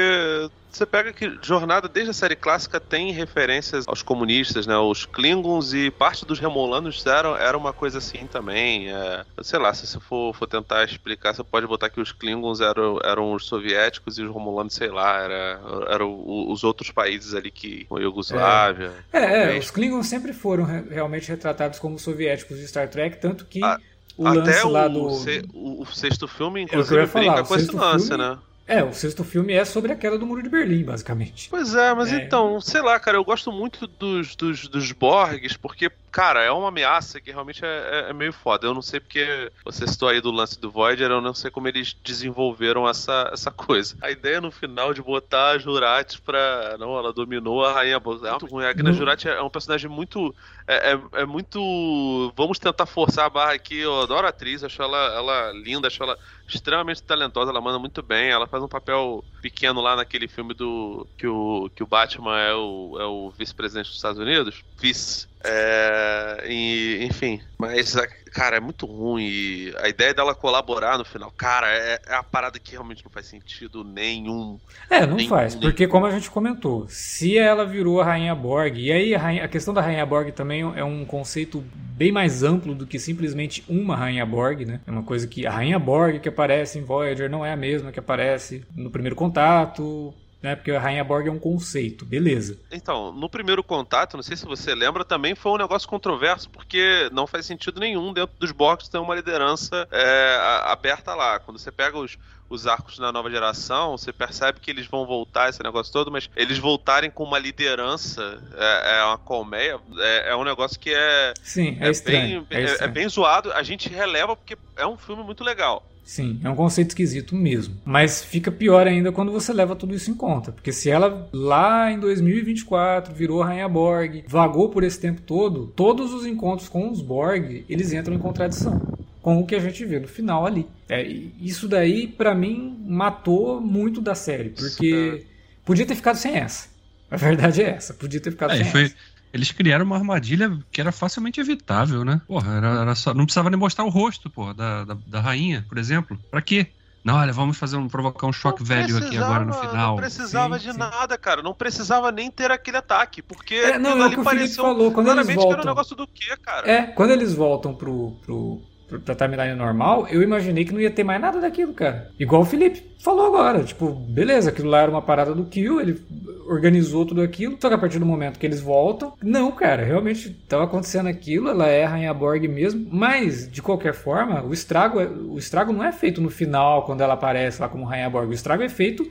você 0.78 0.86
pega 0.86 1.12
que 1.12 1.38
Jornada, 1.42 1.88
desde 1.88 2.12
a 2.12 2.14
série 2.14 2.36
clássica, 2.36 2.80
tem 2.80 3.12
referências 3.12 3.88
aos 3.88 4.02
comunistas, 4.02 4.68
né? 4.68 4.78
Os 4.78 5.06
Klingons 5.06 5.74
e 5.74 5.90
parte 5.90 6.26
dos 6.26 6.40
Remolanos 6.40 7.06
eram, 7.06 7.36
era 7.36 7.58
uma 7.58 7.74
coisa 7.74 7.98
assim 7.98 8.28
também. 8.28 8.90
É, 8.90 9.26
sei 9.42 9.60
lá, 9.60 9.74
se 9.74 9.88
você 9.88 10.00
for, 10.00 10.34
for 10.34 10.48
tentar 10.48 10.84
explicar, 10.84 11.34
você 11.34 11.44
pode 11.44 11.66
botar 11.66 11.90
que 11.90 12.00
os 12.00 12.12
Klingons 12.12 12.62
eram, 12.62 13.00
eram 13.04 13.34
os 13.34 13.46
soviéticos 13.46 14.18
e 14.18 14.24
os 14.24 14.32
Romulanos, 14.32 14.74
sei 14.74 14.90
lá, 14.90 15.20
era, 15.20 15.60
eram 15.90 16.24
os 16.26 16.64
outros 16.64 16.92
países 16.92 17.34
ali 17.34 17.50
que. 17.50 17.88
A 17.92 18.00
Iugoslávia. 18.00 18.92
É, 19.12 19.20
é, 19.20 19.56
é 19.56 19.60
os 19.60 19.72
Klingons 19.72 20.08
sempre 20.08 20.34
foram 20.34 20.64
realmente 20.90 21.30
retratados 21.30 21.80
como 21.80 21.98
soviéticos 21.98 22.58
de 22.58 22.68
Star 22.68 22.88
Trek, 22.90 23.20
tanto 23.20 23.46
que. 23.46 23.64
A, 23.64 23.80
o 24.18 24.28
até 24.28 24.64
o, 24.66 24.70
lá 24.70 24.88
do... 24.88 25.12
se, 25.12 25.44
o, 25.54 25.86
sexto 25.86 26.28
filme, 26.28 26.64
inclusive, 26.64 27.06
falar, 27.06 27.26
brinca 27.26 27.44
com 27.44 27.56
esse 27.56 27.76
lance, 27.76 28.08
filme... 28.08 28.24
né? 28.24 28.38
É, 28.68 28.84
o 28.84 28.94
sexto 28.94 29.24
filme 29.24 29.54
é 29.54 29.64
sobre 29.64 29.94
a 29.94 29.96
queda 29.96 30.18
do 30.18 30.26
Muro 30.26 30.44
de 30.44 30.50
Berlim, 30.50 30.84
basicamente. 30.84 31.48
Pois 31.50 31.74
é, 31.74 31.94
mas 31.94 32.12
é. 32.12 32.18
então, 32.18 32.60
sei 32.60 32.82
lá, 32.82 33.00
cara, 33.00 33.18
eu 33.18 33.24
gosto 33.24 33.50
muito 33.52 33.88
dos, 33.88 34.36
dos, 34.36 34.68
dos 34.68 34.92
Borgs, 34.92 35.56
porque 35.58 35.90
cara, 36.12 36.44
é 36.44 36.52
uma 36.52 36.70
ameaça 36.70 37.20
que 37.22 37.32
realmente 37.32 37.64
é, 37.64 37.68
é, 38.08 38.10
é, 38.10 38.14
meio 38.14 38.34
foda. 38.34 38.66
Eu 38.66 38.74
não 38.74 38.82
sei 38.82 39.00
porque 39.00 39.52
você 39.64 39.88
citou 39.88 40.10
aí 40.10 40.22
do 40.22 40.32
lance 40.32 40.60
do 40.60 40.72
Voyager, 40.72 41.10
eu 41.10 41.22
não 41.22 41.34
sei 41.34 41.52
como 41.52 41.68
eles 41.68 41.96
desenvolveram 42.04 42.88
essa, 42.88 43.30
essa 43.32 43.52
coisa. 43.52 43.96
A 44.02 44.12
ideia 44.12 44.42
no 44.42 44.52
final 44.52 44.94
de 44.94 45.02
botar 45.02 45.52
a 45.52 45.58
Jurati 45.58 46.22
pra. 46.22 46.76
Não, 46.80 46.98
ela 46.98 47.14
dominou 47.14 47.66
a 47.66 47.74
Rainha. 47.74 47.98
É 47.98 48.30
muito 48.32 48.46
ruim. 48.46 48.66
A 48.66 48.74
Gina 48.76 48.94
Jurati 48.94 49.28
é 49.28 49.42
um 49.42 49.50
personagem 49.50 49.90
muito. 49.90 50.34
É, 50.68 50.94
é, 50.94 51.22
é, 51.22 51.26
muito. 51.26 52.34
Vamos 52.36 52.60
tentar 52.60 52.86
forçar 52.86 53.26
a 53.26 53.30
barra 53.30 53.54
aqui. 53.54 53.78
Eu 53.80 54.02
adoro 54.02 54.26
a 54.26 54.30
atriz, 54.30 54.64
acho 54.64 54.82
ela, 54.82 55.16
ela 55.16 55.52
linda, 55.52 55.88
acho 55.88 56.02
ela 56.02 56.18
extremamente 56.48 57.04
talentosa, 57.04 57.52
ela 57.52 57.62
manda 57.62 57.78
muito 57.78 58.02
bem. 58.02 58.30
Ela 58.30 58.48
faz 58.48 58.64
um 58.64 58.68
papel 58.68 59.24
pequeno 59.42 59.82
lá 59.82 59.96
naquele 59.96 60.28
filme 60.28 60.54
do. 60.54 61.08
que 61.18 61.28
o, 61.28 61.70
que 61.76 61.84
o 61.84 61.88
Batman 61.88 62.40
é 62.40 62.54
o, 62.54 62.98
é 63.00 63.06
o 63.06 63.30
vice-presidente 63.30 63.88
dos 63.88 63.96
Estados 63.96 64.20
Unidos. 64.20 64.64
Vice. 64.78 65.28
É, 65.48 66.46
e, 66.48 67.06
enfim, 67.06 67.42
mas, 67.58 67.96
cara, 68.32 68.58
é 68.58 68.60
muito 68.60 68.86
ruim. 68.86 69.72
a 69.82 69.88
ideia 69.88 70.14
dela 70.14 70.36
colaborar 70.36 70.98
no 70.98 71.06
final, 71.06 71.32
cara, 71.32 71.68
é, 71.68 72.00
é 72.08 72.16
a 72.16 72.24
parada 72.24 72.60
que 72.60 72.72
realmente 72.72 73.04
não 73.04 73.12
faz 73.12 73.28
sentido 73.28 73.84
nenhum. 73.84 74.60
É, 74.90 75.06
não 75.06 75.16
nenhum, 75.16 75.30
faz, 75.30 75.56
nenhum. 75.56 75.70
porque 75.70 75.88
como 75.88 76.06
a 76.06 76.12
gente 76.12 76.30
comentou, 76.30 76.86
se 76.88 77.38
ela 77.38 77.66
virou 77.66 78.02
a 78.02 78.06
Rainha 78.06 78.36
Borg, 78.36 78.78
e 78.78 78.92
aí 78.92 79.16
a, 79.16 79.20
rainha, 79.20 79.46
a, 79.46 79.48
questão 79.48 79.74
da 79.74 79.82
Rainha 79.82 80.06
Borg 80.06 80.32
também 80.32 80.62
é 80.62 80.84
um 80.84 81.06
conceito 81.06 81.64
bem 81.74 82.12
mais 82.12 82.44
amplo 82.44 82.76
do 82.76 82.86
que 82.86 83.00
simplesmente 83.00 83.64
uma 83.68 83.96
Rainha 83.96 84.26
Borg, 84.26 84.66
né? 84.66 84.82
É 84.86 84.92
uma 84.92 85.04
coisa 85.04 85.28
que 85.28 85.48
a 85.48 85.52
Rainha 85.52 85.80
Borg 85.80 86.20
que 86.20 86.30
aparece 86.30 86.78
em 86.78 86.84
Voyager 86.84 87.30
não 87.30 87.46
é 87.46 87.52
a 87.54 87.58
mesma 87.58 87.92
que 87.92 88.00
aparece 88.00 88.64
no 88.76 88.92
primeiro 88.92 89.16
contato, 89.16 90.14
né? 90.42 90.56
Porque 90.56 90.72
a 90.72 90.80
Rainha 90.80 91.04
Borg 91.04 91.28
é 91.28 91.32
um 91.32 91.40
conceito, 91.40 92.06
beleza. 92.06 92.60
Então, 92.72 93.12
no 93.12 93.30
primeiro 93.30 93.64
contato, 93.64 94.16
não 94.16 94.24
sei 94.24 94.38
se 94.38 94.46
você 94.46 94.76
lembra, 94.76 95.04
também 95.04 95.34
foi 95.34 95.52
um 95.52 95.58
negócio 95.58 95.88
controverso, 95.88 96.50
porque 96.50 97.10
não 97.12 97.26
faz 97.26 97.46
sentido 97.46 97.80
nenhum 97.80 98.14
dentro 98.14 98.36
dos 98.38 98.52
Borgs 98.52 98.90
ter 98.90 99.00
uma 99.00 99.16
liderança 99.16 99.88
é, 99.92 100.38
aberta 100.66 101.16
lá. 101.16 101.40
Quando 101.40 101.58
você 101.58 101.72
pega 101.72 101.98
os, 101.98 102.18
os 102.50 102.68
arcos 102.68 103.00
da 103.00 103.12
nova 103.12 103.30
geração, 103.32 103.98
você 103.98 104.14
percebe 104.14 104.60
que 104.60 104.70
eles 104.70 104.86
vão 104.86 105.06
voltar 105.06 105.50
esse 105.50 105.62
negócio 105.64 105.92
todo, 105.92 106.12
mas 106.12 106.30
eles 106.36 106.60
voltarem 106.60 107.10
com 107.10 107.24
uma 107.24 107.40
liderança, 107.40 108.40
é, 108.56 109.00
é 109.00 109.04
uma 109.04 109.18
colmeia, 109.18 109.80
é, 109.98 110.30
é, 110.32 110.36
um 110.36 110.44
negócio 110.44 110.80
que 110.80 110.94
é. 110.94 111.34
Sim, 111.42 111.78
é, 111.82 111.88
é 111.88 111.92
estranho, 111.92 112.42
bem, 112.44 112.60
é, 112.60 112.64
é, 112.64 112.84
é 112.84 112.88
bem 112.88 113.10
zoado. 113.10 113.52
A 113.54 113.64
gente 113.64 113.90
releva 113.90 114.36
porque 114.36 114.58
é 114.76 114.86
um 114.86 114.98
filme 114.98 115.24
muito 115.24 115.44
legal. 115.44 115.84
Sim, 116.08 116.40
é 116.42 116.50
um 116.50 116.56
conceito 116.56 116.92
esquisito 116.92 117.36
mesmo. 117.36 117.76
Mas 117.84 118.24
fica 118.24 118.50
pior 118.50 118.88
ainda 118.88 119.12
quando 119.12 119.30
você 119.30 119.52
leva 119.52 119.76
tudo 119.76 119.94
isso 119.94 120.10
em 120.10 120.14
conta. 120.14 120.54
Porque 120.54 120.72
se 120.72 120.90
ela 120.90 121.28
lá 121.34 121.92
em 121.92 122.00
2024 122.00 123.14
virou 123.14 123.44
a 123.44 123.48
Rainha 123.48 123.68
Borg, 123.68 124.24
vagou 124.26 124.70
por 124.70 124.86
esse 124.86 124.98
tempo 124.98 125.22
todo, 125.22 125.68
todos 125.76 126.14
os 126.14 126.26
encontros 126.26 126.70
com 126.70 126.90
os 126.90 127.02
Borg, 127.02 127.66
eles 127.68 127.92
entram 127.92 128.16
em 128.16 128.20
contradição 128.20 128.82
com 129.22 129.42
o 129.42 129.46
que 129.46 129.54
a 129.54 129.60
gente 129.60 129.84
vê 129.84 130.00
no 130.00 130.08
final 130.08 130.46
ali. 130.46 130.66
É, 130.88 131.04
isso 131.04 131.68
daí, 131.68 132.08
para 132.08 132.34
mim, 132.34 132.82
matou 132.88 133.60
muito 133.60 134.00
da 134.00 134.16
série. 134.16 134.52
Porque 134.52 135.26
podia 135.66 135.86
ter 135.86 135.96
ficado 135.96 136.16
sem 136.16 136.38
essa. 136.38 136.70
A 137.12 137.18
verdade 137.18 137.62
é 137.62 137.72
essa, 137.72 137.94
podia 137.94 138.22
ter 138.22 138.32
ficado 138.32 138.54
é, 138.54 138.64
sem 138.64 138.72
foi, 138.72 138.84
essa. 138.84 138.96
Eles 139.34 139.52
criaram 139.52 139.86
uma 139.86 139.98
armadilha 139.98 140.58
que 140.72 140.80
era 140.80 140.92
facilmente 140.92 141.40
evitável, 141.40 142.04
né? 142.04 142.22
Porra, 142.28 142.54
era, 142.56 142.68
era 142.82 142.96
só, 142.96 143.14
não 143.14 143.26
precisava 143.26 143.50
nem 143.50 143.60
mostrar 143.60 143.86
o 143.86 143.90
rosto, 143.90 144.30
porra, 144.30 144.54
da, 144.54 144.84
da, 144.86 144.98
da 145.06 145.22
rainha, 145.22 145.66
por 145.68 145.78
exemplo. 145.78 146.18
Pra 146.32 146.42
quê? 146.42 146.68
Não, 147.08 147.16
olha, 147.16 147.32
vamos 147.32 147.58
fazer 147.58 147.78
um, 147.78 147.88
provocar 147.88 148.28
um 148.28 148.34
choque 148.34 148.62
velho 148.62 148.98
aqui 148.98 149.18
agora 149.18 149.46
no 149.46 149.54
final. 149.54 149.92
Não 149.92 149.96
precisava 149.96 150.60
sim, 150.60 150.66
de 150.66 150.74
sim. 150.74 150.78
nada, 150.78 151.18
cara. 151.18 151.42
Não 151.42 151.54
precisava 151.54 152.12
nem 152.12 152.30
ter 152.30 152.52
aquele 152.52 152.76
ataque. 152.76 153.22
Porque 153.22 153.56
é, 153.56 153.80
não, 153.80 154.04
é 154.04 154.08
o 154.08 154.10
que 154.10 154.20
o 154.20 154.24
Felipe 154.26 154.56
falou. 154.56 154.92
Quando 154.92 155.12
eles 155.12 155.26
voltam, 155.28 155.48
que 155.48 155.54
era 155.54 155.62
um 155.62 155.66
negócio 155.66 155.96
do 155.96 156.06
quê, 156.06 156.36
cara? 156.42 156.70
É, 156.70 156.88
quando 156.88 157.12
eles 157.12 157.34
voltam 157.34 157.74
pro, 157.74 158.12
pro, 158.26 158.62
pra 159.04 159.16
timeline 159.16 159.56
normal, 159.56 160.08
eu 160.10 160.22
imaginei 160.22 160.64
que 160.64 160.74
não 160.74 160.80
ia 160.80 160.90
ter 160.90 161.04
mais 161.04 161.20
nada 161.20 161.40
daquilo, 161.42 161.74
cara. 161.74 162.10
Igual 162.18 162.42
o 162.42 162.46
Felipe 162.46 162.84
falou 163.00 163.28
agora. 163.28 163.64
Tipo, 163.64 163.92
beleza, 163.92 164.50
aquilo 164.50 164.70
lá 164.70 164.82
era 164.82 164.92
uma 164.92 165.02
parada 165.02 165.34
do 165.34 165.46
Kill, 165.46 165.82
ele 165.82 166.02
organizou 166.48 167.06
tudo 167.06 167.22
aquilo, 167.22 167.58
só 167.60 167.68
que 167.68 167.76
a 167.76 167.78
partir 167.78 168.00
do 168.00 168.06
momento 168.06 168.40
que 168.40 168.46
eles 168.46 168.62
voltam, 168.62 169.14
não, 169.22 169.52
cara, 169.52 169.84
realmente 169.84 170.30
estava 170.30 170.64
acontecendo 170.64 171.08
aquilo, 171.08 171.50
ela 171.50 171.68
é 171.68 171.84
a 171.84 171.90
Rainha 171.90 172.14
Borg 172.14 172.48
mesmo, 172.48 172.88
mas 172.90 173.52
de 173.52 173.62
qualquer 173.62 173.94
forma, 173.94 174.42
o 174.44 174.54
estrago, 174.54 175.02
é, 175.02 175.08
o 175.08 175.38
estrago 175.38 175.74
não 175.74 175.84
é 175.84 175.92
feito 175.92 176.22
no 176.22 176.30
final, 176.30 176.86
quando 176.86 177.02
ela 177.02 177.16
aparece 177.16 177.62
lá 177.62 177.68
como 177.68 177.84
Rainha 177.84 178.10
Borg, 178.10 178.30
o 178.30 178.34
estrago 178.34 178.64
é 178.64 178.70
feito 178.70 179.06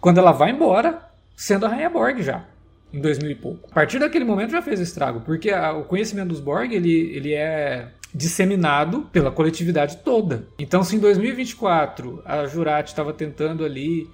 quando 0.00 0.18
ela 0.18 0.30
vai 0.30 0.50
embora, 0.50 1.00
sendo 1.34 1.66
a 1.66 1.68
Rainha 1.68 1.90
Borg 1.90 2.22
já 2.22 2.44
em 2.92 3.00
2000 3.00 3.30
e 3.30 3.34
pouco. 3.34 3.68
A 3.70 3.74
partir 3.74 3.98
daquele 3.98 4.24
momento 4.24 4.52
já 4.52 4.62
fez 4.62 4.80
estrago, 4.80 5.20
porque 5.20 5.50
a, 5.50 5.72
o 5.72 5.84
conhecimento 5.84 6.28
dos 6.28 6.40
Borg 6.40 6.72
ele, 6.72 6.92
ele 7.14 7.34
é 7.34 7.88
disseminado 8.16 9.02
pela 9.12 9.30
coletividade 9.30 9.98
toda. 9.98 10.48
Então, 10.58 10.82
se 10.82 10.96
em 10.96 10.98
2024 10.98 12.22
a 12.24 12.46
Jurati 12.46 12.90
estava 12.90 13.12
tentando 13.12 13.64
ali 13.64 14.08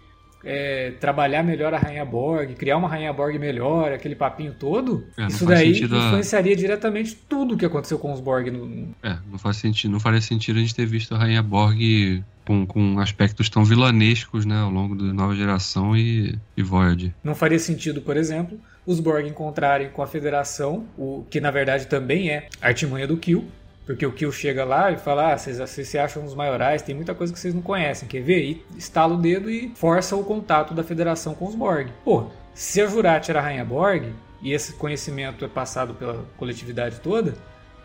é, 0.44 0.92
trabalhar 1.00 1.42
melhor 1.42 1.72
a 1.72 1.78
Rainha 1.78 2.04
Borg, 2.04 2.54
criar 2.54 2.76
uma 2.76 2.88
Rainha 2.88 3.12
Borg 3.12 3.38
melhor, 3.38 3.92
aquele 3.92 4.16
papinho 4.16 4.54
todo, 4.58 5.04
é, 5.16 5.26
isso 5.26 5.46
daí 5.46 5.70
influenciaria 5.70 6.56
diretamente 6.56 7.16
tudo 7.28 7.54
o 7.54 7.56
que 7.56 7.64
aconteceu 7.64 7.98
com 7.98 8.12
os 8.12 8.20
Borg. 8.20 8.50
No... 8.50 8.88
É, 9.02 9.16
não 9.30 9.38
faz 9.38 9.58
sentido, 9.58 9.92
não 9.92 10.00
faria 10.00 10.20
sentido 10.20 10.56
a 10.56 10.60
gente 10.60 10.74
ter 10.74 10.86
visto 10.86 11.14
a 11.14 11.18
Rainha 11.18 11.42
Borg 11.42 12.24
com, 12.44 12.66
com 12.66 12.98
aspectos 12.98 13.48
tão 13.48 13.64
vilanescos, 13.64 14.44
né, 14.44 14.58
ao 14.60 14.70
longo 14.70 14.96
da 14.96 15.12
nova 15.12 15.34
geração 15.34 15.96
e, 15.96 16.36
e 16.56 16.62
Voyager. 16.62 17.12
Não 17.22 17.36
faria 17.36 17.58
sentido, 17.58 18.02
por 18.02 18.16
exemplo, 18.16 18.58
os 18.84 18.98
Borg 18.98 19.26
encontrarem 19.26 19.90
com 19.90 20.02
a 20.02 20.06
Federação, 20.08 20.84
o 20.98 21.24
que 21.30 21.40
na 21.40 21.52
verdade 21.52 21.86
também 21.86 22.30
é 22.30 22.48
a 22.60 22.68
artimanha 22.68 23.06
do 23.06 23.16
Kill, 23.16 23.46
porque 23.84 24.06
o 24.06 24.12
Kill 24.12 24.32
chega 24.32 24.64
lá 24.64 24.90
e 24.90 24.96
fala: 24.96 25.32
ah, 25.32 25.38
vocês, 25.38 25.58
vocês 25.58 25.88
se 25.88 25.98
acham 25.98 26.24
os 26.24 26.34
maiorais, 26.34 26.82
tem 26.82 26.94
muita 26.94 27.14
coisa 27.14 27.32
que 27.32 27.38
vocês 27.38 27.54
não 27.54 27.62
conhecem, 27.62 28.08
quer 28.08 28.22
ver? 28.22 28.42
E 28.42 28.64
estala 28.76 29.14
o 29.14 29.18
dedo 29.18 29.50
e 29.50 29.72
força 29.74 30.16
o 30.16 30.24
contato 30.24 30.74
da 30.74 30.82
federação 30.82 31.34
com 31.34 31.46
os 31.46 31.54
Borg. 31.54 31.88
Pô, 32.04 32.26
se 32.54 32.80
a 32.80 32.86
Jurati 32.86 33.30
era 33.30 33.40
a 33.40 33.42
Rainha 33.42 33.64
Borg, 33.64 34.12
e 34.42 34.52
esse 34.52 34.72
conhecimento 34.74 35.44
é 35.44 35.48
passado 35.48 35.94
pela 35.94 36.24
coletividade 36.36 37.00
toda, 37.00 37.34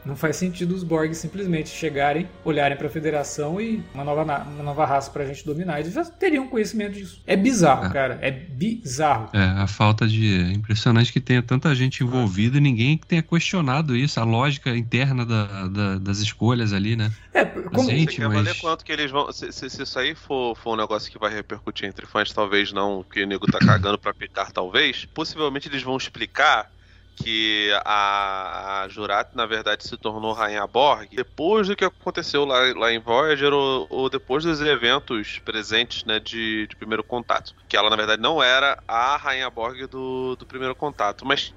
não 0.07 0.15
faz 0.15 0.37
sentido 0.37 0.73
os 0.73 0.83
Borg 0.83 1.13
simplesmente 1.13 1.69
chegarem, 1.69 2.27
olharem 2.45 2.77
para 2.77 2.87
a 2.87 2.89
Federação 2.89 3.59
e 3.59 3.83
uma 3.93 4.03
nova, 4.03 4.23
uma 4.23 4.63
nova 4.63 4.85
raça 4.85 5.11
para 5.11 5.23
a 5.23 5.27
gente 5.27 5.45
dominar. 5.45 5.81
Eles 5.81 5.93
já 5.93 6.05
teriam 6.05 6.47
conhecimento 6.47 6.93
disso. 6.93 7.21
É 7.27 7.35
bizarro, 7.35 7.85
é. 7.85 7.89
cara. 7.89 8.17
É 8.21 8.31
bizarro. 8.31 9.29
É, 9.33 9.43
a 9.43 9.67
falta 9.67 10.07
de. 10.07 10.41
É 10.41 10.53
impressionante 10.53 11.11
que 11.11 11.19
tenha 11.19 11.43
tanta 11.43 11.75
gente 11.75 12.03
envolvida 12.03 12.57
e 12.57 12.61
ninguém 12.61 12.97
tenha 12.97 13.21
questionado 13.21 13.95
isso, 13.95 14.19
a 14.19 14.23
lógica 14.23 14.69
interna 14.75 15.25
da, 15.25 15.67
da, 15.67 15.97
das 15.97 16.19
escolhas 16.19 16.71
ali, 16.71 16.95
né? 16.95 17.11
É, 17.33 17.43
como. 17.43 17.89
Gente, 17.89 18.11
Você 18.13 18.21
quer 18.21 18.27
mas... 18.29 18.37
valer 18.37 18.55
quanto 18.59 18.85
que 18.85 18.91
eles 18.91 19.11
vão. 19.11 19.31
Se, 19.31 19.51
se, 19.51 19.69
se, 19.69 19.83
isso 19.83 19.99
aí 19.99 20.15
for, 20.15 20.55
for 20.55 20.73
um 20.73 20.77
negócio 20.77 21.11
que 21.11 21.19
vai 21.19 21.33
repercutir 21.33 21.87
entre 21.87 22.05
fãs, 22.05 22.31
talvez 22.31 22.71
não, 22.71 23.03
que 23.03 23.23
o 23.23 23.27
nego 23.27 23.45
tá 23.51 23.59
cagando 23.59 23.97
pra 23.97 24.13
picar, 24.13 24.51
talvez. 24.51 25.05
Possivelmente 25.13 25.67
eles 25.67 25.83
vão 25.83 25.97
explicar 25.97 26.71
que 27.17 27.71
a, 27.83 28.83
a 28.83 28.87
Jurat, 28.87 29.29
na 29.33 29.45
verdade, 29.45 29.83
se 29.85 29.97
tornou 29.97 30.33
Rainha 30.33 30.65
Borg 30.67 31.09
depois 31.15 31.67
do 31.67 31.75
que 31.75 31.83
aconteceu 31.83 32.45
lá, 32.45 32.59
lá 32.75 32.93
em 32.93 32.99
Voyager 32.99 33.51
ou, 33.51 33.87
ou 33.89 34.09
depois 34.09 34.43
dos 34.43 34.61
eventos 34.61 35.39
presentes 35.39 36.05
né, 36.05 36.19
de, 36.19 36.67
de, 36.67 36.75
primeiro 36.75 37.03
contato. 37.03 37.55
Que 37.67 37.75
ela, 37.75 37.89
na 37.89 37.95
verdade, 37.95 38.21
não 38.21 38.41
era 38.41 38.77
a 38.87 39.17
Rainha 39.17 39.49
Borg 39.49 39.87
do, 39.87 40.35
do 40.35 40.45
primeiro 40.45 40.75
contato, 40.75 41.25
mas. 41.25 41.53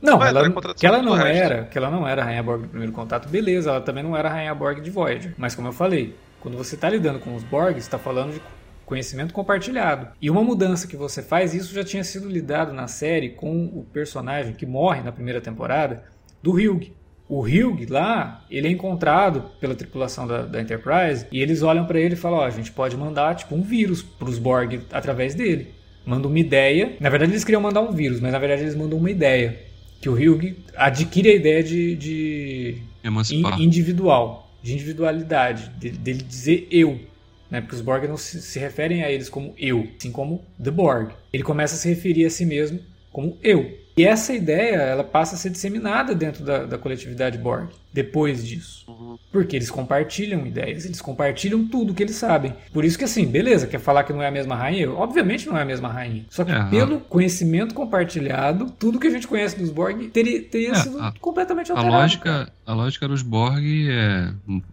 Não, 0.00 0.22
ela, 0.22 0.48
que 0.76 0.86
ela 0.86 1.02
não 1.02 1.16
era, 1.16 1.64
que 1.64 1.76
ela 1.76 1.90
não 1.90 2.06
era 2.06 2.22
a 2.22 2.24
Rainha 2.24 2.42
Borg 2.42 2.62
do 2.62 2.68
primeiro 2.68 2.92
contato, 2.92 3.28
beleza, 3.28 3.70
ela 3.70 3.80
também 3.80 4.04
não 4.04 4.16
era 4.16 4.28
a 4.28 4.32
Rainha 4.32 4.54
Borg 4.54 4.80
de 4.80 4.90
Voyager. 4.90 5.34
Mas 5.36 5.56
como 5.56 5.68
eu 5.68 5.72
falei, 5.72 6.14
quando 6.38 6.56
você 6.56 6.76
está 6.76 6.88
lidando 6.88 7.18
com 7.18 7.34
os 7.34 7.42
Borg, 7.42 7.72
você 7.72 7.78
está 7.78 7.98
falando 7.98 8.34
de 8.34 8.40
conhecimento 8.88 9.34
compartilhado. 9.34 10.08
E 10.20 10.30
uma 10.30 10.42
mudança 10.42 10.88
que 10.88 10.96
você 10.96 11.22
faz, 11.22 11.52
isso 11.54 11.74
já 11.74 11.84
tinha 11.84 12.02
sido 12.02 12.26
lidado 12.28 12.72
na 12.72 12.88
série 12.88 13.28
com 13.28 13.66
o 13.66 13.86
personagem 13.92 14.54
que 14.54 14.64
morre 14.64 15.02
na 15.02 15.12
primeira 15.12 15.40
temporada, 15.40 16.02
do 16.42 16.52
Hugh. 16.52 16.90
O 17.28 17.42
Hugh 17.42 17.86
lá, 17.90 18.46
ele 18.50 18.68
é 18.68 18.70
encontrado 18.70 19.50
pela 19.60 19.74
tripulação 19.74 20.26
da, 20.26 20.46
da 20.46 20.62
Enterprise 20.62 21.26
e 21.30 21.42
eles 21.42 21.62
olham 21.62 21.84
para 21.84 22.00
ele 22.00 22.14
e 22.14 22.16
falam: 22.16 22.38
Ó, 22.38 22.42
oh, 22.42 22.44
a 22.44 22.50
gente 22.50 22.72
pode 22.72 22.96
mandar 22.96 23.34
tipo 23.36 23.54
um 23.54 23.60
vírus 23.60 24.02
para 24.02 24.30
os 24.30 24.38
Borg 24.38 24.80
através 24.90 25.34
dele. 25.34 25.74
Manda 26.06 26.26
uma 26.26 26.38
ideia. 26.38 26.96
Na 26.98 27.10
verdade, 27.10 27.32
eles 27.32 27.44
queriam 27.44 27.60
mandar 27.60 27.82
um 27.82 27.92
vírus, 27.92 28.18
mas 28.18 28.32
na 28.32 28.38
verdade 28.38 28.62
eles 28.62 28.74
mandam 28.74 28.98
uma 28.98 29.10
ideia. 29.10 29.60
Que 30.00 30.08
o 30.08 30.14
Hugh 30.14 30.56
adquire 30.74 31.28
a 31.28 31.34
ideia 31.34 31.62
de, 31.62 31.94
de 31.96 32.82
Emancipar. 33.04 33.60
individual, 33.60 34.50
de 34.62 34.72
individualidade, 34.72 35.70
de- 35.78 35.90
dele 35.90 36.22
dizer 36.22 36.66
eu. 36.70 36.98
Né? 37.50 37.60
Porque 37.60 37.76
os 37.76 37.80
Borg 37.80 38.04
não 38.06 38.16
se, 38.16 38.40
se 38.40 38.58
referem 38.58 39.02
a 39.02 39.10
eles 39.10 39.28
como 39.28 39.54
eu, 39.58 39.88
assim 39.96 40.12
como 40.12 40.44
The 40.62 40.70
Borg. 40.70 41.12
Ele 41.32 41.42
começa 41.42 41.74
a 41.74 41.78
se 41.78 41.88
referir 41.88 42.26
a 42.26 42.30
si 42.30 42.44
mesmo 42.44 42.80
como 43.12 43.36
eu. 43.42 43.78
E 43.98 44.04
essa 44.04 44.32
ideia 44.32 44.76
ela 44.76 45.04
passa 45.04 45.34
a 45.34 45.38
ser 45.38 45.50
disseminada 45.50 46.14
dentro 46.14 46.44
da, 46.44 46.64
da 46.64 46.78
coletividade 46.78 47.36
Borg 47.38 47.68
depois 47.92 48.46
disso. 48.46 48.86
Porque 49.32 49.56
eles 49.56 49.70
compartilham 49.70 50.46
ideias, 50.46 50.84
eles 50.84 51.00
compartilham 51.00 51.66
tudo 51.66 51.92
que 51.94 52.02
eles 52.02 52.14
sabem. 52.16 52.54
Por 52.72 52.84
isso 52.84 52.96
que 52.96 53.04
assim, 53.04 53.26
beleza, 53.26 53.66
quer 53.66 53.80
falar 53.80 54.04
que 54.04 54.12
não 54.12 54.22
é 54.22 54.28
a 54.28 54.30
mesma 54.30 54.54
rainha? 54.54 54.90
Obviamente 54.90 55.46
não 55.48 55.56
é 55.56 55.62
a 55.62 55.64
mesma 55.64 55.88
rainha. 55.88 56.24
Só 56.30 56.44
que 56.44 56.52
É, 56.52 56.64
pelo 56.66 57.00
conhecimento 57.00 57.74
compartilhado, 57.74 58.70
tudo 58.78 58.98
que 59.00 59.06
a 59.06 59.10
gente 59.10 59.26
conhece 59.26 59.58
dos 59.58 59.70
Borg 59.70 60.08
teria, 60.10 60.42
teria 60.42 60.70
É, 60.70 60.74
sido 60.74 61.00
a- 61.00 61.12
completamente 61.20 61.70
A 61.72 61.74
alterado. 61.74 61.90
cara. 61.92 62.02
lógica, 62.02 62.52
a 62.66 62.74
lógica 62.74 63.08
dos 63.08 63.22
Borg, 63.22 63.64
é, 63.90 64.32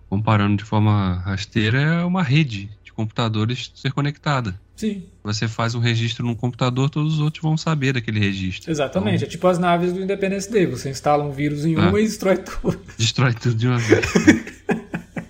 comparando 0.09 0.57
de 0.57 0.63
forma 0.63 1.15
rasteira, 1.25 1.79
é 1.81 2.03
uma 2.05 2.21
rede 2.23 2.69
de 2.83 2.93
computadores 2.93 3.71
ser 3.75 3.91
conectada. 3.91 4.55
Sim, 4.75 5.03
Você 5.23 5.47
faz 5.47 5.73
um 5.73 5.79
registro 5.79 6.25
num 6.25 6.35
computador, 6.35 6.89
todos 6.89 7.13
os 7.15 7.19
outros 7.21 7.41
vão 7.41 7.55
saber 7.55 7.93
daquele 7.93 8.19
registro. 8.19 8.69
exatamente. 8.69 9.23
É 9.23 9.27
tipo 9.27 9.47
as 9.47 9.57
naves 9.57 9.93
do 9.93 10.01
Independence 10.01 10.51
Day. 10.51 10.65
Você 10.65 10.89
instala 10.89 11.23
um 11.23 11.31
vírus 11.31 11.65
em 11.65 11.75
uma 11.77 11.99
e 11.99 12.03
destrói 12.03 12.37
tudo. 12.37 12.77
Destrói 12.97 13.33
tudo 13.33 13.55
de 13.55 13.67
uma 13.67 13.77
vez. 13.77 14.05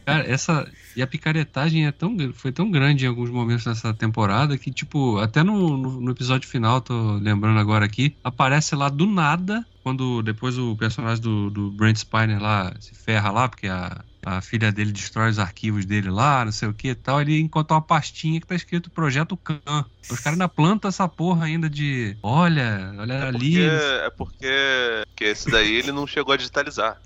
Cara, 0.05 0.23
essa. 0.29 0.67
E 0.95 1.01
a 1.01 1.07
picaretagem 1.07 1.85
é 1.85 1.91
tão, 1.91 2.15
foi 2.33 2.51
tão 2.53 2.71
grande 2.71 3.03
em 3.05 3.07
alguns 3.07 3.29
momentos 3.29 3.65
dessa 3.65 3.93
temporada 3.93 4.57
que, 4.57 4.71
tipo, 4.71 5.17
até 5.17 5.43
no, 5.43 5.77
no, 5.77 5.99
no 6.01 6.11
episódio 6.11 6.47
final, 6.47 6.79
tô 6.79 7.15
lembrando 7.15 7.59
agora 7.59 7.83
aqui, 7.83 8.15
aparece 8.23 8.75
lá 8.75 8.87
do 8.87 9.05
nada, 9.05 9.65
quando 9.85 10.23
depois 10.23 10.57
o 10.57 10.75
personagem 10.75 11.21
do, 11.21 11.51
do 11.51 11.69
Brent 11.69 11.97
Spiner 11.97 12.41
lá 12.41 12.73
se 12.79 12.95
ferra 12.95 13.29
lá, 13.29 13.47
porque 13.47 13.67
a, 13.67 14.03
a 14.25 14.41
filha 14.41 14.71
dele 14.71 14.91
destrói 14.91 15.29
os 15.29 15.37
arquivos 15.37 15.85
dele 15.85 16.09
lá, 16.09 16.43
não 16.43 16.51
sei 16.51 16.67
o 16.67 16.73
que 16.73 16.87
e 16.87 16.95
tal, 16.95 17.21
ele 17.21 17.39
encontra 17.39 17.75
uma 17.75 17.81
pastinha 17.83 18.41
que 18.41 18.47
tá 18.47 18.55
escrito 18.55 18.89
Projeto 18.89 19.37
Khan. 19.37 19.85
Os 20.09 20.19
caras 20.19 20.39
ainda 20.39 20.49
plantam 20.49 20.89
essa 20.89 21.07
porra 21.07 21.45
ainda 21.45 21.69
de. 21.69 22.17
Olha, 22.23 22.95
olha 22.97 23.27
ali. 23.27 23.53
Porque, 23.53 23.59
é 23.59 24.09
porque, 24.09 25.03
porque 25.05 25.23
esse 25.25 25.51
daí 25.51 25.75
ele 25.75 25.91
não 25.91 26.07
chegou 26.07 26.33
a 26.33 26.37
digitalizar. 26.37 26.99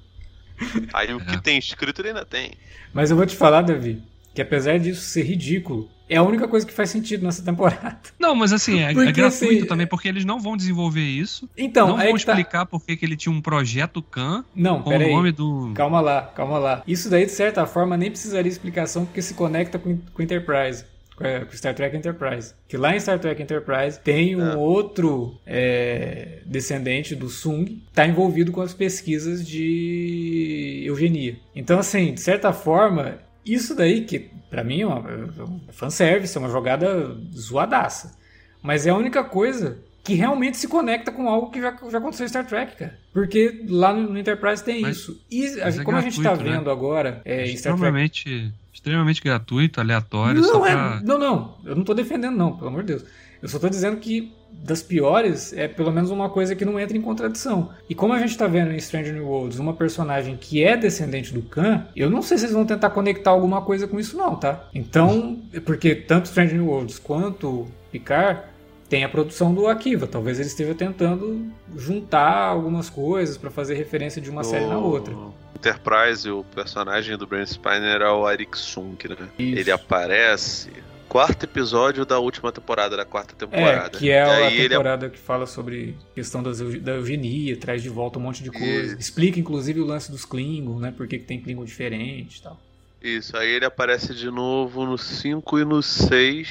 Aí 0.94 1.14
o 1.14 1.20
É. 1.20 1.26
que 1.26 1.42
tem 1.42 1.58
escrito 1.58 2.00
ele 2.00 2.10
ainda 2.10 2.24
tem. 2.26 2.54
Mas 2.94 3.12
eu 3.12 3.18
vou 3.18 3.26
te 3.26 3.36
falar, 3.36 3.62
Davi, 3.62 4.02
que 4.34 4.42
apesar 4.42 4.80
disso 4.80 5.02
ser 5.02 5.24
ridículo, 5.24 5.92
é 6.10 6.18
a 6.18 6.24
única 6.24 6.48
coisa 6.48 6.66
que 6.66 6.74
faz 6.74 6.90
sentido 6.90 7.24
nessa 7.24 7.44
temporada. 7.44 8.00
Não, 8.20 8.34
mas 8.36 8.52
assim, 8.52 8.80
é, 8.80 8.92
é 8.92 8.94
Porque, 8.94 9.12
gratuito 9.12 9.54
assim, 9.60 9.66
também, 9.66 9.88
porque 9.88 10.08
eles 10.08 10.26
não 10.26 10.40
vão 10.40 10.58
desenvolver 10.58 11.04
isso. 11.06 11.48
Então, 11.58 11.90
não 11.90 11.98
aí 11.98 12.08
vão 12.10 12.18
tá. 12.18 12.32
explicar 12.34 12.66
por 12.66 12.84
que 12.84 12.98
que 12.98 13.06
ele 13.06 13.16
tinha 13.16 13.32
um 13.34 13.42
projeto 13.42 14.02
Khan 14.02 14.44
Não, 14.56 14.82
com 14.82 14.90
o 14.96 15.00
nome 15.12 15.32
do. 15.32 15.72
Calma 15.76 16.02
lá, 16.02 16.24
calma 16.36 16.58
lá. 16.58 16.84
Isso 16.88 17.10
daí, 17.10 17.26
de 17.26 17.32
certa 17.32 17.66
forma, 17.66 17.96
nem 17.96 18.10
precisaria 18.10 18.52
explicação 18.52 19.06
porque 19.06 19.22
se 19.22 19.34
conecta 19.36 19.78
com, 19.80 19.98
com 20.14 20.22
Enterprise. 20.24 20.84
Com 21.16 21.24
a- 21.26 21.46
com 21.46 21.52
Star 21.52 21.76
Trek 21.76 21.96
Enterprise. 21.98 22.54
Que 22.68 22.78
lá 22.78 22.96
em 22.96 23.00
Star 23.00 23.20
Trek 23.20 23.42
Enterprise 23.44 24.00
tem 24.00 24.38
um 24.38 24.52
É. 24.52 24.56
outro 24.56 25.36
é, 25.46 26.40
descendente 26.46 27.14
do 27.14 27.28
Sung 27.30 27.82
está 27.90 28.08
envolvido 28.08 28.52
com 28.54 28.62
as 28.62 28.74
pesquisas 28.74 29.46
de 29.46 30.84
eugenia. 30.86 31.38
Então, 31.56 31.80
assim, 31.80 32.14
de 32.14 32.22
certa 32.22 32.54
forma, 32.54 33.18
isso 33.54 33.76
daí, 33.76 34.06
que 34.06 34.30
pra 34.50 34.64
mim 34.64 34.82
é 34.82 34.86
uma 34.88 35.10
é 35.10 35.44
um 35.44 35.60
fanservice, 35.72 36.36
é 36.36 36.40
uma 36.40 36.50
jogada 36.50 37.16
zoadaça. 37.36 38.18
Mas 38.62 38.86
é 38.86 38.90
a 38.90 38.96
única 38.96 39.24
coisa 39.24 39.78
que 40.04 40.14
realmente 40.16 40.58
se 40.58 40.68
conecta 40.68 41.12
com 41.12 41.30
algo 41.30 41.52
que 41.52 41.62
já, 41.62 41.78
já 41.90 41.98
aconteceu 41.98 42.26
em 42.26 42.30
Star 42.30 42.46
Trek, 42.46 42.76
cara. 42.76 42.98
Porque 43.14 43.64
lá 43.68 43.94
no, 43.94 44.18
Enterprise 44.18 44.64
tem 44.64 44.82
Mas- 44.82 44.98
isso. 44.98 45.22
E 45.30 45.46
a- 45.62 45.70
é 45.70 45.84
como 45.84 45.98
a 45.98 46.02
gente 46.02 46.18
tá 46.18 46.24
gratuito, 46.30 46.50
né? 46.52 46.58
vendo 46.58 46.70
agora 46.72 47.22
é, 47.26 47.44
em 47.44 47.56
Star 47.58 47.76
Trek. 47.78 48.52
extremamente, 48.74 49.22
gratuito, 49.22 49.80
aleatório, 49.80 50.42
Não, 50.42 50.66
é, 50.66 50.72
pra... 50.72 51.02
não, 51.04 51.18
não. 51.20 51.58
Eu 51.66 51.76
não 51.76 51.84
tô 51.84 51.94
defendendo, 51.94 52.36
não, 52.36 52.56
pelo 52.56 52.70
amor 52.70 52.82
de 52.84 52.88
Deus. 52.94 53.06
Eu 53.42 53.48
só 53.48 53.60
tô 53.60 53.70
dizendo 53.70 53.98
que 53.98 54.34
das 54.52 54.82
piores 54.82 55.54
é 55.54 55.68
pelo 55.68 55.92
menos 55.92 56.10
uma 56.12 56.30
coisa 56.30 56.56
que 56.56 56.66
não 56.66 56.80
entra 56.80 56.98
em 56.98 57.02
contradição. 57.02 57.70
E 57.90 57.96
como 57.96 58.14
a 58.14 58.20
gente 58.20 58.38
tá 58.38 58.48
vendo 58.48 58.72
em 58.72 58.80
Stranger 58.80 59.14
New 59.14 59.28
Worlds 59.28 59.60
uma 59.60 59.74
personagem 59.74 60.36
que 60.36 60.64
é 60.64 60.76
descendente 60.76 61.34
do 61.34 61.42
Khan, 61.42 61.88
eu 61.96 62.10
não 62.10 62.22
sei 62.22 62.38
se 62.38 62.46
eles 62.46 62.56
vão 62.56 62.66
tentar 62.66 62.90
conectar 62.90 63.32
alguma 63.32 63.62
coisa 63.62 63.88
com 63.88 64.00
isso, 64.00 64.18
não, 64.18 64.36
tá? 64.36 64.68
Então, 64.74 65.40
porque 65.66 65.96
tanto 65.96 66.28
Stranger 66.28 66.56
New 66.56 66.68
Worlds 66.68 67.00
quanto 67.00 67.68
Picard 67.92 68.42
tem 68.90 69.04
a 69.04 69.10
produção 69.10 69.54
do 69.54 69.68
Akiva. 69.68 70.08
Talvez 70.08 70.40
ele 70.40 70.48
esteja 70.48 70.74
tentando 70.74 71.46
juntar 71.78 72.48
algumas 72.48 72.90
coisas 72.90 73.38
pra 73.38 73.52
fazer 73.52 73.76
referência 73.76 74.22
de 74.22 74.30
uma 74.30 74.44
série 74.44 74.66
na 74.66 74.80
outra. 74.80 75.16
Enterprise, 75.56 76.30
o 76.30 76.44
personagem 76.56 77.16
do 77.18 77.28
Brent 77.28 77.50
Spiner 77.50 78.02
é 78.02 78.12
o 78.12 78.26
Arik 78.26 78.58
Sunk, 78.58 79.08
né? 79.08 79.16
Isso. 79.38 79.60
Ele 79.60 79.72
aparece 79.72 80.72
quarto 81.10 81.44
episódio 81.44 82.06
da 82.06 82.20
última 82.20 82.52
temporada, 82.52 82.96
da 82.96 83.04
quarta 83.04 83.36
temporada. 83.36 83.98
É, 83.98 84.00
que 84.00 84.12
é 84.12 84.22
a 84.22 84.52
ele 84.52 84.70
temporada 84.70 85.10
que 85.10 85.18
fala 85.18 85.48
sobre 85.48 85.98
questão 86.14 86.44
das 86.44 86.60
da 86.60 86.94
eugenia, 86.94 87.58
traz 87.58 87.82
de 87.82 87.90
volta 87.90 88.20
um 88.20 88.22
monte 88.22 88.44
de 88.44 88.52
coisa. 88.52 88.96
Explica, 88.98 89.40
inclusive, 89.40 89.82
o 89.82 89.86
lance 89.86 90.12
dos 90.12 90.24
Klingon, 90.24 90.80
né? 90.80 90.94
Por 90.96 91.08
que, 91.08 91.18
que 91.18 91.26
tem 91.26 91.42
Klingon 91.42 91.66
diferente 91.66 92.38
e 92.38 92.42
tal. 92.42 92.69
Isso, 93.02 93.38
aí 93.38 93.50
ele 93.50 93.64
aparece 93.66 94.14
de 94.14 94.30
novo 94.30 94.86
no 94.86 94.98
5 94.98 95.58
e 95.58 95.64
no 95.64 95.82
6. 95.82 96.50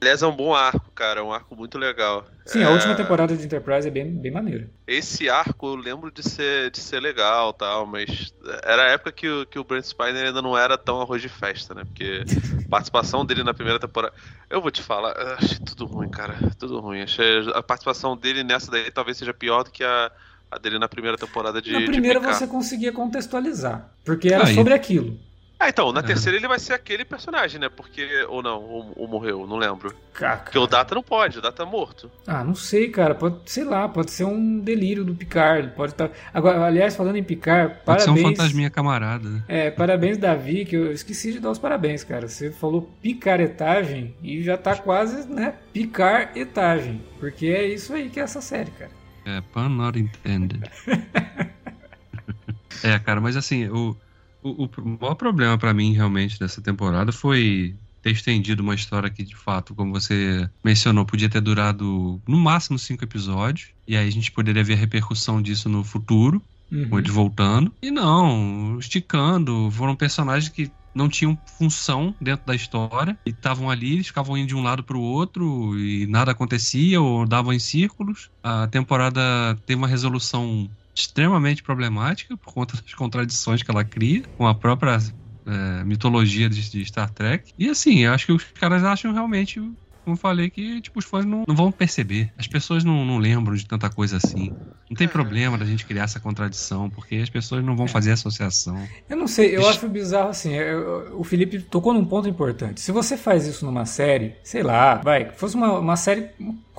Aliás, 0.00 0.22
é 0.22 0.26
um 0.26 0.34
bom 0.34 0.54
arco, 0.54 0.90
cara, 0.92 1.20
é 1.20 1.22
um 1.22 1.30
arco 1.32 1.54
muito 1.54 1.76
legal. 1.76 2.26
Sim, 2.46 2.64
a 2.64 2.68
É, 2.68 2.68
última 2.70 2.94
temporada 2.94 3.36
de 3.36 3.44
Enterprise 3.44 3.86
é 3.86 3.90
bem, 3.90 4.10
bem 4.16 4.30
maneira. 4.32 4.70
Esse 4.86 5.28
arco 5.28 5.68
eu 5.68 5.76
lembro 5.76 6.10
de 6.10 6.22
ser, 6.22 6.70
de 6.70 6.80
ser 6.80 7.00
legal 7.00 7.52
tal, 7.52 7.86
mas 7.86 8.32
era 8.64 8.84
a 8.84 8.90
época 8.92 9.12
que, 9.12 9.28
o- 9.28 9.46
que 9.46 9.58
o 9.58 9.62
Brent 9.64 9.84
Spiner 9.84 10.26
ainda 10.26 10.40
não 10.42 10.56
era 10.58 10.76
tão 10.78 11.00
arroz 11.00 11.20
de 11.22 11.28
festa, 11.28 11.74
né? 11.74 11.84
Porque 11.84 12.24
a 12.24 12.26
participação 12.68 13.24
dele 13.24 13.44
na 13.44 13.52
primeira 13.54 13.78
temporada. 13.78 14.14
Eu 14.48 14.60
vou 14.62 14.70
te 14.70 14.82
falar, 14.82 15.12
achei 15.38 15.58
tudo 15.58 15.84
ruim, 15.86 16.08
cara. 16.08 16.34
Tudo 16.58 16.80
ruim. 16.80 17.02
Achei 17.02 17.40
a 17.54 17.62
participação 17.62 18.16
dele 18.16 18.42
nessa 18.42 18.70
daí 18.70 18.90
talvez 18.90 19.16
seja 19.18 19.34
pior 19.34 19.62
do 19.64 19.70
que 19.70 19.84
a, 19.84 20.10
a 20.50 20.58
dele 20.58 20.78
na 20.78 20.88
primeira 20.88 21.16
temporada 21.18 21.60
de. 21.62 21.70
Na 21.70 21.78
de 21.78 21.84
primeira 21.84 22.18
Picard. 22.18 22.38
você 22.38 22.46
conseguia 22.46 22.90
contextualizar, 22.92 23.94
porque 24.04 24.28
era 24.32 24.46
Aí. 24.46 24.54
sobre 24.54 24.74
aquilo. 24.74 25.16
Ah, 25.60 25.68
então, 25.68 25.92
na 25.92 26.02
terceira 26.02 26.38
ele 26.38 26.48
vai 26.48 26.58
ser 26.58 26.72
aquele 26.72 27.04
personagem, 27.04 27.60
né? 27.60 27.68
Porque. 27.68 28.24
Ou 28.30 28.42
não, 28.42 28.62
ou, 28.62 28.92
ou 28.96 29.06
morreu, 29.06 29.46
não 29.46 29.58
lembro. 29.58 29.94
Caca. 30.14 30.44
Porque 30.44 30.58
o 30.58 30.66
Data 30.66 30.94
não 30.94 31.02
pode, 31.02 31.38
o 31.38 31.42
Data 31.42 31.62
é 31.62 31.66
morto. 31.66 32.10
Ah, 32.26 32.42
não 32.42 32.54
sei, 32.54 32.88
cara. 32.88 33.14
Pode, 33.14 33.36
sei 33.44 33.64
lá, 33.64 33.86
pode 33.86 34.10
ser 34.10 34.24
um 34.24 34.58
delírio 34.58 35.04
do 35.04 35.14
Picard. 35.14 35.70
Pode 35.76 35.92
estar. 35.92 36.10
Agora, 36.32 36.64
aliás, 36.64 36.96
falando 36.96 37.16
em 37.16 37.22
Picard, 37.22 37.74
Pode 37.84 38.00
ser 38.00 38.06
parabéns. 38.06 38.26
um 38.26 38.30
fantasminha 38.30 38.70
camarada, 38.70 39.28
né? 39.28 39.42
É, 39.46 39.70
parabéns, 39.70 40.16
Davi, 40.16 40.64
que 40.64 40.76
eu 40.76 40.92
esqueci 40.92 41.30
de 41.32 41.40
dar 41.40 41.50
os 41.50 41.58
parabéns, 41.58 42.02
cara. 42.02 42.26
Você 42.26 42.50
falou 42.50 42.90
picaretagem 43.02 44.16
e 44.22 44.42
já 44.42 44.56
tá 44.56 44.74
quase, 44.76 45.28
né, 45.30 45.56
picaretagem. 45.74 47.02
Porque 47.18 47.46
é 47.48 47.66
isso 47.66 47.92
aí 47.92 48.08
que 48.08 48.18
é 48.18 48.22
essa 48.22 48.40
série, 48.40 48.70
cara. 48.70 48.90
É, 49.26 49.42
pun 49.52 49.68
not 49.68 49.98
intended. 49.98 50.62
é, 52.82 52.98
cara, 52.98 53.20
mas 53.20 53.36
assim, 53.36 53.68
o, 53.68 53.94
o, 54.42 54.64
o 54.64 54.98
maior 55.00 55.14
problema 55.14 55.56
pra 55.58 55.74
mim, 55.74 55.92
realmente, 55.92 56.38
dessa 56.38 56.62
temporada 56.62 57.12
foi 57.12 57.76
ter 58.02 58.10
estendido 58.12 58.62
uma 58.62 58.74
história 58.74 59.10
que, 59.10 59.22
de 59.22 59.36
fato, 59.36 59.74
como 59.74 59.92
você 59.92 60.48
mencionou, 60.64 61.04
podia 61.04 61.28
ter 61.28 61.40
durado 61.40 62.20
no 62.26 62.38
máximo 62.38 62.78
cinco 62.78 63.04
episódios. 63.04 63.72
E 63.86 63.96
aí 63.96 64.08
a 64.08 64.10
gente 64.12 64.32
poderia 64.32 64.64
ver 64.64 64.74
a 64.74 64.76
repercussão 64.76 65.40
disso 65.42 65.68
no 65.68 65.84
futuro, 65.84 66.42
Uhum. 66.72 66.88
com 66.88 66.98
eles 67.00 67.12
voltando. 67.12 67.74
E 67.82 67.90
não, 67.90 68.78
esticando. 68.78 69.68
Foram 69.72 69.96
personagens 69.96 70.48
que 70.52 70.70
não 70.94 71.08
tinham 71.08 71.36
função 71.58 72.14
dentro 72.20 72.46
da 72.46 72.54
história 72.54 73.18
e 73.26 73.30
estavam 73.30 73.70
ali, 73.70 73.94
eles 73.94 74.06
ficavam 74.08 74.36
indo 74.36 74.48
de 74.48 74.54
um 74.54 74.62
lado 74.62 74.82
para 74.82 74.96
o 74.96 75.00
outro 75.00 75.78
e 75.78 76.06
nada 76.06 76.32
acontecia 76.32 77.00
ou 77.00 77.26
davam 77.26 77.52
em 77.52 77.58
círculos. 77.58 78.30
A 78.42 78.66
temporada 78.68 79.20
teve 79.66 79.78
uma 79.78 79.88
resolução 79.88 80.68
extremamente 81.00 81.62
problemática 81.62 82.36
por 82.36 82.52
conta 82.52 82.76
das 82.76 82.94
contradições 82.94 83.62
que 83.62 83.70
ela 83.70 83.84
cria 83.84 84.22
com 84.36 84.46
a 84.46 84.54
própria 84.54 84.98
é, 85.46 85.84
mitologia 85.84 86.48
de, 86.48 86.70
de 86.70 86.84
Star 86.84 87.10
Trek. 87.10 87.52
E 87.58 87.68
assim, 87.68 88.00
eu 88.00 88.12
acho 88.12 88.26
que 88.26 88.32
os 88.32 88.44
caras 88.44 88.84
acham 88.84 89.12
realmente, 89.12 89.58
como 89.60 90.14
eu 90.14 90.16
falei, 90.16 90.50
que 90.50 90.80
tipo, 90.80 90.98
os 90.98 91.04
fãs 91.04 91.24
não, 91.24 91.44
não 91.46 91.54
vão 91.54 91.72
perceber. 91.72 92.32
As 92.38 92.46
pessoas 92.46 92.84
não, 92.84 93.04
não 93.04 93.18
lembram 93.18 93.54
de 93.54 93.66
tanta 93.66 93.88
coisa 93.90 94.16
assim. 94.18 94.52
Não 94.88 94.96
tem 94.96 95.06
É. 95.06 95.10
problema 95.10 95.56
da 95.56 95.64
gente 95.64 95.86
criar 95.86 96.02
essa 96.02 96.18
contradição, 96.18 96.90
porque 96.90 97.14
as 97.16 97.30
pessoas 97.30 97.64
não 97.64 97.76
vão 97.76 97.86
fazer 97.86 98.10
associação. 98.10 98.76
Eu 99.08 99.16
não 99.16 99.28
sei, 99.28 99.56
eu 99.56 99.68
acho 99.68 99.88
bizarro 99.88 100.30
assim. 100.30 100.52
eu- 100.52 101.16
o 101.16 101.22
Felipe 101.22 101.60
tocou 101.60 101.94
num 101.94 102.04
ponto 102.04 102.28
importante. 102.28 102.80
Se 102.80 102.90
você 102.90 103.16
faz 103.16 103.46
isso 103.46 103.64
numa 103.64 103.86
série, 103.86 104.34
sei 104.42 104.64
lá, 104.64 104.96
vai, 104.96 105.30
fosse 105.32 105.54
uma, 105.54 105.78
uma 105.78 105.96
série, 105.96 106.30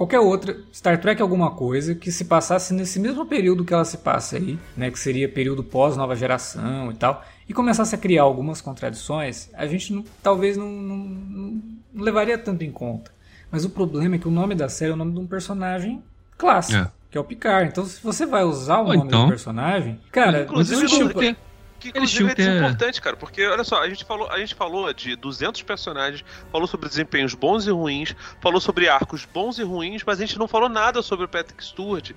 qualquer 0.02 0.20
outra, 0.20 0.58
Star 0.74 1.00
Trek 1.00 1.22
alguma 1.22 1.52
coisa, 1.52 1.94
que 1.94 2.12
se 2.12 2.26
passasse 2.26 2.74
nesse 2.74 3.00
mesmo 3.00 3.24
período 3.26 3.64
que 3.64 3.72
ela 3.72 3.86
se 3.86 4.00
passa 4.00 4.38
aí, 4.38 4.58
né, 4.76 4.90
que 4.90 4.98
seria 5.00 5.30
período 5.30 5.64
pós-nova 5.64 6.16
geração 6.16 6.92
e 6.92 6.96
tal, 6.96 7.24
e 7.48 7.54
começasse 7.54 7.94
a 7.94 7.98
criar 8.00 8.24
algumas 8.24 8.62
contradições, 8.62 9.50
a 9.54 9.68
gente 9.68 9.94
não- 9.94 10.04
talvez 10.24 10.58
não, 10.58 10.72
não- 10.72 10.98
não- 10.98 11.62
não 11.94 12.04
levaria 12.04 12.36
tanto 12.38 12.64
em 12.64 12.72
conta. 12.72 13.12
Mas 13.52 13.64
o 13.64 13.70
problema 13.70 14.16
é 14.16 14.18
que 14.18 14.28
o 14.28 14.32
nome 14.32 14.56
da 14.56 14.68
série 14.70 14.90
é 14.92 14.94
o 14.94 14.98
nome 14.98 15.12
de 15.14 15.20
um 15.20 15.28
personagem 15.28 16.02
clássico. 16.38 16.82
É. 16.82 16.92
Que 17.12 17.18
é 17.18 17.22
o 17.22 17.24
Picard. 17.24 17.70
Então, 17.70 17.86
se 17.86 18.02
você 18.02 18.26
vai 18.26 18.44
usar 18.44 18.78
o 18.78 18.86
Ou 18.88 18.94
nome 18.96 19.08
então- 19.08 19.24
do 19.26 19.30
personagem. 19.30 20.00
Cara, 20.12 20.44
Inclusive. 20.44 20.80
Eles 20.82 20.92
tinham 20.92 21.10
que 21.82 21.90
inclusive 21.90 22.24
é 22.24 22.36
desimportante, 22.54 23.02
cara, 23.02 23.18
porque 23.18 23.46
olha 23.46 23.64
só, 23.64 23.82
a 23.82 23.90
gente, 23.90 24.06
falou, 24.06 24.30
a 24.30 24.38
gente 24.40 24.54
falou 24.56 24.94
de 24.94 25.16
200 25.16 25.62
personagens, 25.64 26.24
falou 26.52 26.68
sobre 26.68 26.88
desempenhos 26.88 27.34
bons 27.34 27.66
e 27.68 27.72
ruins, 27.72 28.16
falou 28.40 28.62
sobre 28.62 28.88
arcos 28.88 29.26
bons 29.26 29.58
e 29.60 29.64
ruins, 29.64 30.04
mas 30.06 30.20
a 30.20 30.26
gente 30.26 30.38
não 30.40 30.48
falou 30.48 30.70
nada 30.70 31.02
sobre 31.02 31.26
o 31.26 31.28
Patrick 31.28 31.64
Stewart, 31.64 32.12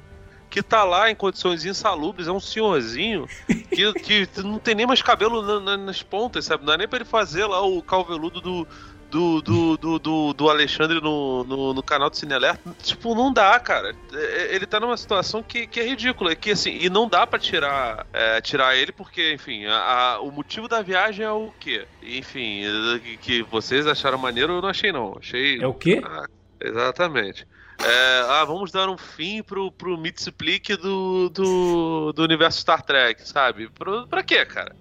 que 0.51 0.63
tá 0.63 0.85
lá 0.85 1.11
em 1.11 1.15
condições 1.17 1.65
insalubres, 1.65 2.29
é 2.29 2.33
um 2.33 2.39
senhorzinho 2.39 3.27
que, 3.49 3.93
que 3.95 4.29
não 4.43 4.59
tem 4.59 4.75
nem 4.75 4.87
mais 4.87 5.03
cabelo 5.03 5.43
na- 5.43 5.59
na- 5.61 5.77
nas 5.77 6.01
pontas, 6.03 6.45
sabe? 6.45 6.65
Não 6.65 6.75
é 6.75 6.77
nem 6.79 6.87
pra 6.87 6.99
ele 6.99 7.05
fazer 7.05 7.45
lá 7.47 7.61
o 7.63 7.83
calveludo 7.83 8.41
do. 8.41 8.69
Do, 9.15 9.41
do, 9.41 9.77
do, 9.77 9.99
do, 10.01 10.33
do 10.35 10.51
Alexandre 10.51 11.01
no, 11.01 11.45
no, 11.45 11.73
no 11.73 11.83
canal 11.85 12.11
do 12.11 12.17
Cine 12.17 12.35
Alerta. 12.35 12.75
Tipo, 12.83 13.15
não 13.15 13.33
dá, 13.33 13.61
cara. 13.61 13.95
É- 14.13 14.57
Ele 14.57 14.67
tá 14.67 14.81
numa 14.81 14.97
situação 14.97 15.41
que, 15.41 15.69
que 15.69 15.79
é 15.79 15.85
ridícula. 15.87 16.35
Que, 16.35 16.51
assim, 16.51 16.79
e 16.81 16.91
não 16.91 17.09
dá 17.09 17.25
pra 17.25 17.39
tirar, 17.39 18.09
é, 18.13 18.41
tirar 18.41 18.75
ele, 18.75 18.91
porque, 18.91 19.33
enfim, 19.33 19.67
a- 19.67 20.15
a- 20.17 20.21
o 20.21 20.33
motivo 20.33 20.67
da 20.67 20.83
viagem 20.83 21.25
é 21.25 21.31
o 21.31 21.53
quê? 21.61 21.87
Enfim, 22.03 22.65
é, 22.65 23.17
que, 23.19 23.45
vocês 23.45 23.87
acharam 23.87 24.19
maneiro, 24.19 24.55
eu 24.55 24.61
não 24.61 24.69
achei, 24.69 24.91
não. 24.91 25.17
Achei. 25.17 25.63
É 25.63 25.67
o 25.69 25.75
quê? 25.75 26.03
Ah, 26.05 26.27
exatamente. 26.61 27.47
É, 27.85 28.21
ah, 28.31 28.45
vamos 28.45 28.73
dar 28.73 28.89
um 28.89 28.99
fim 28.99 29.45
pro, 29.45 29.71
pro 29.71 29.97
Mitsplick 29.97 30.75
do, 30.75 31.29
do, 31.29 32.13
do 32.13 32.23
universo 32.25 32.59
Star 32.61 32.83
Trek, 32.83 33.29
sabe? 33.29 33.69
Pro, 33.69 34.09
pra 34.09 34.25
quê, 34.25 34.45
cara? 34.45 34.75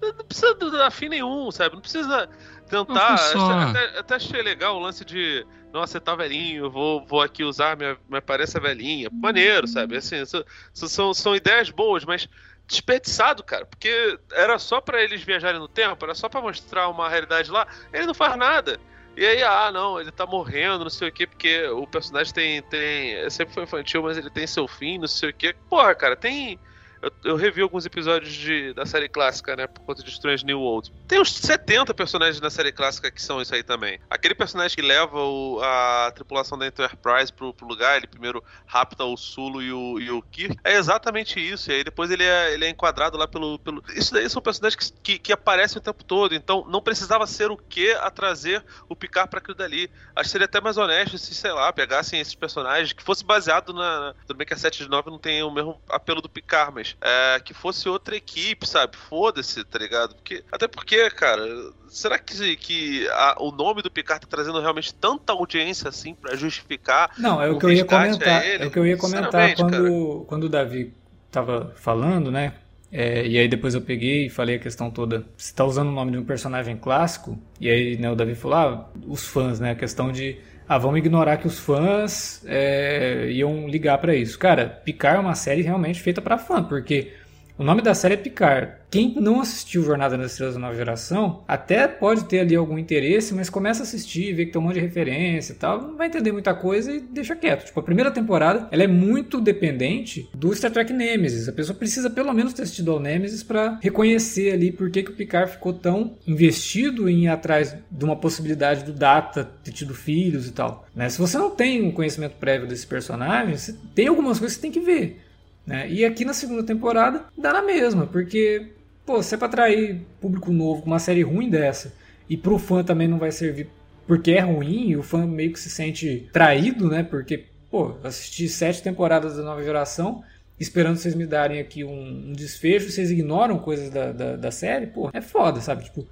Não 0.00 0.24
precisa 0.26 0.54
dar 0.54 0.90
fim 0.90 1.08
nenhum, 1.08 1.50
sabe? 1.50 1.74
Não 1.74 1.80
precisa 1.80 2.28
tentar. 2.68 3.18
Foi 3.18 3.40
só- 3.40 3.50
Até, 3.60 3.98
até 3.98 4.14
achei 4.16 4.42
legal 4.42 4.76
o 4.76 4.80
lance 4.80 5.04
de. 5.04 5.46
Nossa, 5.72 5.92
você 5.92 6.00
tá 6.00 6.14
velhinho, 6.14 6.70
vou, 6.70 7.04
vou 7.04 7.20
aqui 7.20 7.44
usar 7.44 7.76
minha, 7.76 7.96
minha 8.08 8.18
aparência 8.20 8.60
velhinha. 8.60 9.08
Maneiro, 9.12 9.66
sabe? 9.66 9.96
Assim, 9.96 10.22
isso- 10.22 10.44
isso 10.72 10.88
são, 10.88 11.12
são 11.12 11.34
ideias 11.36 11.70
boas, 11.70 12.04
mas 12.04 12.28
desperdiçado, 12.66 13.42
cara. 13.42 13.66
Porque 13.66 14.18
era 14.32 14.58
só 14.58 14.80
pra 14.80 15.02
eles 15.02 15.22
viajarem 15.22 15.58
no 15.60 15.68
tempo, 15.68 16.04
era 16.04 16.14
só 16.14 16.28
pra 16.28 16.40
mostrar 16.40 16.88
uma 16.88 17.08
realidade 17.08 17.50
lá. 17.50 17.66
Ele 17.92 18.06
não 18.06 18.14
faz 18.14 18.36
nada. 18.36 18.78
E 19.16 19.26
aí, 19.26 19.42
ah, 19.42 19.70
não, 19.72 20.00
ele 20.00 20.12
tá 20.12 20.24
morrendo, 20.24 20.84
não 20.84 20.90
sei 20.90 21.08
o 21.08 21.12
quê, 21.12 21.26
porque 21.26 21.66
o 21.68 21.86
personagem 21.86 22.32
tem. 22.32 22.62
tem 22.62 23.28
sempre 23.30 23.52
foi 23.52 23.64
infantil, 23.64 24.02
mas 24.02 24.16
ele 24.16 24.30
tem 24.30 24.46
seu 24.46 24.68
fim, 24.68 24.96
não 24.98 25.08
sei 25.08 25.30
o 25.30 25.34
quê. 25.34 25.54
Porra, 25.68 25.94
cara, 25.94 26.14
tem. 26.14 26.58
Eu, 27.00 27.12
eu 27.24 27.36
revi 27.36 27.62
alguns 27.62 27.86
episódios 27.86 28.32
de, 28.32 28.72
da 28.74 28.84
série 28.86 29.08
clássica, 29.08 29.54
né? 29.56 29.66
Por 29.66 29.82
conta 29.82 30.02
de 30.02 30.10
Strange 30.10 30.44
New 30.44 30.60
World. 30.60 30.92
Tem 31.06 31.20
uns 31.20 31.32
70 31.32 31.94
personagens 31.94 32.40
na 32.40 32.50
série 32.50 32.72
clássica 32.72 33.10
que 33.10 33.22
são 33.22 33.40
isso 33.40 33.54
aí 33.54 33.62
também. 33.62 33.98
Aquele 34.10 34.34
personagem 34.34 34.74
que 34.74 34.82
leva 34.82 35.18
o- 35.20 35.60
a 35.62 36.10
tripulação 36.14 36.58
da 36.58 36.66
Enterprise 36.66 37.32
pro, 37.32 37.54
pro 37.54 37.66
lugar, 37.66 37.96
ele 37.96 38.06
primeiro 38.06 38.42
rapta 38.66 39.04
o 39.04 39.16
Sulu 39.16 39.62
e 39.62 39.72
o, 39.72 40.00
e 40.00 40.10
o 40.10 40.20
Kirk. 40.22 40.56
É 40.64 40.74
exatamente 40.76 41.38
isso. 41.40 41.70
E 41.70 41.74
aí 41.74 41.84
depois 41.84 42.10
ele 42.10 42.24
é, 42.24 42.52
ele 42.52 42.64
é 42.64 42.68
enquadrado 42.68 43.16
lá 43.16 43.28
pelo. 43.28 43.58
pelo... 43.58 43.82
Isso 43.94 44.12
daí 44.12 44.28
são 44.28 44.42
personagens 44.42 44.90
que, 44.90 44.92
que, 45.14 45.18
que 45.18 45.32
aparecem 45.32 45.78
o 45.78 45.82
tempo 45.82 46.02
todo. 46.04 46.34
Então 46.34 46.64
não 46.68 46.82
precisava 46.82 47.26
ser 47.26 47.50
o 47.50 47.56
que 47.56 47.92
a 47.92 48.10
trazer 48.10 48.64
o 48.88 48.96
Picard 48.96 49.30
pra 49.30 49.38
aquilo 49.38 49.56
dali. 49.56 49.90
Acho 50.16 50.24
que 50.24 50.30
seria 50.32 50.46
até 50.46 50.60
mais 50.60 50.76
honesto 50.76 51.16
se, 51.18 51.34
sei 51.34 51.52
lá, 51.52 51.72
pegassem 51.72 52.20
esses 52.20 52.34
personagens 52.34 52.92
que 52.92 53.02
fosse 53.02 53.24
baseado 53.24 53.72
na- 53.72 54.14
Tudo 54.26 54.36
bem 54.36 54.46
que 54.46 54.54
a 54.54 54.56
7 54.56 54.82
de 54.82 54.88
9 54.90 55.10
não 55.10 55.18
tem 55.18 55.42
o 55.42 55.50
mesmo 55.50 55.80
apelo 55.88 56.20
do 56.20 56.28
Picard, 56.28 56.74
mas 56.74 56.87
é, 57.00 57.40
que 57.40 57.52
fosse 57.54 57.88
outra 57.88 58.16
equipe, 58.16 58.66
sabe? 58.66 58.96
Foda-se, 58.96 59.64
tá 59.64 59.78
ligado? 59.78 60.14
Porque, 60.14 60.44
até 60.50 60.68
porque, 60.68 61.10
cara, 61.10 61.42
será 61.88 62.18
que, 62.18 62.56
que 62.56 63.08
a- 63.08 63.36
o 63.38 63.50
nome 63.50 63.82
do 63.82 63.90
Picard 63.90 64.20
tá 64.20 64.28
trazendo 64.28 64.60
realmente 64.60 64.94
tanta 64.94 65.32
audiência 65.32 65.88
assim 65.88 66.14
pra 66.14 66.36
justificar? 66.36 67.10
Não, 67.18 67.40
é 67.42 67.50
o 67.50 67.56
o 67.56 67.58
que 67.58 67.66
eu 67.66 67.72
ia 67.72 67.84
comentar. 67.84 68.44
É 68.44 68.66
o 68.66 68.70
que 68.70 68.78
eu 68.78 68.86
ia 68.86 68.96
comentar 68.96 69.54
quando, 69.56 70.24
quando 70.28 70.44
o 70.44 70.48
Davi 70.48 70.94
tava 71.30 71.72
falando, 71.76 72.30
né? 72.30 72.54
É, 72.90 73.26
e 73.26 73.38
aí 73.38 73.46
depois 73.48 73.74
eu 73.74 73.82
peguei 73.82 74.26
e 74.26 74.30
falei 74.30 74.56
a 74.56 74.58
questão 74.58 74.90
toda. 74.90 75.24
Você 75.36 75.54
tá 75.54 75.64
usando 75.64 75.88
o 75.88 75.92
nome 75.92 76.12
de 76.12 76.18
um 76.18 76.24
personagem 76.24 76.76
clássico, 76.76 77.38
e 77.60 77.68
aí 77.68 77.96
né, 77.98 78.10
o 78.10 78.14
Davi 78.14 78.34
falou, 78.34 78.56
ah, 78.56 78.90
os 79.06 79.26
fãs, 79.26 79.60
né? 79.60 79.72
A 79.72 79.74
questão 79.74 80.10
de. 80.10 80.38
Ah, 80.68 80.78
vamos 80.78 80.98
ignorar 80.98 81.38
que 81.38 81.46
os 81.46 81.58
fãs 81.58 82.42
é, 82.46 83.30
iam 83.30 83.66
ligar 83.68 83.98
pra 83.98 84.14
isso. 84.14 84.38
Cara, 84.38 84.68
Picard 84.68 85.18
é 85.18 85.20
uma 85.20 85.34
série 85.34 85.62
realmente 85.62 86.00
feita 86.00 86.20
pra 86.20 86.36
fã, 86.36 86.62
porque 86.62 87.12
o 87.58 87.64
nome 87.64 87.82
da 87.82 87.92
série 87.92 88.14
é 88.14 88.16
Picard. 88.16 88.72
Quem 88.88 89.16
não 89.20 89.40
assistiu 89.40 89.82
Jornada 89.82 90.16
nas 90.16 90.30
Estrelas 90.30 90.54
da 90.54 90.60
Nova 90.60 90.76
Geração, 90.76 91.42
até 91.46 91.88
pode 91.88 92.24
ter 92.24 92.38
ali 92.38 92.54
algum 92.54 92.78
interesse, 92.78 93.34
mas 93.34 93.50
começa 93.50 93.82
a 93.82 93.84
assistir, 93.84 94.32
vê 94.32 94.46
que 94.46 94.52
tem 94.52 94.62
um 94.62 94.64
monte 94.64 94.74
de 94.74 94.80
referência 94.80 95.52
e 95.52 95.56
tal, 95.56 95.82
não 95.82 95.96
vai 95.96 96.06
entender 96.06 96.30
muita 96.30 96.54
coisa 96.54 96.92
e 96.92 97.00
deixa 97.00 97.34
quieto. 97.34 97.66
Tipo, 97.66 97.80
a 97.80 97.82
primeira 97.82 98.10
temporada, 98.12 98.68
ela 98.70 98.84
é 98.84 98.86
muito 98.86 99.40
dependente 99.40 100.30
do 100.32 100.54
Star 100.54 100.70
Trek 100.70 100.92
Nemesis. 100.92 101.48
A 101.48 101.52
pessoa 101.52 101.76
precisa 101.76 102.08
pelo 102.08 102.32
menos 102.32 102.54
ter 102.54 102.62
assistido 102.62 102.92
ao 102.92 103.00
Nemesis 103.00 103.42
pra 103.42 103.78
reconhecer 103.82 104.52
ali 104.52 104.70
por 104.70 104.88
que, 104.90 105.02
que 105.02 105.10
o 105.10 105.14
Picard 105.14 105.50
ficou 105.50 105.72
tão 105.72 106.16
investido 106.26 107.08
em 107.08 107.24
ir 107.24 107.28
atrás 107.28 107.76
de 107.90 108.04
uma 108.04 108.16
possibilidade 108.16 108.84
do 108.84 108.92
Data 108.92 109.44
ter 109.64 109.72
tido 109.72 109.92
filhos 109.92 110.46
e 110.46 110.52
tal. 110.52 110.86
Né? 110.94 111.08
Se 111.10 111.18
você 111.18 111.36
não 111.36 111.50
tem 111.50 111.82
um 111.82 111.90
conhecimento 111.90 112.36
prévio 112.36 112.68
desse 112.68 112.86
personagem, 112.86 113.56
tem 113.94 114.06
algumas 114.06 114.38
coisas 114.38 114.56
que 114.56 114.62
você 114.62 114.70
tem 114.70 114.72
que 114.72 114.86
ver. 114.86 115.27
Né? 115.68 115.86
E 115.90 116.02
aqui 116.02 116.24
na 116.24 116.32
segunda 116.32 116.62
temporada 116.62 117.24
dá 117.36 117.52
na 117.52 117.60
mesma, 117.60 118.06
porque 118.06 118.68
pô, 119.04 119.22
se 119.22 119.34
é 119.34 119.38
pra 119.38 119.48
atrair 119.48 120.00
público 120.18 120.50
novo 120.50 120.80
com 120.80 120.86
uma 120.86 120.98
série 120.98 121.22
ruim 121.22 121.50
dessa, 121.50 121.92
e 122.26 122.38
pro 122.38 122.58
fã 122.58 122.82
também 122.82 123.06
não 123.06 123.18
vai 123.18 123.30
servir 123.30 123.68
porque 124.06 124.30
é 124.30 124.40
ruim, 124.40 124.88
e 124.88 124.96
o 124.96 125.02
fã 125.02 125.26
meio 125.26 125.52
que 125.52 125.60
se 125.60 125.68
sente 125.68 126.26
traído, 126.32 126.88
né? 126.88 127.02
Porque, 127.02 127.44
pô, 127.70 127.94
assisti 128.02 128.48
sete 128.48 128.82
temporadas 128.82 129.36
da 129.36 129.42
nova 129.42 129.62
geração, 129.62 130.24
esperando 130.58 130.96
vocês 130.96 131.14
me 131.14 131.26
darem 131.26 131.60
aqui 131.60 131.84
um, 131.84 132.30
um 132.30 132.32
desfecho, 132.32 132.90
vocês 132.90 133.10
ignoram 133.10 133.58
coisas 133.58 133.90
da, 133.90 134.10
da, 134.10 134.36
da 134.36 134.50
série, 134.50 134.86
pô, 134.86 135.10
é 135.12 135.20
foda, 135.20 135.60
sabe? 135.60 135.84
Tipo, 135.84 136.06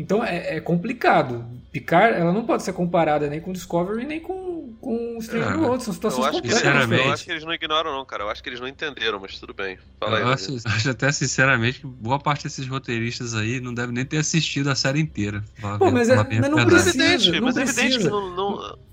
então 0.00 0.24
é, 0.24 0.56
é 0.56 0.60
complicado. 0.60 1.44
Picard, 1.72 2.18
ela 2.18 2.32
não 2.32 2.44
pode 2.44 2.64
ser 2.64 2.72
comparada 2.72 3.28
nem 3.28 3.40
com 3.40 3.52
Discovery, 3.52 4.04
nem 4.04 4.18
com, 4.18 4.72
com 4.80 5.20
Stranger 5.20 5.52
Ah, 5.52 5.56
World, 5.56 5.84
são 5.84 5.92
Eu 5.92 5.94
situações 5.94 6.26
acho, 6.26 6.42
que 6.42 6.48
eles, 6.48 6.54
completamente 6.54 6.82
Sinceramente. 6.82 6.90
eu 6.90 6.96
diferentes. 6.96 7.12
acho 7.14 7.24
que 7.24 7.30
eles 7.30 7.44
não 7.44 7.54
ignoram, 7.54 7.92
não, 7.92 8.04
cara. 8.04 8.24
Eu 8.24 8.28
acho 8.30 8.42
que 8.42 8.48
eles 8.48 8.58
não 8.60 8.66
entenderam, 8.66 9.20
mas 9.20 9.38
tudo 9.38 9.54
bem. 9.54 9.78
Fala 10.00 10.16
aí. 10.16 10.22
Eu 10.24 10.28
Davi. 10.30 10.42
acho, 10.56 10.68
acho 10.68 10.90
até 10.90 11.12
sinceramente 11.12 11.78
que 11.80 11.86
boa 11.86 12.18
parte 12.18 12.42
desses 12.42 12.66
roteiristas 12.66 13.34
aí 13.36 13.60
não 13.60 13.72
deve 13.72 13.92
nem 13.92 14.04
ter 14.04 14.16
assistido 14.16 14.68
a 14.68 14.74
série 14.74 14.98
inteira. 15.00 15.44
Pô, 15.78 15.90
mas 15.92 16.08
é- 16.08 16.16
mas 16.16 16.26
não 16.28 16.28
Mas 16.30 16.40
verdade. 16.40 16.60
é 16.60 16.64
precisa, 16.64 17.04
evidente, 17.04 17.30
não 17.40 17.46
mas 17.46 17.56
é 17.56 17.62
evidente 17.62 17.86
que 17.86 17.92
precisa. 17.94 18.10
não. 18.10 18.36
não- 18.36 18.90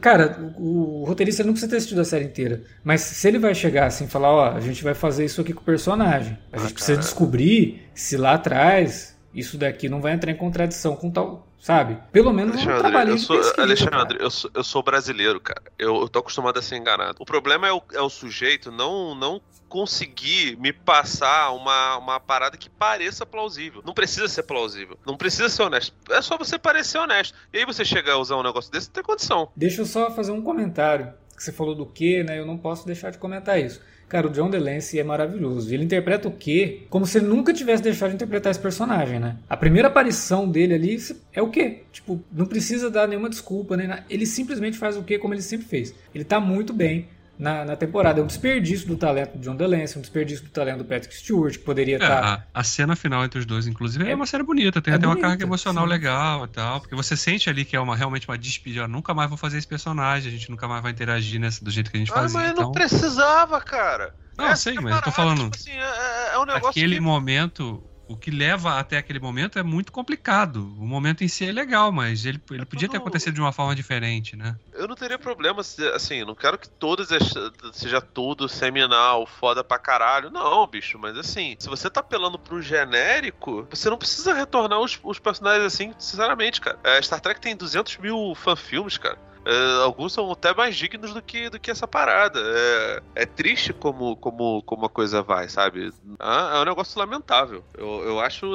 Cara, 0.00 0.38
o, 0.56 1.02
o 1.02 1.04
roteirista 1.04 1.44
não 1.44 1.52
precisa 1.52 1.70
ter 1.70 1.76
assistido 1.76 2.00
a 2.00 2.04
série 2.04 2.24
inteira. 2.24 2.62
Mas 2.82 3.02
se 3.02 3.28
ele 3.28 3.38
vai 3.38 3.54
chegar 3.54 3.86
assim 3.86 4.04
e 4.04 4.08
falar, 4.08 4.30
ó, 4.32 4.52
a 4.52 4.60
gente 4.60 4.82
vai 4.82 4.94
fazer 4.94 5.24
isso 5.24 5.40
aqui 5.40 5.52
com 5.52 5.60
o 5.60 5.64
personagem. 5.64 6.36
A 6.52 6.58
gente 6.58 6.70
Ah, 6.70 6.74
precisa 6.74 6.94
cara. 6.94 7.04
descobrir 7.04 7.82
se 7.94 8.16
lá 8.16 8.34
atrás 8.34 9.13
isso 9.34 9.58
daqui 9.58 9.88
não 9.88 10.00
vai 10.00 10.12
entrar 10.12 10.30
em 10.30 10.36
contradição 10.36 10.96
com 10.96 11.10
tal. 11.10 11.46
Sabe? 11.58 11.96
Pelo 12.12 12.30
menos 12.30 12.56
Alexandre, 12.56 13.10
eu 13.10 13.16
de 13.16 13.22
sou, 13.22 13.36
pesquisa, 13.38 13.62
Alexandre 13.62 14.18
eu, 14.20 14.30
sou, 14.30 14.50
eu 14.52 14.62
sou 14.62 14.82
brasileiro, 14.82 15.40
cara. 15.40 15.62
Eu, 15.78 16.02
eu 16.02 16.08
tô 16.10 16.18
acostumado 16.18 16.58
a 16.58 16.62
ser 16.62 16.76
enganado. 16.76 17.16
O 17.18 17.24
problema 17.24 17.66
é 17.66 17.72
o, 17.72 17.82
é 17.94 18.02
o 18.02 18.10
sujeito 18.10 18.70
não, 18.70 19.14
não 19.14 19.40
conseguir 19.66 20.58
me 20.58 20.74
passar 20.74 21.52
uma, 21.52 21.96
uma 21.96 22.20
parada 22.20 22.56
que 22.58 22.68
pareça 22.68 23.24
plausível. 23.24 23.82
Não 23.84 23.94
precisa 23.94 24.28
ser 24.28 24.42
plausível. 24.42 24.98
Não 25.06 25.16
precisa 25.16 25.48
ser 25.48 25.62
honesto. 25.62 25.96
É 26.10 26.20
só 26.20 26.36
você 26.36 26.58
parecer 26.58 26.98
honesto. 26.98 27.34
E 27.50 27.58
aí 27.58 27.64
você 27.64 27.82
chegar 27.82 28.12
a 28.12 28.18
usar 28.18 28.36
um 28.36 28.42
negócio 28.42 28.70
desse, 28.70 28.90
tem 28.90 29.02
condição. 29.02 29.48
Deixa 29.56 29.80
eu 29.80 29.86
só 29.86 30.10
fazer 30.10 30.32
um 30.32 30.42
comentário. 30.42 31.14
Você 31.36 31.52
falou 31.52 31.74
do 31.74 31.86
que, 31.86 32.22
né? 32.22 32.38
Eu 32.38 32.46
não 32.46 32.56
posso 32.56 32.86
deixar 32.86 33.10
de 33.10 33.18
comentar 33.18 33.60
isso. 33.60 33.80
Cara, 34.08 34.26
o 34.26 34.30
John 34.30 34.50
DeLancey 34.50 35.00
é 35.00 35.04
maravilhoso. 35.04 35.72
Ele 35.72 35.84
interpreta 35.84 36.28
o 36.28 36.30
que 36.30 36.86
como 36.90 37.06
se 37.06 37.18
ele 37.18 37.26
nunca 37.26 37.52
tivesse 37.52 37.82
deixado 37.82 38.10
de 38.10 38.16
interpretar 38.16 38.50
esse 38.50 38.60
personagem, 38.60 39.18
né? 39.18 39.36
A 39.48 39.56
primeira 39.56 39.88
aparição 39.88 40.48
dele 40.48 40.74
ali 40.74 40.98
é 41.32 41.42
o 41.42 41.50
que? 41.50 41.82
Tipo, 41.90 42.22
não 42.30 42.46
precisa 42.46 42.90
dar 42.90 43.08
nenhuma 43.08 43.30
desculpa, 43.30 43.76
nada. 43.76 44.04
Ele 44.08 44.26
simplesmente 44.26 44.78
faz 44.78 44.96
o 44.96 45.02
que 45.02 45.18
como 45.18 45.34
ele 45.34 45.42
sempre 45.42 45.66
fez. 45.66 45.94
Ele 46.14 46.24
tá 46.24 46.38
muito 46.38 46.72
bem 46.72 47.08
na, 47.38 47.64
na 47.64 47.76
temporada. 47.76 48.20
É 48.20 48.22
um 48.22 48.26
desperdício 48.26 48.86
do 48.86 48.96
talento 48.96 49.36
do 49.36 49.40
John 49.42 49.56
DeLancey, 49.56 49.98
um 49.98 50.00
desperdício 50.00 50.44
do 50.44 50.50
talento 50.50 50.78
do 50.78 50.84
Patrick 50.84 51.14
Stewart, 51.14 51.52
que 51.58 51.64
poderia 51.64 51.96
É, 51.96 51.98
estar. 52.02 52.24
a, 52.54 52.60
a 52.60 52.64
cena 52.64 52.94
final 52.96 53.24
entre 53.24 53.38
os 53.38 53.46
dois, 53.46 53.66
inclusive, 53.66 54.04
é, 54.06 54.10
É- 54.12 54.14
uma 54.14 54.26
série 54.26 54.42
bonita, 54.42 54.80
tem 54.80 54.92
é 54.92 54.96
até 54.96 55.06
uma 55.06 55.14
bonita, 55.14 55.28
carga 55.28 55.44
emocional 55.44 55.84
sim. 55.84 55.90
legal 55.90 56.44
e 56.44 56.48
tal, 56.48 56.80
porque 56.80 56.94
você 56.94 57.16
sente 57.16 57.48
ali 57.50 57.64
que 57.64 57.74
é 57.76 57.80
uma, 57.80 57.96
realmente 57.96 58.28
uma 58.28 58.38
despedida, 58.38 58.86
nunca 58.88 59.12
mais 59.14 59.28
vou 59.28 59.36
fazer 59.38 59.58
esse 59.58 59.66
personagem, 59.66 60.28
a 60.28 60.36
gente 60.36 60.50
nunca 60.50 60.66
mais 60.68 60.82
vai 60.82 60.92
interagir 60.92 61.40
nessa, 61.40 61.64
do 61.64 61.70
jeito 61.70 61.90
que 61.90 61.96
a 61.96 62.00
gente 62.00 62.10
Ah, 62.12 62.14
fazia. 62.14 62.38
mas 62.40 62.50
então, 62.52 62.64
não 62.64 62.72
precisava, 62.72 63.60
cara. 63.60 64.14
Não, 64.36 64.46
Essa 64.46 64.64
sei, 64.64 64.76
é 64.78 64.80
mas 64.80 64.96
eu 64.96 65.02
tô 65.02 65.12
falando- 65.12 65.50
tipo 65.50 65.56
assim, 65.56 65.70
é, 65.70 65.82
é- 65.82 66.34
é 66.34 66.38
um 66.38 66.44
negócio 66.44 66.68
aquele 66.70 66.96
que 66.96 67.00
momento, 67.00 67.82
o 68.06 68.16
que 68.16 68.30
leva 68.30 68.78
até 68.78 68.98
aquele 68.98 69.18
momento 69.18 69.58
é 69.58 69.62
muito 69.62 69.90
complicado. 69.92 70.58
O 70.78 70.86
momento 70.86 71.24
em 71.24 71.28
si 71.28 71.46
é 71.46 71.52
legal, 71.52 71.90
mas 71.90 72.24
ele, 72.26 72.40
ele 72.50 72.66
podia 72.66 72.88
ter 72.88 72.92
tudo- 72.98 73.02
acontecido 73.02 73.34
de 73.34 73.40
uma 73.40 73.52
forma 73.52 73.74
diferente, 73.74 74.36
né? 74.36 74.56
Eu 74.74 74.86
não 74.88 74.94
teria 74.94 75.18
problema, 75.18 75.62
se, 75.62 75.86
assim, 75.88 76.24
não 76.24 76.34
quero 76.34 76.58
que 76.58 76.68
todas 76.68 77.10
as- 77.12 77.32
seja 77.72 78.00
tudo 78.00 78.48
seminal, 78.48 79.26
foda 79.26 79.62
pra 79.64 79.78
caralho. 79.78 80.30
Não, 80.30 80.66
bicho, 80.66 80.98
mas 80.98 81.16
assim, 81.16 81.56
se 81.58 81.68
você 81.68 81.88
tá 81.88 82.00
apelando 82.00 82.38
pro 82.38 82.60
genérico, 82.60 83.66
você 83.70 83.88
não 83.88 83.96
precisa 83.98 84.34
retornar 84.34 84.80
os, 84.80 84.98
os 85.02 85.18
personagens 85.18 85.64
assim, 85.64 85.92
sinceramente, 85.98 86.60
cara. 86.60 86.78
É, 86.84 87.00
Star 87.00 87.20
Trek 87.20 87.40
tem 87.40 87.56
200 87.56 87.96
mil 87.98 88.34
fanfilmes, 88.34 88.98
cara. 88.98 89.18
É, 89.46 89.82
alguns 89.82 90.12
são 90.12 90.30
até 90.32 90.54
mais 90.54 90.74
dignos 90.76 91.12
do 91.12 91.22
que, 91.22 91.50
do 91.50 91.60
que 91.60 91.70
essa 91.70 91.86
parada. 91.86 92.40
É, 92.42 93.02
é 93.14 93.26
triste 93.26 93.72
como, 93.72 94.16
como, 94.16 94.62
como 94.62 94.86
a 94.86 94.88
coisa 94.88 95.22
vai, 95.22 95.48
sabe? 95.48 95.92
É, 96.20 96.56
é 96.56 96.60
um 96.60 96.64
negócio 96.64 96.98
lamentável. 96.98 97.62
Eu, 97.76 98.02
eu 98.04 98.20
acho, 98.20 98.46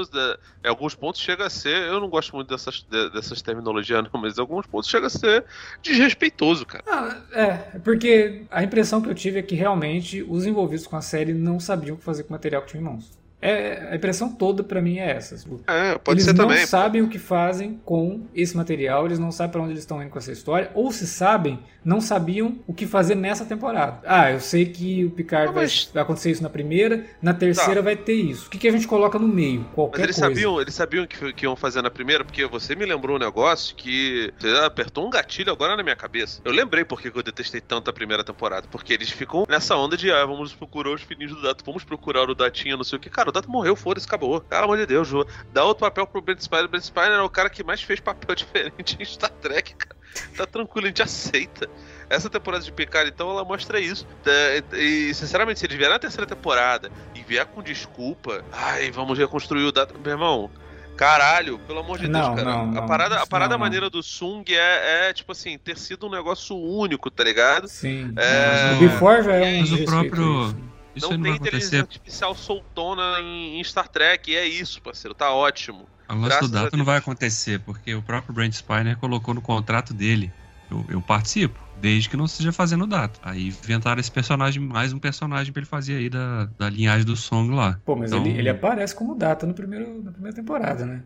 em 0.64 0.68
alguns 0.68 0.96
pontos 0.96 1.22
chega 1.22 1.46
a 1.46 1.50
ser, 1.50 1.84
eu 1.84 2.00
não 2.00 2.10
gosto 2.10 2.36
muito 2.36 2.50
dessas, 2.50 2.84
dessas 3.14 3.42
terminologias 3.42 4.04
não, 4.04 4.22
mas 4.22 4.38
em 4.38 4.42
alguns 4.42 4.66
pontos 4.66 4.90
chega 4.90 5.08
a 5.08 5.10
ser 5.10 5.46
desrespeitoso, 5.82 6.66
cara. 6.66 6.84
Ah, 6.88 7.18
é, 7.32 7.80
porque 7.80 8.46
a 8.50 8.64
impressão 8.64 9.02
que 9.02 9.10
eu 9.10 9.16
tive 9.16 9.40
é 9.40 9.44
que 9.44 9.56
realmente 9.56 10.24
os 10.24 10.46
envolvidos 10.46 10.88
com 10.88 10.96
a 10.96 11.02
série 11.02 11.34
não 11.34 11.60
sabiam 11.60 11.96
o 11.96 12.00
que 12.00 12.04
fazer 12.04 12.24
com 12.24 12.30
o 12.30 12.34
material 12.34 12.62
que 12.64 12.70
tinha 12.70 12.82
em 12.82 12.86
mãos. 12.86 13.19
É, 13.42 13.90
a 13.92 13.96
impressão 13.96 14.30
toda 14.34 14.64
para 14.64 14.82
mim 14.82 14.98
é 14.98 15.12
essa. 15.12 15.38
Tipo, 15.38 15.62
é, 15.68 15.98
pode 15.98 16.18
eles 16.18 16.26
ser 16.26 16.34
não 16.34 16.48
também. 16.48 16.66
sabem 16.66 17.02
o 17.02 17.08
que 17.08 17.18
fazem 17.20 17.80
com 17.86 18.22
esse 18.36 18.56
material, 18.58 19.06
eles 19.06 19.18
não 19.20 19.32
sabem 19.32 19.52
para 19.54 19.62
onde 19.62 19.72
eles 19.72 19.82
estão 19.84 20.02
indo 20.02 20.10
com 20.12 20.18
essa 20.20 20.32
história, 20.32 20.70
ou 20.74 20.92
se 20.92 21.08
sabem, 21.08 21.58
não 21.86 22.02
sabiam 22.02 22.58
o 22.68 22.74
que 22.74 22.86
fazer 22.86 23.16
nessa 23.16 23.46
temporada. 23.46 24.00
Ah, 24.06 24.32
eu 24.32 24.40
sei 24.42 24.66
que 24.66 25.06
o 25.06 25.12
Picard 25.12 25.48
Não, 25.48 25.54
mas- 25.54 25.90
vai, 25.94 26.04
acontecer 26.04 26.32
isso 26.32 26.44
na 26.44 26.50
primeira, 26.50 27.06
na 27.22 27.34
terceira 27.34 27.76
Tá. 27.76 27.82
vai 27.82 27.96
ter 27.96 28.14
isso. 28.16 28.48
O 28.48 28.50
que, 28.50 28.58
que 28.58 28.68
a 28.68 28.72
gente 28.72 28.88
coloca 28.88 29.18
no 29.18 29.28
meio? 29.28 29.64
Qualquer 29.74 30.00
Mas 30.00 30.04
eles 30.08 30.16
coisa. 30.20 30.34
sabiam, 30.36 30.62
eles 30.62 30.74
sabiam 30.76 31.08
que, 31.08 31.34
que 31.34 31.46
iam 31.46 31.56
fazer 31.56 31.82
na 31.82 31.90
primeira, 31.90 32.26
porque 32.26 32.46
você 32.46 32.76
me 32.76 32.86
lembrou 32.86 33.16
um 33.16 33.20
negócio 33.20 33.74
que 33.76 34.34
você 34.38 34.50
apertou 34.66 35.08
um 35.08 35.10
gatilho 35.10 35.52
agora 35.52 35.78
na 35.78 35.84
minha 35.84 35.96
cabeça. 35.96 36.42
Eu 36.44 36.52
lembrei 36.52 36.84
porque 36.84 37.10
que 37.10 37.18
eu 37.18 37.24
detestei 37.24 37.62
tanto 37.62 37.90
a 37.90 37.94
primeira 37.94 38.24
temporada. 38.24 38.68
Porque 38.70 38.92
eles 38.94 39.10
ficam 39.10 39.46
nessa 39.48 39.76
onda 39.78 39.96
de, 39.96 40.12
ah, 40.12 40.26
vamos 40.26 40.54
procurar 40.54 40.92
os 40.92 41.02
filhinhos 41.02 41.34
do 41.34 41.42
Dato, 41.42 41.64
vamos 41.66 41.86
procurar 41.86 42.30
o 42.30 42.36
Datinha, 42.36 42.76
não 42.76 42.84
sei 42.84 42.98
o 42.98 43.00
que. 43.00 43.10
Cara, 43.10 43.29
o 43.30 43.32
Dato 43.32 43.50
morreu, 43.50 43.76
foda-se, 43.76 44.06
acabou. 44.06 44.42
Pelo 44.42 44.64
amor 44.64 44.78
de 44.78 44.86
Deus, 44.86 45.08
Ju. 45.08 45.26
Dá 45.54 45.64
outro 45.64 45.82
papel 45.82 46.06
pro 46.08 46.22
Brent 46.22 46.40
Spiner. 46.42 46.66
O 46.66 46.68
Brent 46.68 46.84
Spiner 46.84 47.12
é 47.12 47.22
o 47.22 47.30
cara 47.30 47.50
que 47.50 47.64
mais 47.64 47.82
fez 47.82 48.00
papel 48.00 48.34
diferente 48.36 48.98
em 49.00 49.06
Star 49.06 49.30
Trek, 49.32 49.76
cara. 49.76 49.96
Tá 50.36 50.46
tranquilo, 50.48 50.86
a 50.88 50.90
gente 50.90 51.04
aceita. 51.04 51.70
Essa 52.10 52.30
temporada 52.30 52.64
de 52.64 52.72
Picard, 52.72 53.10
então, 53.14 53.30
ela 53.30 53.46
mostra 53.46 53.80
isso. 53.80 54.08
É, 54.26 54.64
E, 54.76 55.14
sinceramente, 55.14 55.60
se 55.60 55.66
eles 55.68 55.78
vierem 55.78 55.94
na 55.94 56.00
terceira 56.00 56.26
temporada 56.26 56.92
e 57.14 57.22
vier 57.22 57.46
com 57.46 57.62
desculpa, 57.62 58.44
ai, 58.52 58.90
vamos 58.90 59.18
reconstruir 59.20 59.64
o 59.66 59.72
data. 59.72 59.94
Meu 60.04 60.12
irmão, 60.14 60.50
caralho, 60.98 61.60
pelo 61.60 61.80
amor 61.80 62.00
de 62.00 62.08
Deus, 62.08 62.18
Não, 62.28 62.36
cara. 62.36 62.50
não, 62.52 62.62
a 62.62 62.66
não, 62.66 62.86
parada, 62.88 63.20
a 63.22 63.28
parada 63.28 63.52
não, 63.52 63.60
não. 63.60 63.66
maneira 63.66 63.88
do 63.90 64.02
Sung 64.02 64.44
é, 64.50 65.10
é, 65.10 65.14
tipo 65.14 65.32
assim, 65.32 65.58
ter 65.60 65.78
sido 65.78 66.08
um 66.08 66.10
negócio 66.10 66.58
único, 66.58 67.12
tá 67.12 67.24
ligado? 67.24 67.68
Sim. 67.68 68.12
É, 68.18 68.74
O 68.76 68.80
Before 68.80 69.24
já 69.24 69.34
é 69.36 69.58
um 69.58 69.60
mas 69.62 69.72
o 69.72 69.86
próprio- 69.86 70.56
isso. 70.96 71.06
Não 71.12 71.22
tem 71.22 71.32
vai 71.32 71.32
inteligência 71.40 71.80
acontecer. 71.80 71.98
artificial 72.00 72.36
soltona 72.36 73.20
em, 73.22 73.60
em 73.60 73.64
Star 73.64 73.88
Trek, 73.88 74.32
e 74.32 74.36
é 74.36 74.46
isso, 74.48 74.82
parceiro, 74.82 75.14
tá 75.14 75.32
ótimo. 75.32 75.88
A 76.08 76.14
lance 76.16 76.40
do 76.42 76.48
data 76.50 76.76
não 76.76 76.84
vai 76.86 76.98
acontecer, 76.98 77.60
porque 77.60 77.94
o 77.94 78.02
próprio 78.02 78.34
Brent 78.34 78.54
Spiner 78.54 78.98
colocou 78.98 79.34
no 79.34 79.42
contrato 79.42 79.94
dele. 79.94 80.32
Eu, 80.72 80.86
eu 80.90 81.02
participo, 81.02 81.60
desde 81.82 82.10
que 82.10 82.18
não 82.18 82.28
seja 82.28 82.52
fazendo 82.52 82.86
data. 82.88 83.20
Aí 83.24 83.48
inventaram 83.48 84.00
esse 84.00 84.12
personagem, 84.12 84.62
mais 84.62 84.92
um 84.94 85.00
personagem 85.00 85.52
pra 85.54 85.60
ele 85.62 85.68
fazer 85.70 85.96
aí 85.98 86.10
da, 86.10 86.46
da 86.58 86.70
linhagem 86.70 87.06
do 87.06 87.16
Song 87.16 87.54
lá. 87.54 87.80
Pô, 87.86 87.96
mas 87.96 88.12
Então- 88.12 88.26
ele, 88.26 88.38
ele 88.38 88.50
aparece 88.50 88.94
como 88.96 89.16
data 89.16 89.46
no 89.48 89.54
primeiro, 89.54 90.02
na 90.04 90.12
primeira 90.12 90.36
temporada, 90.36 90.86
né? 90.86 91.04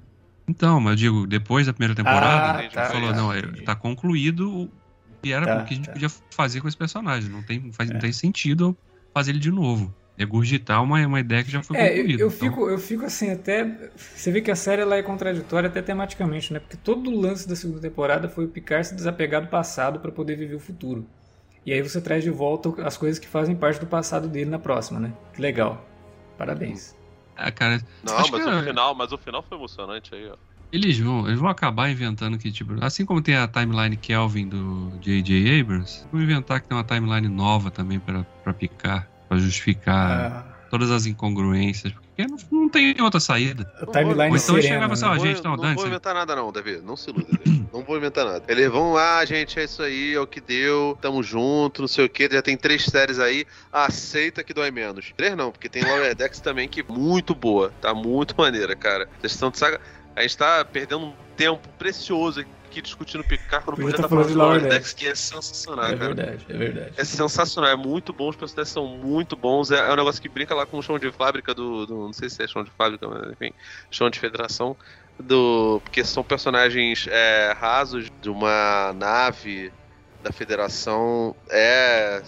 Então, 0.48 0.80
mas 0.82 0.92
eu 0.92 0.96
digo, 0.98 1.28
depois 1.28 1.66
da 1.68 1.74
primeira 1.74 1.96
temporada, 1.96 2.60
Ah, 2.60 2.64
ele 2.64 2.74
tá, 2.74 2.86
falou, 2.88 3.12
tá, 3.12 3.16
não, 3.16 3.32
é- 3.34 3.40
entendi. 3.40 3.62
tá 3.62 3.76
concluído 3.76 4.64
o 4.64 4.70
que 5.22 5.32
era 5.32 5.46
Tá, 5.46 5.62
o 5.64 5.66
que 5.66 5.74
a 5.74 5.78
gente 5.78 5.86
tá. 5.86 5.94
podia 5.94 6.10
fazer 6.32 6.60
com 6.60 6.68
esse 6.68 6.76
personagem. 6.78 7.30
Não 7.30 7.42
tem, 7.44 7.72
faz, 7.72 7.90
É. 7.90 7.94
não 7.94 8.00
tem 8.02 8.12
sentido 8.12 8.78
fazer 9.14 9.32
ele 9.32 9.40
de 9.40 9.52
novo. 9.52 9.94
Regurgitar 10.18 10.84
uma, 10.84 11.06
uma 11.08 11.20
ideia 11.20 11.44
que 11.44 11.52
já 11.52 11.64
foi 11.64 11.76
É, 11.76 11.98
eu, 11.98 11.98
concluída. 11.98 12.24
eu 12.24 12.28
Então, 12.28 12.30
fico, 12.30 12.70
eu 12.70 12.78
fico 12.78 13.06
assim, 13.06 13.32
até. 13.32 13.92
Você 13.96 14.32
vê 14.32 14.42
que 14.42 14.52
a 14.52 14.56
série 14.56 14.82
ela 14.82 14.96
é 14.96 15.04
contraditória 15.04 15.68
até 15.70 15.82
tematicamente, 15.82 16.54
né? 16.54 16.60
Porque 16.60 16.78
todo 16.78 17.10
o 17.10 17.20
lance 17.20 17.48
da 17.48 17.56
segunda 17.56 17.82
temporada 17.82 18.30
foi 18.30 18.46
o 18.46 18.50
Picard 18.50 18.88
se 18.88 18.96
desapegar 18.96 19.42
do 19.42 19.48
passado 19.48 20.00
para 20.00 20.12
poder 20.12 20.36
viver 20.36 20.56
o 20.56 20.60
futuro. 20.60 21.08
E 21.66 21.74
aí 21.74 21.82
você 21.82 22.02
traz 22.02 22.24
de 22.24 22.30
volta 22.30 22.70
as 22.86 22.98
coisas 22.98 23.18
que 23.20 23.28
fazem 23.28 23.56
parte 23.56 23.80
do 23.80 23.88
passado 23.88 24.28
dele 24.28 24.50
na 24.50 24.60
próxima, 24.60 25.00
né? 25.00 25.14
Que 25.34 25.42
legal. 25.42 25.84
Parabéns. 26.38 26.96
ah, 27.36 27.52
cara, 27.52 27.82
Não, 28.04 28.30
mas 28.30 28.44
que 28.44 28.50
o 28.50 28.50
é- 28.50 28.64
final, 28.64 28.94
mas 28.96 29.12
o 29.12 29.18
final 29.18 29.42
foi 29.44 29.58
emocionante 29.58 30.14
aí, 30.14 30.30
ó. 30.30 30.38
Eles 30.74 30.98
vão, 30.98 31.28
eles 31.28 31.40
vão 31.40 31.48
acabar 31.50 31.90
inventando 31.92 32.36
que, 32.38 32.52
tipo, 32.52 32.74
assim 32.82 33.06
como 33.06 33.22
tem 33.22 33.36
a 33.36 33.48
timeline 33.48 33.96
Kelvin 33.96 34.48
do 34.50 34.92
J.J. 35.00 35.62
Abrams, 35.62 36.04
vão 36.12 36.20
inventar 36.22 36.60
que 36.62 36.68
tem 36.68 36.76
uma 36.76 36.84
timeline 36.84 37.28
nova 37.28 37.70
também 37.70 38.00
pra, 38.00 38.24
pra 38.44 38.54
picar, 38.56 39.08
pra 39.30 39.38
justificar 39.38 40.32
Ah, 40.50 40.68
todas 40.72 40.90
as 40.90 41.06
incongruências, 41.06 41.94
porque 41.94 42.26
não, 42.28 42.38
não 42.64 42.70
tem 42.70 43.00
outra 43.02 43.20
saída. 43.20 43.72
a 43.82 43.86
timeline 43.86 44.22
Ou 44.32 44.38
então 44.38 44.40
serena. 44.40 44.62
chegava 44.64 44.94
assim, 44.94 45.04
né? 45.06 45.10
ó, 45.10 45.14
Não 45.14 45.18
vou- 45.20 45.28
gente, 45.28 45.44
não, 45.44 45.52
não 45.52 45.58
dane-se. 45.62 45.76
vou 45.78 45.88
inventar 45.88 46.16
nada 46.16 46.36
não, 46.36 46.52
Davi. 46.52 46.82
Não 46.84 46.98
se 46.98 47.10
iluda, 47.12 47.28
Davi. 47.32 47.66
não 47.72 47.84
vou 47.84 47.96
inventar 47.98 48.26
nada. 48.26 48.44
Eles 48.48 48.72
vão, 48.72 48.98
ah, 48.98 49.24
gente, 49.26 49.60
é 49.60 49.64
isso 49.66 49.84
aí, 49.84 50.16
é 50.16 50.20
o 50.20 50.26
que 50.26 50.42
deu, 50.42 50.98
tamo 51.00 51.22
junto, 51.22 51.82
não 51.82 51.88
sei 51.88 52.06
o 52.06 52.10
que. 52.10 52.28
Já 52.32 52.42
tem 52.42 52.58
três 52.58 52.84
séries 52.86 53.20
aí, 53.20 53.46
aceita 53.72 54.44
que 54.44 54.54
dói 54.56 54.72
menos. 54.72 55.12
Três 55.16 55.36
não, 55.38 55.52
porque 55.52 55.70
tem 55.70 55.84
Lower 55.84 56.16
Decks 56.16 56.40
também 56.40 56.68
que 56.68 56.80
é 56.82 56.84
muito 56.90 57.36
boa, 57.36 57.72
tá 57.80 57.94
muito 57.94 58.34
maneira, 58.36 58.76
cara. 58.76 59.08
Vocês 59.22 59.34
estão 59.34 59.52
de 59.52 59.60
saga... 59.60 59.80
A 60.16 60.22
gente 60.22 60.38
tá 60.38 60.64
perdendo 60.64 61.06
um 61.06 61.16
tempo 61.36 61.68
precioso 61.78 62.42
aqui 62.42 62.82
discutindo 62.82 63.24
Picard 63.24 63.66
quando 63.66 63.78
Podia 63.78 63.92
podia 63.92 63.98
tá 63.98 64.04
estar 64.04 64.10
falando 64.10 64.28
de 64.28 64.34
Lower 64.36 64.62
Decks, 64.68 64.94
que 64.94 65.08
é 65.08 65.16
sensacional, 65.16 65.86
É 65.86 65.96
cara. 65.96 66.14
verdade, 66.14 66.46
é 66.50 66.58
verdade. 66.58 66.94
É 66.98 67.04
sensacional, 67.04 67.72
é 67.72 67.76
muito 67.76 68.12
bom, 68.14 68.30
os 68.30 68.36
personagens 68.36 68.74
são 68.74 68.88
muito 68.88 69.36
bons. 69.36 69.72
É, 69.72 69.78
é 69.80 69.92
um 69.92 69.96
negócio 69.96 70.22
que 70.22 70.30
brinca 70.30 70.54
lá 70.56 70.66
com 70.66 70.78
o 70.78 70.82
chão 70.82 70.98
de 71.00 71.12
fábrica 71.12 71.54
do, 71.54 71.86
do- 71.86 72.06
Não 72.06 72.14
sei 72.14 72.30
se 72.30 72.44
é 72.44 72.48
chão 72.48 72.64
de 72.64 72.72
fábrica, 72.72 73.08
mas 73.08 73.32
enfim, 73.32 73.52
chão 73.92 74.10
de 74.10 74.20
federação. 74.20 74.78
Do, 75.20 75.80
porque 75.84 76.04
são 76.04 76.24
personagens 76.24 77.08
é, 77.08 77.54
rasos 77.60 78.10
de 78.22 78.30
uma 78.30 78.92
nave 78.94 79.72
da 80.24 80.32
federação. 80.32 81.36
É 81.50 82.22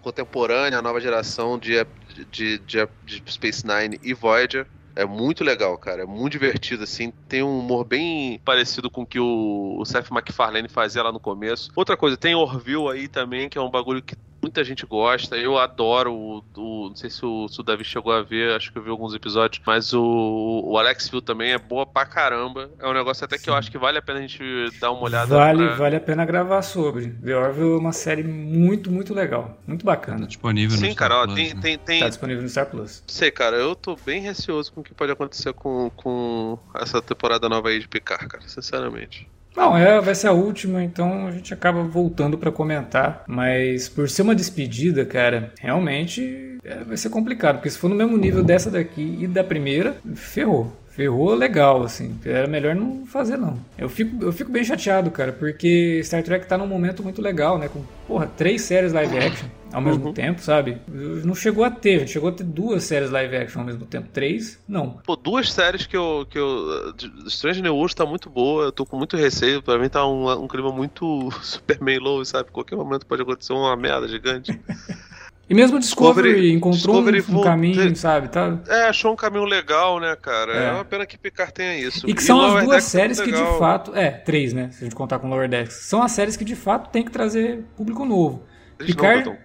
contemporânea, 0.00 0.78
a 0.78 0.82
nova 0.82 1.00
geração 1.00 1.58
de, 1.58 1.84
de, 2.30 2.58
de, 2.58 2.88
de 3.04 3.22
Space 3.32 3.64
Nine 3.66 3.98
e 4.02 4.14
Voyager. 4.14 4.66
É 4.96 5.04
muito 5.04 5.44
legal, 5.44 5.76
cara. 5.76 6.02
É 6.02 6.06
muito 6.06 6.32
divertido, 6.32 6.84
assim. 6.84 7.12
Tem 7.28 7.42
um 7.42 7.58
humor 7.58 7.84
bem 7.84 8.40
parecido 8.42 8.90
com 8.90 9.02
o 9.02 9.06
que 9.06 9.20
o, 9.20 9.76
o 9.78 9.84
Seth 9.84 10.10
MacFarlane 10.10 10.68
fazia 10.68 11.02
lá 11.02 11.12
no 11.12 11.20
começo. 11.20 11.70
Outra 11.76 11.98
coisa, 11.98 12.16
tem 12.16 12.34
Orville 12.34 12.88
aí 12.88 13.06
também, 13.06 13.46
que 13.46 13.58
é 13.58 13.60
um 13.60 13.70
bagulho 13.70 14.02
que 14.02 14.16
muita 14.46 14.62
gente 14.64 14.86
gosta. 14.86 15.36
Eu 15.36 15.58
adoro 15.58 16.12
o. 16.14 16.44
o- 16.56 16.88
não 16.88 16.96
sei 16.96 17.10
se 17.10 17.24
o, 17.26 17.48
se 17.48 17.60
o 17.60 17.62
Davi 17.64 17.84
chegou 17.84 18.12
a 18.12 18.22
ver, 18.22 18.54
acho 18.56 18.72
que 18.72 18.78
eu 18.78 18.82
vi 18.82 18.90
alguns 18.90 19.12
episódios. 19.14 19.60
Mas 19.66 19.92
o, 19.92 20.62
o 20.64 20.78
Alex 20.78 21.08
Field 21.08 21.24
também 21.26 21.52
é 21.52 21.58
boa 21.58 21.84
pra 21.84 22.06
caramba. 22.06 22.70
É 22.78 22.86
um 22.88 22.92
negócio 22.92 23.24
até 23.24 23.36
que 23.38 23.50
eu 23.50 23.54
Sim. 23.54 23.58
acho 23.58 23.70
que 23.70 23.78
vale 23.78 23.98
a 23.98 24.02
pena 24.02 24.20
a 24.20 24.22
gente 24.22 24.42
dar 24.80 24.92
uma 24.92 25.02
olhada. 25.02 25.36
Vale, 25.36 25.66
pra- 25.66 25.74
vale 25.76 25.96
a 25.96 26.00
pena 26.00 26.24
gravar 26.24 26.62
sobre. 26.62 27.08
The 27.10 27.36
Orville 27.36 27.72
é 27.74 27.78
uma 27.78 27.92
série 27.92 28.22
muito, 28.22 28.90
muito 28.90 29.12
legal. 29.12 29.58
Muito 29.66 29.84
Tá 29.84 29.90
bacana. 29.92 30.26
disponível 30.26 30.76
no 30.78 30.86
Sim, 30.86 30.92
Star 30.92 31.08
cara, 31.08 31.22
ó, 31.22 31.24
Plus, 31.24 31.34
tem, 31.36 31.54
né? 31.54 31.60
tem, 31.60 31.78
tem, 31.78 32.00
Tá 32.00 32.08
disponível 32.08 32.42
no 32.42 32.48
Star 32.48 32.66
Plus. 32.66 33.02
Sei, 33.06 33.30
cara, 33.30 33.56
eu 33.56 33.74
tô 33.74 33.96
bem 33.96 34.20
receoso 34.22 34.72
com 34.72 34.80
o 34.80 34.84
que 34.84 34.94
pode 34.94 35.10
acontecer 35.12 35.52
com, 35.52 35.90
com 35.96 36.58
essa 36.74 37.02
temporada 37.02 37.48
nova 37.48 37.68
aí 37.68 37.80
de 37.80 37.88
Picard, 37.88 38.26
cara, 38.28 38.46
sinceramente. 38.46 39.28
Não, 39.56 39.76
é, 39.76 40.00
vai 40.00 40.14
ser 40.14 40.26
a 40.26 40.32
última, 40.32 40.84
então 40.84 41.26
a 41.26 41.30
gente 41.30 41.54
acaba 41.54 41.82
voltando 41.82 42.36
pra 42.36 42.52
comentar. 42.52 43.24
Mas 43.26 43.88
por 43.88 44.08
ser 44.08 44.22
uma 44.22 44.34
despedida, 44.34 45.04
cara, 45.04 45.52
realmente 45.58 46.58
é, 46.62 46.84
vai 46.84 46.96
ser 46.96 47.08
complicado. 47.08 47.56
Porque 47.56 47.70
se 47.70 47.78
for 47.78 47.88
no 47.88 47.96
mesmo 47.96 48.16
nível 48.18 48.44
dessa 48.44 48.70
daqui 48.70 49.18
e 49.20 49.26
da 49.26 49.42
primeira, 49.42 49.96
ferrou. 50.14 50.72
Ferrou 50.96 51.34
legal, 51.34 51.82
assim. 51.82 52.18
Era 52.24 52.46
melhor 52.46 52.74
não 52.74 53.04
fazer, 53.04 53.36
não. 53.36 53.58
Eu 53.76 53.86
fico, 53.86 54.24
eu 54.24 54.32
fico 54.32 54.50
bem 54.50 54.64
chateado, 54.64 55.10
cara, 55.10 55.30
porque 55.30 56.00
Star 56.02 56.22
Trek 56.22 56.46
tá 56.46 56.56
num 56.56 56.66
momento 56.66 57.02
muito 57.02 57.20
legal, 57.20 57.58
né? 57.58 57.68
Com, 57.68 57.82
porra, 58.08 58.26
três 58.34 58.62
séries 58.62 58.94
live 58.94 59.18
action 59.18 59.46
ao 59.70 59.82
mesmo 59.82 60.06
Uhum. 60.06 60.12
tempo, 60.14 60.40
sabe? 60.40 60.78
Não 60.88 61.34
chegou 61.34 61.64
a 61.64 61.70
ter, 61.70 61.96
a 61.96 61.98
gente 61.98 62.12
chegou 62.12 62.30
a 62.30 62.32
ter 62.32 62.44
duas 62.44 62.82
séries 62.84 63.10
live 63.10 63.36
action 63.36 63.60
ao 63.60 63.66
mesmo 63.66 63.84
tempo. 63.84 64.08
Três, 64.10 64.58
não. 64.66 64.98
Pô, 65.04 65.14
duas 65.16 65.52
séries 65.52 65.84
que 65.86 65.94
eu. 65.98 66.26
Que 66.30 66.38
eu 66.38 66.94
Strange 67.26 67.60
New 67.60 67.74
Worlds 67.74 67.94
tá 67.94 68.06
muito 68.06 68.30
boa, 68.30 68.64
eu 68.64 68.72
tô 68.72 68.86
com 68.86 68.96
muito 68.96 69.18
receio. 69.18 69.60
Pra 69.62 69.78
mim 69.78 69.90
tá 69.90 70.06
um, 70.08 70.44
um 70.44 70.48
clima 70.48 70.72
muito 70.72 71.28
Superman 71.42 71.98
low, 71.98 72.24
sabe? 72.24 72.50
Qualquer 72.50 72.76
momento 72.76 73.04
pode 73.04 73.20
acontecer 73.20 73.52
uma 73.52 73.76
merda 73.76 74.08
gigante. 74.08 74.58
E 75.48 75.54
mesmo 75.54 75.78
Discovery, 75.78 76.28
Discovery- 76.30 76.52
encontrou 76.54 76.96
um- 76.96 77.04
Discovery 77.12 77.40
um, 77.40 77.42
caminho, 77.44 77.74
volta- 77.82 77.94
sabe? 77.94 78.28
Tá, 78.28 78.58
É, 78.68 78.88
achou 78.88 79.12
um 79.12 79.16
caminho 79.16 79.44
legal, 79.44 80.00
né, 80.00 80.16
cara? 80.20 80.52
É. 80.52 80.66
É, 80.66 80.72
uma 80.72 80.84
pena 80.84 81.06
que 81.06 81.16
Picard 81.16 81.52
tenha 81.52 81.78
isso. 81.78 82.08
E 82.08 82.14
que 82.14 82.22
são 82.22 82.40
as 82.40 82.48
Lower 82.48 82.64
duas 82.64 82.76
Decks 82.76 82.90
séries 82.90 83.20
que 83.20 83.30
de 83.30 83.58
fato. 83.58 83.94
É, 83.94 84.10
três, 84.10 84.52
né? 84.52 84.70
Se 84.72 84.82
a 84.82 84.84
gente 84.86 84.96
contar 84.96 85.20
com 85.20 85.28
Lower 85.28 85.48
Decks. 85.48 85.74
São 85.84 86.02
as 86.02 86.10
séries 86.10 86.36
que 86.36 86.44
de 86.44 86.56
fato 86.56 86.90
tem 86.90 87.04
que 87.04 87.12
trazer 87.12 87.64
público 87.76 88.04
novo. 88.04 88.42
Não, 88.78 88.86
Picard- 88.86 89.22
Platão. 89.22 89.38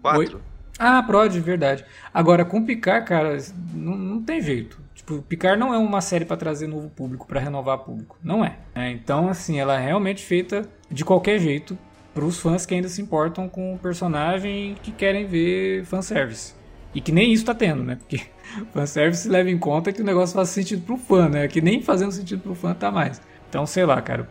Quatro. 0.00 0.40
Ah, 0.78 1.02
Prod, 1.02 1.32
verdade. 1.38 1.84
Agora, 2.12 2.44
com 2.44 2.64
Picard, 2.64 3.06
cara, 3.06 3.36
não, 3.74 3.94
não 3.96 4.22
tem 4.22 4.40
jeito. 4.40 4.78
Tipo, 4.94 5.20
Picard 5.22 5.60
não 5.60 5.74
é 5.74 5.78
uma 5.78 6.00
série 6.00 6.24
pra 6.24 6.36
trazer 6.38 6.66
novo 6.66 6.88
público, 6.88 7.26
pra 7.26 7.38
renovar 7.38 7.78
público. 7.78 8.16
Não 8.24 8.42
é. 8.44 8.56
É, 8.74 8.90
Então, 8.90 9.28
assim, 9.28 9.60
ela 9.60 9.78
é 9.78 9.84
realmente 9.84 10.24
feita 10.24 10.62
de 10.90 11.04
qualquer 11.04 11.38
jeito 11.38 11.78
pros 12.14 12.38
fãs 12.38 12.64
que 12.64 12.74
ainda 12.74 12.88
se 12.88 13.02
importam 13.02 13.48
com 13.48 13.74
o 13.74 13.78
personagem 13.78 14.72
e 14.72 14.74
que 14.74 14.92
querem 14.92 15.26
ver 15.26 15.84
fanservice. 15.84 16.54
E 16.94 17.00
que 17.00 17.10
nem 17.10 17.32
isso 17.32 17.44
tá 17.44 17.52
tendo, 17.52 17.82
né? 17.82 17.96
Porque 17.96 18.20
fanservice 18.72 19.28
leva 19.28 19.50
em 19.50 19.58
conta 19.58 19.92
que 19.92 20.00
o 20.00 20.04
negócio 20.04 20.34
faz 20.34 20.50
sentido 20.50 20.82
pro 20.82 20.96
fã, 20.96 21.28
né? 21.28 21.48
Que 21.48 21.60
nem 21.60 21.82
fazendo 21.82 22.12
sentido 22.12 22.40
pro 22.40 22.54
fã 22.54 22.72
tá 22.72 22.90
mais. 22.90 23.20
Então, 23.48 23.66
sei 23.66 23.84
lá, 23.84 24.00
cara. 24.00 24.28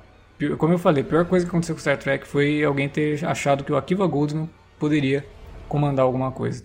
como 0.58 0.74
eu 0.74 0.80
falei, 0.80 1.04
a 1.04 1.06
pior 1.06 1.26
coisa 1.26 1.46
que 1.46 1.50
aconteceu 1.50 1.76
com 1.76 1.82
Star 1.82 1.98
Trek 1.98 2.26
foi 2.26 2.64
alguém 2.64 2.88
ter 2.88 3.24
achado 3.26 3.64
que 3.64 3.72
o 3.72 3.76
Akiva 3.76 4.08
Goldsman 4.08 4.50
poderia 4.80 5.26
comandar 5.68 6.06
alguma 6.06 6.32
coisa. 6.32 6.64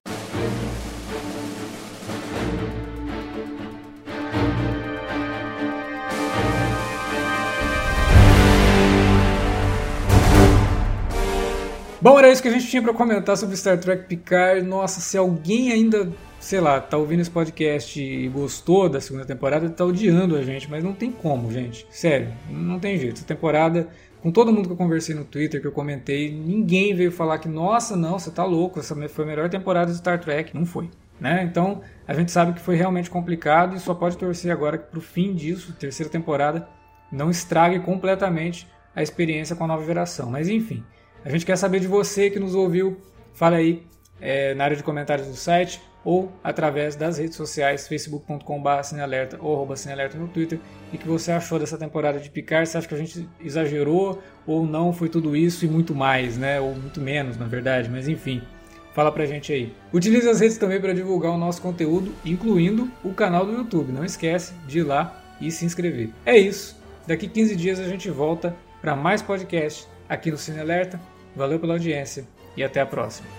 Bom, 12.01 12.17
era 12.17 12.31
isso 12.31 12.41
que 12.41 12.47
a 12.47 12.53
gente 12.53 12.69
tinha 12.69 12.81
para 12.81 12.95
comentar 12.95 13.37
sobre 13.37 13.57
Star 13.57 13.77
Trek 13.77 14.05
Picard. 14.05 14.63
Nossa, 14.63 15.01
se 15.01 15.19
alguém 15.19 15.73
ainda, 15.73 16.09
sei 16.39 16.61
lá, 16.61 16.81
tá 16.81 16.97
ouvindo 16.97 17.21
esse 17.21 17.31
podcast 17.31 18.01
e 18.01 18.29
gostou 18.29 18.89
da 18.89 19.01
segunda 19.01 19.25
temporada, 19.25 19.69
tá 19.69 19.85
odiando 19.85 20.37
a 20.37 20.43
gente, 20.43 20.71
mas 20.71 20.85
não 20.85 20.93
tem 20.93 21.11
como, 21.11 21.51
gente. 21.51 21.85
Sério, 21.91 22.33
não 22.49 22.79
tem 22.79 22.97
jeito. 22.97 23.17
Essa 23.17 23.27
temporada, 23.27 23.89
com 24.23 24.31
todo 24.31 24.53
mundo 24.53 24.69
que 24.69 24.73
eu 24.75 24.77
conversei 24.77 25.13
no 25.13 25.25
Twitter, 25.25 25.61
que 25.61 25.67
eu 25.67 25.73
comentei, 25.73 26.31
ninguém 26.31 26.95
veio 26.95 27.11
falar 27.11 27.39
que, 27.39 27.49
nossa, 27.49 27.97
não, 27.97 28.17
você 28.17 28.31
tá 28.31 28.45
louco, 28.45 28.79
essa 28.79 28.95
foi 29.09 29.25
a 29.25 29.29
melhor 29.29 29.49
temporada 29.49 29.91
de 29.91 29.99
Star 29.99 30.21
Trek. 30.21 30.55
Não 30.55 30.65
foi. 30.65 30.89
Né? 31.19 31.43
Então, 31.43 31.83
a 32.07 32.15
gente 32.15 32.31
sabe 32.31 32.53
que 32.53 32.61
foi 32.61 32.77
realmente 32.77 33.11
complicado 33.11 33.75
e 33.75 33.81
só 33.81 33.93
pode 33.93 34.17
torcer 34.17 34.53
agora 34.53 34.79
que 34.79 34.89
pro 34.89 35.01
fim 35.01 35.35
disso, 35.35 35.73
terceira 35.73 36.09
temporada, 36.09 36.69
não 37.11 37.29
estrague 37.29 37.81
completamente 37.81 38.69
a 38.95 39.03
experiência 39.03 39.57
com 39.57 39.65
a 39.65 39.67
nova 39.67 39.85
geração. 39.85 40.31
Mas 40.31 40.49
enfim, 40.49 40.85
a 41.29 41.31
gente 41.31 41.45
quer 41.45 41.57
saber 41.57 41.79
de 41.79 41.87
você 41.87 42.31
que 42.31 42.41
nos 42.41 42.55
ouviu. 42.55 42.97
Fala 43.35 43.57
aí 43.57 43.83
é, 44.19 44.55
na 44.55 44.65
área 44.65 44.75
de 44.75 44.83
comentários 44.83 45.29
do 45.29 45.37
site 45.37 45.79
ou 46.03 46.33
através 46.43 46.97
das 46.97 47.19
redes 47.19 47.37
sociais, 47.37 47.87
facebook.com.br 47.87 48.83
cinealerta 48.83 49.37
ou 49.39 49.55
arroba 49.55 49.77
cinealerta 49.77 50.17
no 50.17 50.27
Twitter, 50.27 50.59
e 50.91 50.97
que 50.97 51.07
você 51.07 51.31
achou 51.31 51.59
dessa 51.59 51.77
temporada 51.77 52.19
de 52.19 52.31
Picard, 52.31 52.67
você 52.67 52.79
acha 52.79 52.89
que 52.89 52.95
a 52.95 52.99
gente 52.99 53.29
exagerou 53.45 54.23
ou 54.47 54.65
não 54.65 54.91
foi 54.91 55.11
tudo 55.11 55.37
isso 55.37 55.67
e 55.67 55.69
muito 55.69 55.95
mais, 55.95 56.39
né? 56.39 56.59
Ou 56.63 56.75
muito 56.75 56.99
menos, 56.99 57.37
na 57.37 57.45
verdade, 57.45 57.91
mas 57.91 58.09
enfim. 58.09 58.41
Fala 58.95 59.13
pra 59.13 59.27
gente 59.27 59.53
aí. 59.53 59.71
Utilize 59.93 60.27
as 60.27 60.41
redes 60.41 60.57
também 60.57 60.81
para 60.81 60.95
divulgar 60.95 61.33
o 61.33 61.37
nosso 61.37 61.61
conteúdo, 61.61 62.11
incluindo 62.25 62.91
o 63.05 63.13
canal 63.13 63.45
do 63.45 63.53
YouTube. 63.53 63.93
Não 63.93 64.03
esquece 64.03 64.55
de 64.67 64.79
ir 64.79 64.85
lá 64.85 65.23
e 65.43 65.51
se 65.51 65.67
inscrever. 65.67 66.09
É 66.25 66.39
isso. 66.39 66.75
Daqui 67.07 67.29
15 67.29 67.55
dias 67.55 67.79
a 67.79 67.85
gente 67.87 68.09
volta 68.09 68.57
para 68.81 68.97
mais 68.97 69.21
podcast 69.21 69.87
aqui 70.09 70.31
no 70.31 70.39
Cine 70.39 70.61
Alerta. 70.61 70.99
Valeu 71.39 71.61
pela 71.61 71.75
audiência 71.75 72.27
e 72.57 72.65
até 72.65 72.81
a 72.81 72.87
próxima. 72.87 73.38